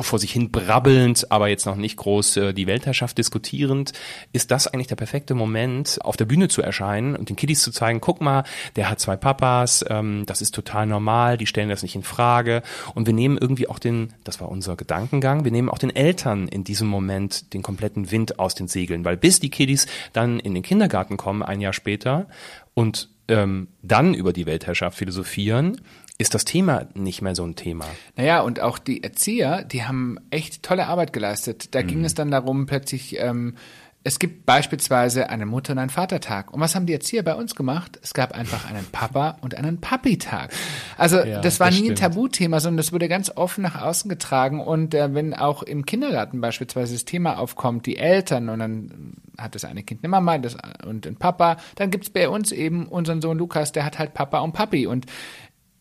vor 0.01 0.19
sich 0.19 0.33
hin 0.33 0.51
brabbelnd, 0.51 1.31
aber 1.31 1.47
jetzt 1.47 1.65
noch 1.65 1.77
nicht 1.77 1.95
groß 1.95 2.37
äh, 2.37 2.53
die 2.53 2.67
Weltherrschaft 2.67 3.17
diskutierend, 3.17 3.93
ist 4.33 4.51
das 4.51 4.67
eigentlich 4.67 4.87
der 4.87 4.97
perfekte 4.97 5.35
Moment, 5.35 5.99
auf 6.01 6.17
der 6.17 6.25
Bühne 6.25 6.49
zu 6.49 6.61
erscheinen 6.61 7.15
und 7.15 7.29
den 7.29 7.37
Kiddies 7.37 7.61
zu 7.61 7.71
zeigen, 7.71 8.01
guck 8.01 8.19
mal, 8.19 8.43
der 8.75 8.89
hat 8.89 8.99
zwei 8.99 9.15
Papas, 9.15 9.85
ähm, 9.87 10.23
das 10.25 10.41
ist 10.41 10.53
total 10.53 10.85
normal, 10.85 11.37
die 11.37 11.47
stellen 11.47 11.69
das 11.69 11.81
nicht 11.81 11.95
in 11.95 12.03
Frage. 12.03 12.61
Und 12.93 13.07
wir 13.07 13.13
nehmen 13.13 13.37
irgendwie 13.37 13.69
auch 13.69 13.79
den, 13.79 14.13
das 14.25 14.41
war 14.41 14.49
unser 14.49 14.75
Gedankengang, 14.75 15.45
wir 15.45 15.51
nehmen 15.51 15.69
auch 15.69 15.79
den 15.79 15.95
Eltern 15.95 16.49
in 16.49 16.65
diesem 16.65 16.89
Moment 16.89 17.53
den 17.53 17.63
kompletten 17.63 18.11
Wind 18.11 18.39
aus 18.39 18.53
den 18.53 18.67
Segeln, 18.67 19.05
weil 19.05 19.15
bis 19.15 19.39
die 19.39 19.49
Kiddies 19.49 19.87
dann 20.11 20.41
in 20.41 20.55
den 20.55 20.63
Kindergarten 20.63 21.15
kommen, 21.15 21.41
ein 21.41 21.61
Jahr 21.61 21.73
später 21.73 22.27
und 22.73 23.09
ähm, 23.29 23.69
dann 23.81 24.13
über 24.13 24.33
die 24.33 24.45
Weltherrschaft 24.45 24.97
philosophieren, 24.97 25.79
ist 26.17 26.33
das 26.33 26.45
Thema 26.45 26.87
nicht 26.95 27.21
mehr 27.21 27.35
so 27.35 27.45
ein 27.45 27.55
Thema. 27.55 27.85
Naja, 28.15 28.41
und 28.41 28.59
auch 28.59 28.79
die 28.79 29.03
Erzieher, 29.03 29.63
die 29.63 29.83
haben 29.83 30.17
echt 30.31 30.63
tolle 30.63 30.87
Arbeit 30.87 31.13
geleistet. 31.13 31.75
Da 31.75 31.83
mhm. 31.83 31.87
ging 31.87 32.05
es 32.05 32.15
dann 32.15 32.31
darum, 32.31 32.65
plötzlich, 32.65 33.19
ähm, 33.19 33.55
es 34.03 34.19
gibt 34.19 34.45
beispielsweise 34.45 35.29
eine 35.29 35.45
Mutter- 35.45 35.73
und 35.73 35.79
einen 35.79 35.89
Vatertag. 35.89 36.53
Und 36.53 36.61
was 36.61 36.75
haben 36.75 36.85
die 36.85 36.93
Erzieher 36.93 37.23
bei 37.23 37.35
uns 37.35 37.55
gemacht? 37.55 37.99
Es 38.01 38.13
gab 38.13 38.31
einfach 38.31 38.69
einen 38.69 38.85
Papa- 38.85 39.37
und 39.41 39.55
einen 39.55 39.81
Papi-Tag. 39.81 40.53
Also 40.97 41.19
ja, 41.19 41.41
das 41.41 41.59
war 41.59 41.67
das 41.67 41.75
nie 41.75 41.87
stimmt. 41.87 42.01
ein 42.01 42.13
Tabuthema, 42.13 42.61
sondern 42.61 42.77
das 42.77 42.93
wurde 42.93 43.09
ganz 43.09 43.29
offen 43.35 43.63
nach 43.63 43.81
außen 43.81 44.09
getragen. 44.09 44.61
Und 44.61 44.95
äh, 44.95 45.13
wenn 45.13 45.33
auch 45.33 45.61
im 45.61 45.85
Kindergarten 45.85 46.41
beispielsweise 46.41 46.93
das 46.93 47.05
Thema 47.05 47.37
aufkommt, 47.37 47.85
die 47.85 47.97
Eltern, 47.97 48.49
und 48.49 48.59
dann 48.59 49.13
hat 49.37 49.55
das 49.55 49.65
eine 49.65 49.83
Kind 49.83 50.03
eine 50.03 50.09
Mama 50.09 50.37
das, 50.37 50.55
und 50.85 51.05
ein 51.05 51.17
Papa, 51.17 51.57
dann 51.75 51.91
gibt's 51.91 52.09
bei 52.09 52.29
uns 52.29 52.51
eben 52.51 52.87
unseren 52.87 53.21
Sohn 53.21 53.37
Lukas, 53.37 53.71
der 53.73 53.85
hat 53.85 53.99
halt 53.99 54.13
Papa 54.13 54.39
und 54.39 54.53
Papi. 54.53 54.87
Und 54.87 55.05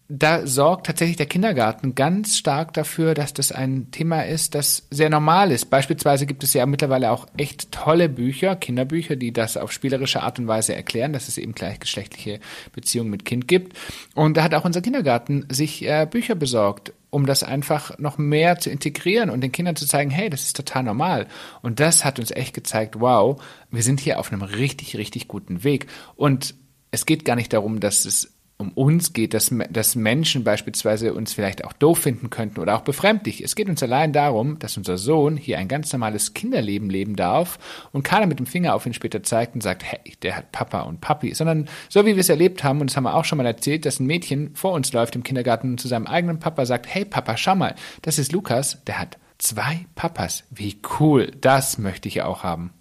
da 0.08 0.46
sorgt 0.46 0.86
tatsächlich 0.86 1.16
der 1.16 1.26
Kindergarten 1.26 1.96
ganz 1.96 2.38
stark 2.38 2.72
dafür, 2.74 3.14
dass 3.14 3.34
das 3.34 3.50
ein 3.50 3.90
Thema 3.90 4.24
ist, 4.24 4.54
das 4.54 4.86
sehr 4.90 5.10
normal 5.10 5.50
ist. 5.50 5.66
Beispielsweise 5.66 6.26
gibt 6.26 6.44
es 6.44 6.54
ja 6.54 6.64
mittlerweile 6.64 7.10
auch 7.10 7.26
echt 7.36 7.72
tolle 7.72 8.08
Bücher, 8.08 8.54
Kinderbücher, 8.54 9.16
die 9.16 9.32
das 9.32 9.56
auf 9.56 9.72
spielerische 9.72 10.22
Art 10.22 10.38
und 10.38 10.46
Weise 10.46 10.76
erklären, 10.76 11.12
dass 11.12 11.26
es 11.26 11.38
eben 11.38 11.54
gleichgeschlechtliche 11.54 12.38
Beziehungen 12.72 13.10
mit 13.10 13.24
Kind 13.24 13.48
gibt. 13.48 13.76
Und 14.14 14.36
da 14.36 14.44
hat 14.44 14.54
auch 14.54 14.64
unser 14.64 14.80
Kindergarten 14.80 15.44
sich 15.50 15.84
äh, 15.84 16.06
Bücher 16.08 16.36
besorgt, 16.36 16.92
um 17.10 17.26
das 17.26 17.42
einfach 17.42 17.98
noch 17.98 18.16
mehr 18.16 18.60
zu 18.60 18.70
integrieren 18.70 19.30
und 19.30 19.40
den 19.40 19.50
Kindern 19.50 19.74
zu 19.74 19.86
zeigen, 19.86 20.10
hey, 20.10 20.30
das 20.30 20.42
ist 20.42 20.56
total 20.56 20.84
normal. 20.84 21.26
Und 21.62 21.80
das 21.80 22.04
hat 22.04 22.20
uns 22.20 22.30
echt 22.30 22.54
gezeigt, 22.54 23.00
wow, 23.00 23.42
wir 23.72 23.82
sind 23.82 23.98
hier 23.98 24.20
auf 24.20 24.32
einem 24.32 24.42
richtig, 24.42 24.96
richtig 24.96 25.26
guten 25.26 25.64
Weg. 25.64 25.86
Und 26.14 26.54
es 26.92 27.06
geht 27.06 27.24
gar 27.24 27.34
nicht 27.34 27.52
darum, 27.52 27.80
dass 27.80 28.04
es 28.04 28.35
um 28.58 28.72
uns 28.72 29.12
geht, 29.12 29.34
dass, 29.34 29.50
dass 29.70 29.96
Menschen 29.96 30.42
beispielsweise 30.42 31.12
uns 31.12 31.34
vielleicht 31.34 31.64
auch 31.64 31.74
doof 31.74 31.98
finden 31.98 32.30
könnten 32.30 32.60
oder 32.60 32.76
auch 32.76 32.80
befremdlich. 32.80 33.42
Es 33.42 33.54
geht 33.54 33.68
uns 33.68 33.82
allein 33.82 34.12
darum, 34.12 34.58
dass 34.58 34.76
unser 34.76 34.96
Sohn 34.96 35.36
hier 35.36 35.58
ein 35.58 35.68
ganz 35.68 35.92
normales 35.92 36.32
Kinderleben 36.32 36.88
leben 36.88 37.16
darf 37.16 37.58
und 37.92 38.02
keiner 38.02 38.26
mit 38.26 38.38
dem 38.38 38.46
Finger 38.46 38.74
auf 38.74 38.86
ihn 38.86 38.94
später 38.94 39.22
zeigt 39.22 39.54
und 39.54 39.62
sagt, 39.62 39.84
hey, 39.84 40.00
der 40.22 40.36
hat 40.36 40.52
Papa 40.52 40.82
und 40.82 41.00
Papi, 41.00 41.34
sondern 41.34 41.68
so 41.88 42.06
wie 42.06 42.14
wir 42.14 42.20
es 42.20 42.30
erlebt 42.30 42.64
haben, 42.64 42.80
und 42.80 42.90
das 42.90 42.96
haben 42.96 43.04
wir 43.04 43.14
auch 43.14 43.24
schon 43.24 43.38
mal 43.38 43.46
erzählt, 43.46 43.84
dass 43.84 44.00
ein 44.00 44.06
Mädchen 44.06 44.54
vor 44.54 44.72
uns 44.72 44.92
läuft 44.92 45.16
im 45.16 45.22
Kindergarten 45.22 45.72
und 45.72 45.80
zu 45.80 45.88
seinem 45.88 46.06
eigenen 46.06 46.38
Papa 46.38 46.64
sagt, 46.64 46.86
hey 46.88 47.04
Papa, 47.04 47.36
schau 47.36 47.56
mal, 47.56 47.74
das 48.02 48.18
ist 48.18 48.32
Lukas, 48.32 48.82
der 48.86 48.98
hat 48.98 49.18
zwei 49.38 49.84
Papas. 49.94 50.44
Wie 50.50 50.78
cool, 50.98 51.30
das 51.40 51.76
möchte 51.76 52.08
ich 52.08 52.22
auch 52.22 52.42
haben. 52.42 52.72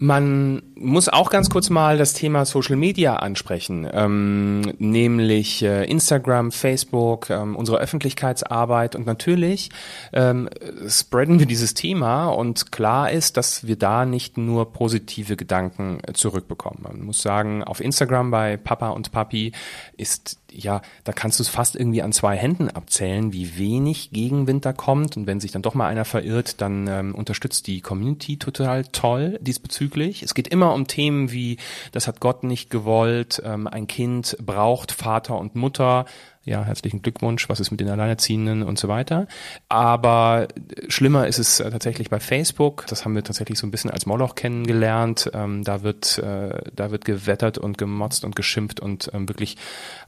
Man 0.00 0.62
muss 0.76 1.08
auch 1.08 1.28
ganz 1.28 1.50
kurz 1.50 1.70
mal 1.70 1.98
das 1.98 2.12
Thema 2.12 2.44
Social 2.44 2.76
Media 2.76 3.16
ansprechen, 3.16 3.84
ähm, 3.92 4.60
nämlich 4.78 5.64
äh, 5.64 5.86
Instagram, 5.90 6.52
Facebook, 6.52 7.30
ähm, 7.30 7.56
unsere 7.56 7.78
Öffentlichkeitsarbeit. 7.78 8.94
Und 8.94 9.06
natürlich 9.06 9.70
ähm, 10.12 10.48
spreaden 10.86 11.40
wir 11.40 11.46
dieses 11.46 11.74
Thema. 11.74 12.28
Und 12.28 12.70
klar 12.70 13.10
ist, 13.10 13.36
dass 13.36 13.66
wir 13.66 13.74
da 13.74 14.06
nicht 14.06 14.38
nur 14.38 14.72
positive 14.72 15.34
Gedanken 15.34 15.98
zurückbekommen. 16.14 16.78
Man 16.80 17.02
muss 17.02 17.20
sagen, 17.20 17.64
auf 17.64 17.80
Instagram 17.80 18.30
bei 18.30 18.56
Papa 18.56 18.90
und 18.90 19.10
Papi 19.10 19.50
ist 19.96 20.38
ja, 20.52 20.82
da 21.04 21.12
kannst 21.12 21.38
du 21.38 21.42
es 21.42 21.48
fast 21.48 21.76
irgendwie 21.76 22.02
an 22.02 22.12
zwei 22.12 22.36
Händen 22.36 22.68
abzählen, 22.68 23.32
wie 23.32 23.58
wenig 23.58 24.10
Gegenwind 24.10 24.64
da 24.64 24.72
kommt. 24.72 25.16
Und 25.16 25.26
wenn 25.26 25.40
sich 25.40 25.52
dann 25.52 25.62
doch 25.62 25.74
mal 25.74 25.88
einer 25.88 26.04
verirrt, 26.04 26.60
dann 26.60 26.86
ähm, 26.86 27.14
unterstützt 27.14 27.66
die 27.66 27.80
Community 27.80 28.38
total 28.38 28.84
toll 28.84 29.38
diesbezüglich. 29.40 30.22
Es 30.22 30.34
geht 30.34 30.48
immer 30.48 30.74
um 30.74 30.86
Themen 30.86 31.32
wie, 31.32 31.58
das 31.92 32.06
hat 32.06 32.20
Gott 32.20 32.44
nicht 32.44 32.70
gewollt, 32.70 33.42
ähm, 33.44 33.66
ein 33.66 33.86
Kind 33.86 34.36
braucht 34.40 34.92
Vater 34.92 35.38
und 35.38 35.54
Mutter, 35.54 36.06
ja, 36.48 36.64
herzlichen 36.64 37.02
Glückwunsch, 37.02 37.48
was 37.48 37.60
ist 37.60 37.70
mit 37.70 37.80
den 37.80 37.88
Alleinerziehenden 37.88 38.62
und 38.62 38.78
so 38.78 38.88
weiter. 38.88 39.26
Aber 39.68 40.48
schlimmer 40.88 41.26
ist 41.26 41.38
es 41.38 41.60
äh, 41.60 41.70
tatsächlich 41.70 42.08
bei 42.10 42.20
Facebook. 42.20 42.86
Das 42.88 43.04
haben 43.04 43.14
wir 43.14 43.22
tatsächlich 43.22 43.58
so 43.58 43.66
ein 43.66 43.70
bisschen 43.70 43.90
als 43.90 44.06
Moloch 44.06 44.34
kennengelernt. 44.34 45.30
Ähm, 45.34 45.62
da 45.62 45.82
wird, 45.82 46.18
äh, 46.18 46.60
da 46.74 46.90
wird 46.90 47.04
gewettert 47.04 47.58
und 47.58 47.76
gemotzt 47.78 48.24
und 48.24 48.34
geschimpft 48.34 48.80
und 48.80 49.10
ähm, 49.12 49.28
wirklich 49.28 49.56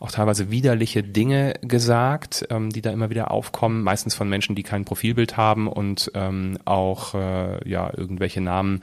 auch 0.00 0.10
teilweise 0.10 0.50
widerliche 0.50 1.02
Dinge 1.02 1.54
gesagt, 1.60 2.46
ähm, 2.50 2.70
die 2.70 2.80
da 2.80 2.90
immer 2.90 3.10
wieder 3.10 3.30
aufkommen. 3.30 3.82
Meistens 3.82 4.14
von 4.14 4.28
Menschen, 4.28 4.56
die 4.56 4.62
kein 4.62 4.84
Profilbild 4.84 5.36
haben 5.36 5.68
und 5.68 6.10
ähm, 6.14 6.58
auch 6.64 7.14
äh, 7.14 7.68
ja 7.68 7.90
irgendwelche 7.94 8.40
Namen, 8.40 8.82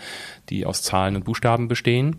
die 0.49 0.65
aus 0.65 0.83
Zahlen 0.83 1.15
und 1.15 1.25
Buchstaben 1.25 1.67
bestehen. 1.67 2.17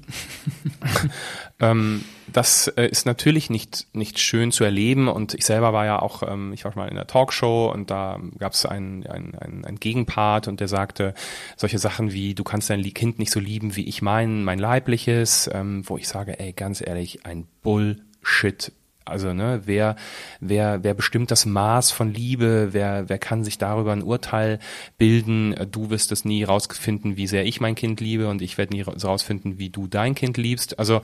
ähm, 1.60 2.04
das 2.32 2.68
äh, 2.68 2.86
ist 2.86 3.06
natürlich 3.06 3.50
nicht, 3.50 3.88
nicht 3.92 4.18
schön 4.20 4.52
zu 4.52 4.64
erleben 4.64 5.08
und 5.08 5.34
ich 5.34 5.44
selber 5.44 5.72
war 5.72 5.86
ja 5.86 6.00
auch, 6.00 6.22
ähm, 6.22 6.52
ich 6.52 6.64
war 6.64 6.72
mal 6.76 6.88
in 6.88 6.94
der 6.94 7.06
Talkshow 7.06 7.70
und 7.72 7.90
da 7.90 8.20
gab 8.38 8.52
es 8.52 8.64
einen, 8.64 9.06
einen, 9.06 9.64
einen 9.64 9.80
Gegenpart 9.80 10.46
und 10.46 10.60
der 10.60 10.68
sagte 10.68 11.14
solche 11.56 11.78
Sachen 11.78 12.12
wie, 12.12 12.34
du 12.34 12.44
kannst 12.44 12.70
dein 12.70 12.82
Kind 12.94 13.18
nicht 13.18 13.32
so 13.32 13.40
lieben 13.40 13.76
wie 13.76 13.88
ich 13.88 14.02
mein, 14.02 14.44
mein 14.44 14.58
leibliches, 14.58 15.50
ähm, 15.52 15.82
wo 15.88 15.96
ich 15.96 16.06
sage, 16.06 16.38
ey, 16.38 16.52
ganz 16.52 16.80
ehrlich, 16.80 17.26
ein 17.26 17.46
Bullshit 17.62 18.72
also 19.08 19.32
ne, 19.32 19.62
wer, 19.64 19.96
wer, 20.40 20.84
wer 20.84 20.94
bestimmt 20.94 21.30
das 21.30 21.46
Maß 21.46 21.90
von 21.90 22.12
Liebe? 22.12 22.68
Wer, 22.72 23.08
wer 23.08 23.18
kann 23.18 23.44
sich 23.44 23.58
darüber 23.58 23.92
ein 23.92 24.02
Urteil 24.02 24.58
bilden? 24.98 25.54
Du 25.70 25.90
wirst 25.90 26.12
es 26.12 26.24
nie 26.24 26.44
rausfinden, 26.44 27.16
wie 27.16 27.26
sehr 27.26 27.46
ich 27.46 27.60
mein 27.60 27.74
Kind 27.74 28.00
liebe, 28.00 28.28
und 28.28 28.42
ich 28.42 28.58
werde 28.58 28.74
nie 28.74 28.82
rausfinden, 28.82 29.58
wie 29.58 29.70
du 29.70 29.86
dein 29.86 30.14
Kind 30.14 30.36
liebst. 30.36 30.78
Also 30.78 31.02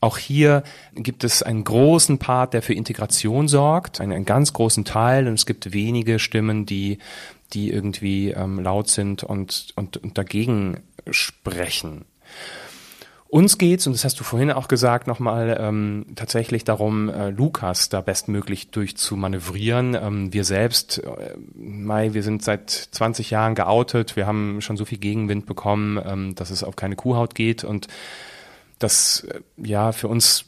auch 0.00 0.18
hier 0.18 0.62
gibt 0.94 1.24
es 1.24 1.42
einen 1.42 1.64
großen 1.64 2.18
Part, 2.18 2.54
der 2.54 2.62
für 2.62 2.74
Integration 2.74 3.48
sorgt, 3.48 4.00
einen, 4.00 4.12
einen 4.12 4.24
ganz 4.24 4.52
großen 4.52 4.84
Teil, 4.84 5.26
und 5.26 5.34
es 5.34 5.46
gibt 5.46 5.72
wenige 5.72 6.18
Stimmen, 6.18 6.66
die, 6.66 6.98
die 7.52 7.70
irgendwie 7.70 8.30
ähm, 8.30 8.60
laut 8.60 8.88
sind 8.88 9.24
und, 9.24 9.68
und, 9.74 9.96
und 9.96 10.16
dagegen 10.16 10.80
sprechen. 11.10 12.04
Uns 13.30 13.58
geht's, 13.58 13.86
und 13.86 13.92
das 13.92 14.04
hast 14.06 14.18
du 14.18 14.24
vorhin 14.24 14.50
auch 14.50 14.68
gesagt, 14.68 15.06
nochmal 15.06 15.58
ähm, 15.60 16.06
tatsächlich 16.16 16.64
darum, 16.64 17.10
äh, 17.10 17.28
Lukas 17.28 17.90
da 17.90 18.00
bestmöglich 18.00 18.70
durchzumanövrieren. 18.70 19.94
Ähm, 19.94 20.32
wir 20.32 20.44
selbst, 20.44 21.04
äh, 21.04 21.34
Mai, 21.54 22.14
wir 22.14 22.22
sind 22.22 22.42
seit 22.42 22.70
20 22.70 23.30
Jahren 23.30 23.54
geoutet, 23.54 24.16
wir 24.16 24.26
haben 24.26 24.62
schon 24.62 24.78
so 24.78 24.86
viel 24.86 24.96
Gegenwind 24.96 25.44
bekommen, 25.44 26.00
ähm, 26.02 26.34
dass 26.36 26.48
es 26.48 26.64
auf 26.64 26.74
keine 26.74 26.96
Kuhhaut 26.96 27.34
geht 27.34 27.64
und 27.64 27.88
das 28.78 29.24
äh, 29.24 29.40
ja 29.58 29.92
für 29.92 30.08
uns 30.08 30.46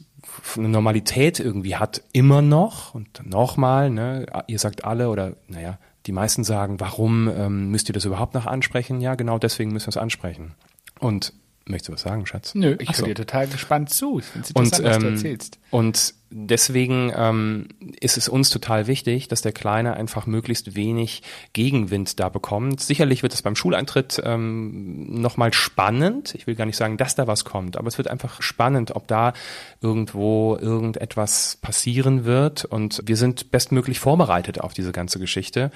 eine 0.57 0.69
Normalität 0.69 1.39
irgendwie 1.39 1.75
hat, 1.75 2.01
immer 2.13 2.41
noch 2.41 2.95
und 2.95 3.23
nochmal, 3.23 3.91
ne, 3.91 4.25
ihr 4.47 4.57
sagt 4.57 4.85
alle 4.85 5.09
oder 5.09 5.35
naja, 5.47 5.77
die 6.07 6.13
meisten 6.13 6.43
sagen, 6.43 6.79
warum 6.79 7.27
ähm, 7.27 7.69
müsst 7.69 7.89
ihr 7.89 7.93
das 7.93 8.05
überhaupt 8.05 8.33
noch 8.33 8.47
ansprechen? 8.47 9.01
Ja, 9.01 9.13
genau 9.13 9.37
deswegen 9.37 9.71
müssen 9.71 9.85
wir 9.85 9.91
es 9.91 9.97
ansprechen. 9.97 10.55
Und 10.99 11.33
Möchtest 11.65 11.89
du 11.89 11.93
was 11.93 12.01
sagen, 12.01 12.25
Schatz? 12.25 12.55
Nö, 12.55 12.75
ich 12.79 12.95
so. 12.95 13.01
höre 13.01 13.09
dir 13.09 13.15
total 13.15 13.47
gespannt 13.47 13.89
zu. 13.91 14.19
Ich 14.19 14.25
finde 14.25 14.47
es 14.47 14.51
Und, 14.55 14.65
interessant, 14.65 14.85
was 14.85 14.97
du 14.97 15.07
ähm, 15.07 15.13
erzählst. 15.13 15.59
und 15.69 16.13
deswegen 16.31 17.11
ähm, 17.15 17.67
ist 17.99 18.17
es 18.17 18.29
uns 18.29 18.49
total 18.49 18.87
wichtig, 18.87 19.27
dass 19.27 19.41
der 19.41 19.51
Kleine 19.51 19.93
einfach 19.93 20.25
möglichst 20.25 20.75
wenig 20.75 21.21
Gegenwind 21.53 22.19
da 22.19 22.29
bekommt. 22.29 22.81
Sicherlich 22.81 23.21
wird 23.21 23.33
es 23.33 23.41
beim 23.41 23.55
Schuleintritt 23.55 24.19
ähm, 24.23 25.21
nochmal 25.21 25.53
spannend. 25.53 26.33
Ich 26.35 26.47
will 26.47 26.55
gar 26.55 26.65
nicht 26.65 26.77
sagen, 26.77 26.97
dass 26.97 27.15
da 27.15 27.27
was 27.27 27.45
kommt, 27.45 27.77
aber 27.77 27.87
es 27.87 27.97
wird 27.97 28.07
einfach 28.07 28.41
spannend, 28.41 28.95
ob 28.95 29.07
da 29.07 29.33
irgendwo 29.81 30.57
irgendetwas 30.59 31.57
passieren 31.61 32.25
wird. 32.25 32.65
Und 32.65 33.01
wir 33.05 33.17
sind 33.17 33.51
bestmöglich 33.51 33.99
vorbereitet 33.99 34.61
auf 34.61 34.73
diese 34.73 34.93
ganze 34.93 35.19
Geschichte, 35.19 35.69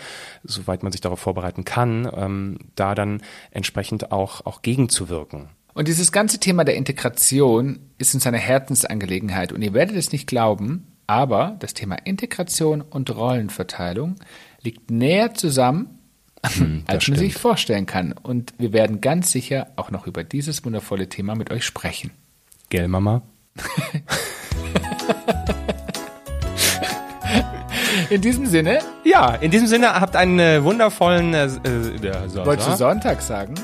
soweit 0.43 0.83
man 0.83 0.91
sich 0.91 1.01
darauf 1.01 1.19
vorbereiten 1.19 1.65
kann, 1.65 2.09
ähm, 2.15 2.57
da 2.75 2.95
dann 2.95 3.21
entsprechend 3.51 4.11
auch, 4.11 4.45
auch 4.45 4.61
gegenzuwirken. 4.61 5.49
Und 5.75 5.89
dieses 5.89 6.11
ganze 6.13 6.39
Thema 6.39 6.63
der 6.63 6.75
Integration 6.77 7.79
ist 7.97 8.13
uns 8.15 8.25
eine 8.25 8.37
Herzensangelegenheit. 8.37 9.51
Und 9.51 9.61
ihr 9.61 9.73
werdet 9.73 9.97
es 9.97 10.13
nicht 10.13 10.25
glauben, 10.25 10.87
aber 11.05 11.57
das 11.59 11.73
Thema 11.73 11.97
Integration 12.05 12.79
und 12.81 13.13
Rollenverteilung 13.13 14.15
liegt 14.61 14.89
näher 14.89 15.33
zusammen, 15.33 15.99
als 16.41 16.59
man 16.59 17.01
stimmt. 17.01 17.17
sich 17.17 17.35
vorstellen 17.35 17.85
kann. 17.85 18.13
Und 18.13 18.53
wir 18.57 18.71
werden 18.71 19.01
ganz 19.01 19.33
sicher 19.33 19.67
auch 19.75 19.91
noch 19.91 20.07
über 20.07 20.23
dieses 20.23 20.63
wundervolle 20.63 21.09
Thema 21.09 21.35
mit 21.35 21.51
euch 21.51 21.65
sprechen. 21.65 22.11
Gell, 22.69 22.87
Mama? 22.87 23.21
In 28.09 28.21
diesem 28.21 28.45
Sinne, 28.45 28.79
Ja, 29.03 29.33
in 29.35 29.51
diesem 29.51 29.67
Sinne 29.67 29.99
habt 29.99 30.15
einen 30.15 30.37
äh, 30.39 30.63
wundervollen 30.63 31.33
äh, 31.33 31.45
äh, 31.45 31.49
Sonntag. 31.49 32.45
wolltest 32.45 32.69
du 32.69 32.75
Sonntag 32.77 33.21
sagen? 33.21 33.55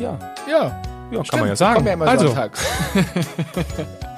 Ja, 0.00 0.16
Ja. 0.48 0.80
Ja 1.10 1.24
Stimmt, 1.24 1.30
kann 1.30 1.40
man 1.40 1.48
ja 1.48 1.56
sagen. 1.56 1.86
ja 1.86 2.00
also, 2.00 2.28
sonntags. 2.28 2.64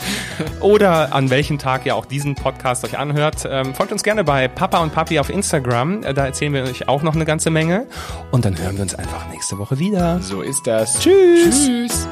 oder 0.61 1.15
an 1.15 1.31
welchem 1.31 1.59
Tag 1.59 1.87
ihr 1.87 1.97
auch 1.97 2.07
diesen 2.07 2.35
Podcast 2.35 2.85
euch 2.85 2.99
anhört. 2.99 3.47
Ähm, 3.49 3.75
folgt 3.75 3.93
uns 3.93 4.03
gerne 4.03 4.25
bei 4.25 4.49
Papa 4.49 4.79
und 4.79 4.93
Papi 4.93 5.19
auf 5.19 5.31
Instagram. 5.31 6.03
Äh, 6.03 6.15
da 6.15 6.27
erzählen 6.27 6.53
wir 6.53 6.65
euch 6.65 6.89
auch 6.89 7.03
noch 7.03 7.15
eine 7.15 7.25
ganze 7.25 7.51
Menge. 7.51 7.87
Und 8.31 8.45
dann 8.45 8.59
hören 8.59 8.77
wir 8.77 8.83
uns 8.83 8.95
einfach 8.95 9.29
nächste 9.31 9.59
Woche 9.59 9.79
wieder. 9.79 10.21
So 10.21 10.43
ist 10.43 10.67
das. 10.67 11.01
Tschüss. 11.01 11.67
Tschüss. 11.67 12.09